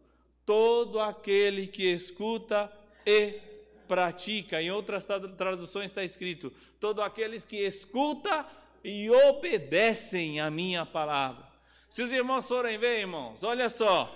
todo 0.45 0.99
aquele 0.99 1.65
que 1.65 1.85
escuta 1.85 2.69
e 3.05 3.39
pratica, 3.87 4.61
em 4.61 4.69
outras 4.69 5.07
traduções 5.37 5.91
está 5.91 6.03
escrito: 6.03 6.51
todo 6.77 7.01
aqueles 7.01 7.45
que 7.45 7.65
escuta 7.65 8.45
e 8.83 9.09
obedecem 9.09 10.41
a 10.41 10.51
minha 10.51 10.85
palavra. 10.85 11.47
Se 11.87 12.01
os 12.01 12.11
irmãos 12.11 12.49
forem 12.49 12.77
ver, 12.77 12.99
irmãos, 12.99 13.45
olha 13.45 13.69
só, 13.69 14.13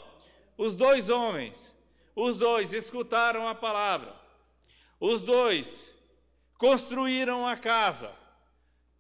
os 0.58 0.76
dois 0.76 1.10
homens, 1.10 1.74
os 2.14 2.40
dois 2.40 2.74
escutaram 2.74 3.48
a 3.48 3.56
palavra, 3.56 4.14
os 5.00 5.24
dois 5.24 5.98
construíram 6.60 7.48
a 7.48 7.56
casa, 7.56 8.14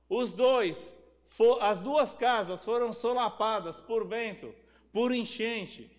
os 0.08 0.34
dois, 0.34 0.96
as 1.60 1.82
duas 1.82 2.14
casas 2.14 2.64
foram 2.64 2.94
solapadas 2.94 3.82
por 3.82 4.08
vento, 4.08 4.56
por 4.94 5.14
enchente. 5.14 5.92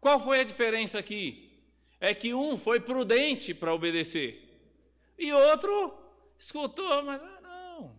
Qual 0.00 0.18
foi 0.18 0.40
a 0.40 0.44
diferença 0.44 0.98
aqui? 0.98 1.62
É 2.00 2.12
que 2.12 2.34
um 2.34 2.56
foi 2.56 2.80
prudente 2.80 3.54
para 3.54 3.72
obedecer 3.72 4.48
e 5.16 5.32
outro 5.32 5.96
escutou, 6.36 7.02
mas 7.04 7.22
ah, 7.22 7.40
não, 7.42 7.96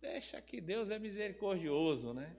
deixa 0.00 0.40
que 0.40 0.60
Deus 0.60 0.90
é 0.90 0.98
misericordioso, 0.98 2.14
né? 2.14 2.36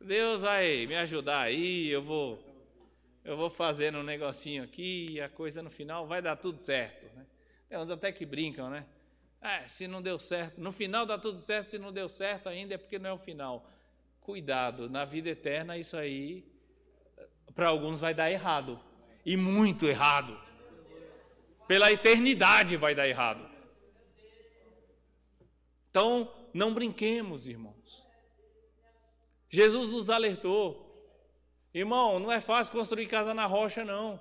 Deus 0.00 0.40
vai 0.42 0.86
me 0.86 0.96
ajudar 0.96 1.42
aí, 1.42 1.88
eu 1.88 2.00
vou 2.00 2.51
eu 3.24 3.36
vou 3.36 3.48
fazendo 3.48 3.98
um 3.98 4.02
negocinho 4.02 4.62
aqui 4.62 5.06
e 5.10 5.20
a 5.20 5.28
coisa 5.28 5.62
no 5.62 5.70
final 5.70 6.06
vai 6.06 6.20
dar 6.20 6.36
tudo 6.36 6.60
certo. 6.60 7.04
Né? 7.16 7.26
Tem 7.68 7.78
uns 7.78 7.90
até 7.90 8.10
que 8.10 8.26
brincam, 8.26 8.68
né? 8.68 8.86
É, 9.40 9.66
se 9.66 9.88
não 9.88 10.00
deu 10.00 10.18
certo, 10.18 10.60
no 10.60 10.70
final 10.70 11.04
dá 11.04 11.18
tudo 11.18 11.40
certo, 11.40 11.70
se 11.70 11.78
não 11.78 11.92
deu 11.92 12.08
certo 12.08 12.48
ainda 12.48 12.74
é 12.74 12.78
porque 12.78 12.98
não 12.98 13.10
é 13.10 13.12
o 13.12 13.18
final. 13.18 13.68
Cuidado, 14.20 14.88
na 14.88 15.04
vida 15.04 15.30
eterna 15.30 15.76
isso 15.76 15.96
aí 15.96 16.44
para 17.54 17.68
alguns 17.68 18.00
vai 18.00 18.14
dar 18.14 18.30
errado 18.30 18.80
e 19.24 19.36
muito 19.36 19.86
errado. 19.86 20.38
Pela 21.66 21.92
eternidade 21.92 22.76
vai 22.76 22.94
dar 22.94 23.08
errado. 23.08 23.48
Então, 25.90 26.32
não 26.52 26.72
brinquemos, 26.72 27.46
irmãos. 27.46 28.06
Jesus 29.48 29.90
nos 29.92 30.08
alertou. 30.08 30.91
Irmão, 31.74 32.18
não 32.18 32.30
é 32.30 32.40
fácil 32.40 32.72
construir 32.72 33.06
casa 33.06 33.32
na 33.32 33.46
rocha, 33.46 33.84
não. 33.84 34.20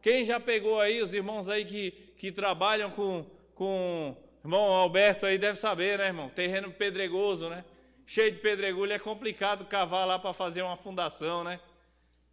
Quem 0.00 0.24
já 0.24 0.40
pegou 0.40 0.80
aí, 0.80 1.02
os 1.02 1.12
irmãos 1.12 1.48
aí 1.48 1.64
que, 1.64 1.90
que 2.16 2.32
trabalham 2.32 2.90
com, 2.90 3.26
com 3.54 4.16
irmão 4.42 4.60
Alberto 4.60 5.26
aí 5.26 5.36
deve 5.36 5.58
saber, 5.58 5.98
né, 5.98 6.06
irmão? 6.06 6.30
Terreno 6.30 6.72
pedregoso, 6.72 7.48
né? 7.48 7.64
Cheio 8.06 8.32
de 8.32 8.38
pedregulho, 8.38 8.92
é 8.92 8.98
complicado 8.98 9.66
cavar 9.66 10.06
lá 10.06 10.18
para 10.18 10.32
fazer 10.32 10.62
uma 10.62 10.76
fundação, 10.76 11.44
né? 11.44 11.60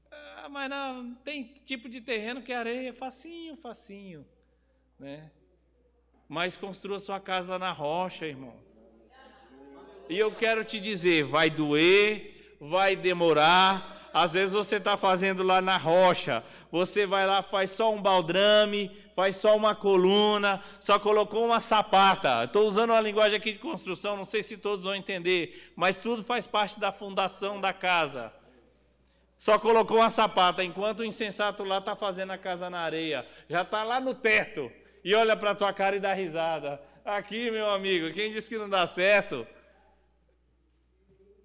Ah, 0.10 0.48
mas 0.50 0.70
não, 0.70 1.14
tem 1.16 1.44
tipo 1.66 1.90
de 1.90 2.00
terreno 2.00 2.42
que 2.42 2.54
é 2.54 2.56
areia, 2.56 2.94
facinho, 2.94 3.58
facinho, 3.58 4.26
né? 4.98 5.30
Mas 6.30 6.56
construa 6.56 7.00
sua 7.00 7.20
casa 7.20 7.60
na 7.60 7.72
rocha, 7.72 8.26
irmão. 8.26 8.56
E 10.08 10.18
eu 10.18 10.34
quero 10.34 10.64
te 10.64 10.80
dizer, 10.80 11.24
vai 11.24 11.50
doer, 11.50 12.56
vai 12.62 12.96
demorar. 12.96 13.95
Às 14.16 14.32
vezes 14.32 14.56
você 14.56 14.78
está 14.78 14.96
fazendo 14.96 15.44
lá 15.44 15.60
na 15.60 15.76
rocha, 15.76 16.42
você 16.72 17.06
vai 17.06 17.28
lá, 17.28 17.44
faz 17.44 17.72
só 17.72 17.94
um 17.94 18.02
baldrame, 18.02 18.90
faz 19.14 19.36
só 19.36 19.58
uma 19.58 19.76
coluna, 19.76 20.64
só 20.80 20.98
colocou 20.98 21.44
uma 21.44 21.60
sapata. 21.60 22.46
Estou 22.46 22.66
usando 22.66 22.92
uma 22.92 23.02
linguagem 23.02 23.38
aqui 23.38 23.52
de 23.52 23.60
construção, 23.60 24.16
não 24.16 24.24
sei 24.24 24.42
se 24.42 24.56
todos 24.56 24.86
vão 24.86 24.96
entender, 24.96 25.70
mas 25.76 26.00
tudo 26.00 26.24
faz 26.24 26.48
parte 26.48 26.80
da 26.80 26.94
fundação 26.94 27.60
da 27.60 27.74
casa. 27.74 28.32
Só 29.38 29.60
colocou 29.60 29.98
uma 29.98 30.10
sapata, 30.10 30.64
enquanto 30.64 31.02
o 31.02 31.06
insensato 31.06 31.66
lá 31.66 31.80
está 31.80 31.94
fazendo 31.94 32.32
a 32.32 32.38
casa 32.38 32.70
na 32.70 32.80
areia, 32.80 33.28
já 33.50 33.64
está 33.64 33.84
lá 33.84 34.00
no 34.00 34.14
teto 34.14 34.72
e 35.04 35.14
olha 35.14 35.36
para 35.36 35.52
a 35.52 35.56
tua 35.56 35.74
cara 35.74 35.98
e 35.98 36.00
dá 36.00 36.14
risada. 36.14 36.82
Aqui, 37.04 37.52
meu 37.52 37.70
amigo, 37.70 38.10
quem 38.14 38.32
disse 38.32 38.48
que 38.48 38.58
não 38.58 38.70
dá 38.70 38.88
certo? 38.88 39.46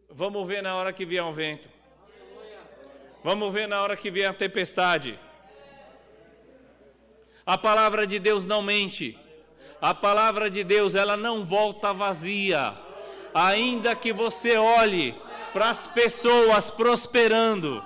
Vamos 0.09 0.47
ver 0.47 0.62
na 0.62 0.77
hora 0.77 0.93
que 0.93 1.05
vier 1.05 1.25
um 1.25 1.33
vento. 1.33 1.80
Vamos 3.23 3.53
ver 3.53 3.68
na 3.68 3.83
hora 3.83 3.97
que 3.97 4.11
vier 4.11 4.31
a 4.31 4.35
tempestade. 4.35 5.18
A 7.45 7.59
palavra 7.59 8.07
de 8.07 8.18
Deus 8.18 8.47
não 8.47 8.62
mente. 8.62 9.18
A 9.81 9.95
palavra 9.95 10.51
de 10.51 10.62
Deus, 10.64 10.95
ela 10.95 11.16
não 11.16 11.45
volta 11.45 11.93
vazia. 11.93 12.75
Ainda 13.35 13.95
que 13.95 14.12
você 14.12 14.57
olhe 14.57 15.14
para 15.53 15.71
as 15.71 15.87
pessoas 15.87 16.71
prosperando, 16.71 17.85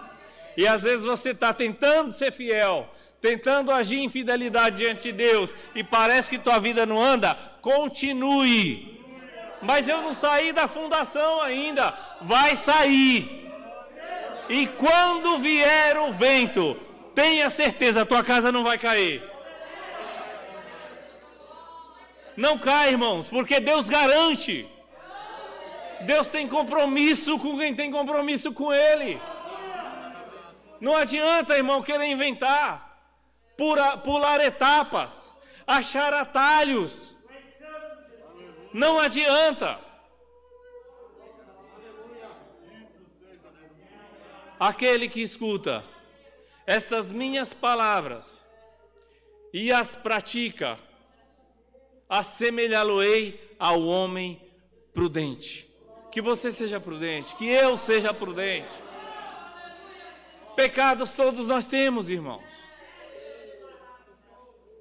e 0.56 0.66
às 0.66 0.82
vezes 0.82 1.04
você 1.04 1.30
está 1.30 1.52
tentando 1.52 2.12
ser 2.12 2.30
fiel, 2.30 2.88
tentando 3.20 3.70
agir 3.70 3.98
em 3.98 4.08
fidelidade 4.08 4.78
diante 4.78 5.04
de 5.04 5.12
Deus, 5.12 5.54
e 5.74 5.82
parece 5.82 6.36
que 6.36 6.44
tua 6.44 6.58
vida 6.58 6.84
não 6.84 7.02
anda, 7.02 7.34
continue 7.60 8.94
mas 9.64 9.88
eu 9.88 10.02
não 10.02 10.12
saí 10.12 10.52
da 10.52 10.68
fundação 10.68 11.40
ainda. 11.40 11.92
Vai 12.20 12.54
sair. 12.54 13.43
E 14.48 14.66
quando 14.66 15.38
vier 15.38 15.96
o 15.96 16.12
vento, 16.12 16.74
tenha 17.14 17.48
certeza, 17.48 18.02
a 18.02 18.06
tua 18.06 18.22
casa 18.22 18.52
não 18.52 18.62
vai 18.62 18.78
cair. 18.78 19.22
Não 22.36 22.58
cai, 22.58 22.90
irmãos, 22.90 23.28
porque 23.28 23.60
Deus 23.60 23.88
garante. 23.88 24.68
Deus 26.02 26.28
tem 26.28 26.46
compromisso 26.46 27.38
com 27.38 27.56
quem 27.56 27.74
tem 27.74 27.90
compromisso 27.90 28.52
com 28.52 28.72
Ele. 28.72 29.20
Não 30.80 30.94
adianta, 30.96 31.56
irmão, 31.56 31.80
querer 31.80 32.06
inventar, 32.06 32.98
pular 33.56 34.40
etapas, 34.44 35.34
achar 35.66 36.12
atalhos. 36.12 37.16
Não 38.72 38.98
adianta. 38.98 39.83
Aquele 44.58 45.08
que 45.08 45.20
escuta 45.20 45.84
estas 46.66 47.12
minhas 47.12 47.52
palavras 47.52 48.46
e 49.52 49.72
as 49.72 49.94
pratica, 49.94 50.76
assemelhá-lo-ei 52.08 53.54
ao 53.58 53.82
homem 53.82 54.40
prudente. 54.92 55.68
Que 56.10 56.22
você 56.22 56.50
seja 56.52 56.80
prudente, 56.80 57.34
que 57.36 57.48
eu 57.48 57.76
seja 57.76 58.14
prudente. 58.14 58.74
Pecados 60.54 61.14
todos 61.14 61.46
nós 61.48 61.66
temos, 61.66 62.08
irmãos. 62.08 62.64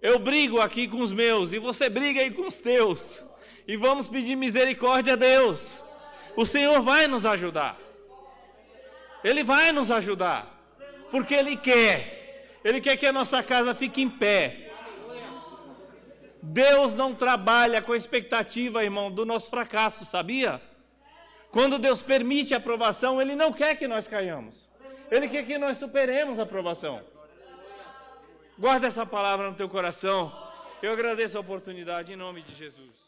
Eu 0.01 0.19
brigo 0.19 0.59
aqui 0.59 0.87
com 0.87 1.01
os 1.01 1.13
meus 1.13 1.53
e 1.53 1.59
você 1.59 1.89
briga 1.89 2.19
aí 2.19 2.29
com 2.29 2.45
os 2.45 2.59
teus 2.59 3.25
e 3.67 3.77
vamos 3.77 4.07
pedir 4.07 4.35
misericórdia 4.35 5.13
a 5.13 5.15
Deus. 5.15 5.83
O 6.35 6.45
Senhor 6.45 6.81
vai 6.81 7.07
nos 7.07 7.25
ajudar. 7.25 7.79
Ele 9.23 9.43
vai 9.43 9.71
nos 9.71 9.89
ajudar. 9.91 10.47
Porque 11.11 11.33
Ele 11.33 11.55
quer. 11.55 12.59
Ele 12.63 12.81
quer 12.81 12.97
que 12.97 13.05
a 13.05 13.13
nossa 13.13 13.41
casa 13.43 13.73
fique 13.73 14.01
em 14.01 14.09
pé. 14.09 14.71
Deus 16.41 16.93
não 16.93 17.13
trabalha 17.13 17.81
com 17.81 17.93
a 17.93 17.97
expectativa, 17.97 18.83
irmão, 18.83 19.09
do 19.09 19.25
nosso 19.25 19.49
fracasso, 19.49 20.03
sabia? 20.03 20.61
Quando 21.49 21.79
Deus 21.79 22.01
permite 22.01 22.53
a 22.53 22.57
aprovação, 22.57 23.21
Ele 23.21 23.35
não 23.35 23.53
quer 23.53 23.77
que 23.77 23.87
nós 23.87 24.07
caiamos. 24.07 24.69
Ele 25.09 25.29
quer 25.29 25.45
que 25.45 25.57
nós 25.57 25.77
superemos 25.77 26.39
a 26.39 26.43
aprovação. 26.43 27.01
Guarda 28.57 28.87
essa 28.87 29.05
palavra 29.05 29.49
no 29.49 29.55
teu 29.55 29.69
coração. 29.69 30.31
Eu 30.81 30.91
agradeço 30.91 31.37
a 31.37 31.41
oportunidade 31.41 32.11
em 32.11 32.15
nome 32.15 32.41
de 32.41 32.53
Jesus. 32.53 33.02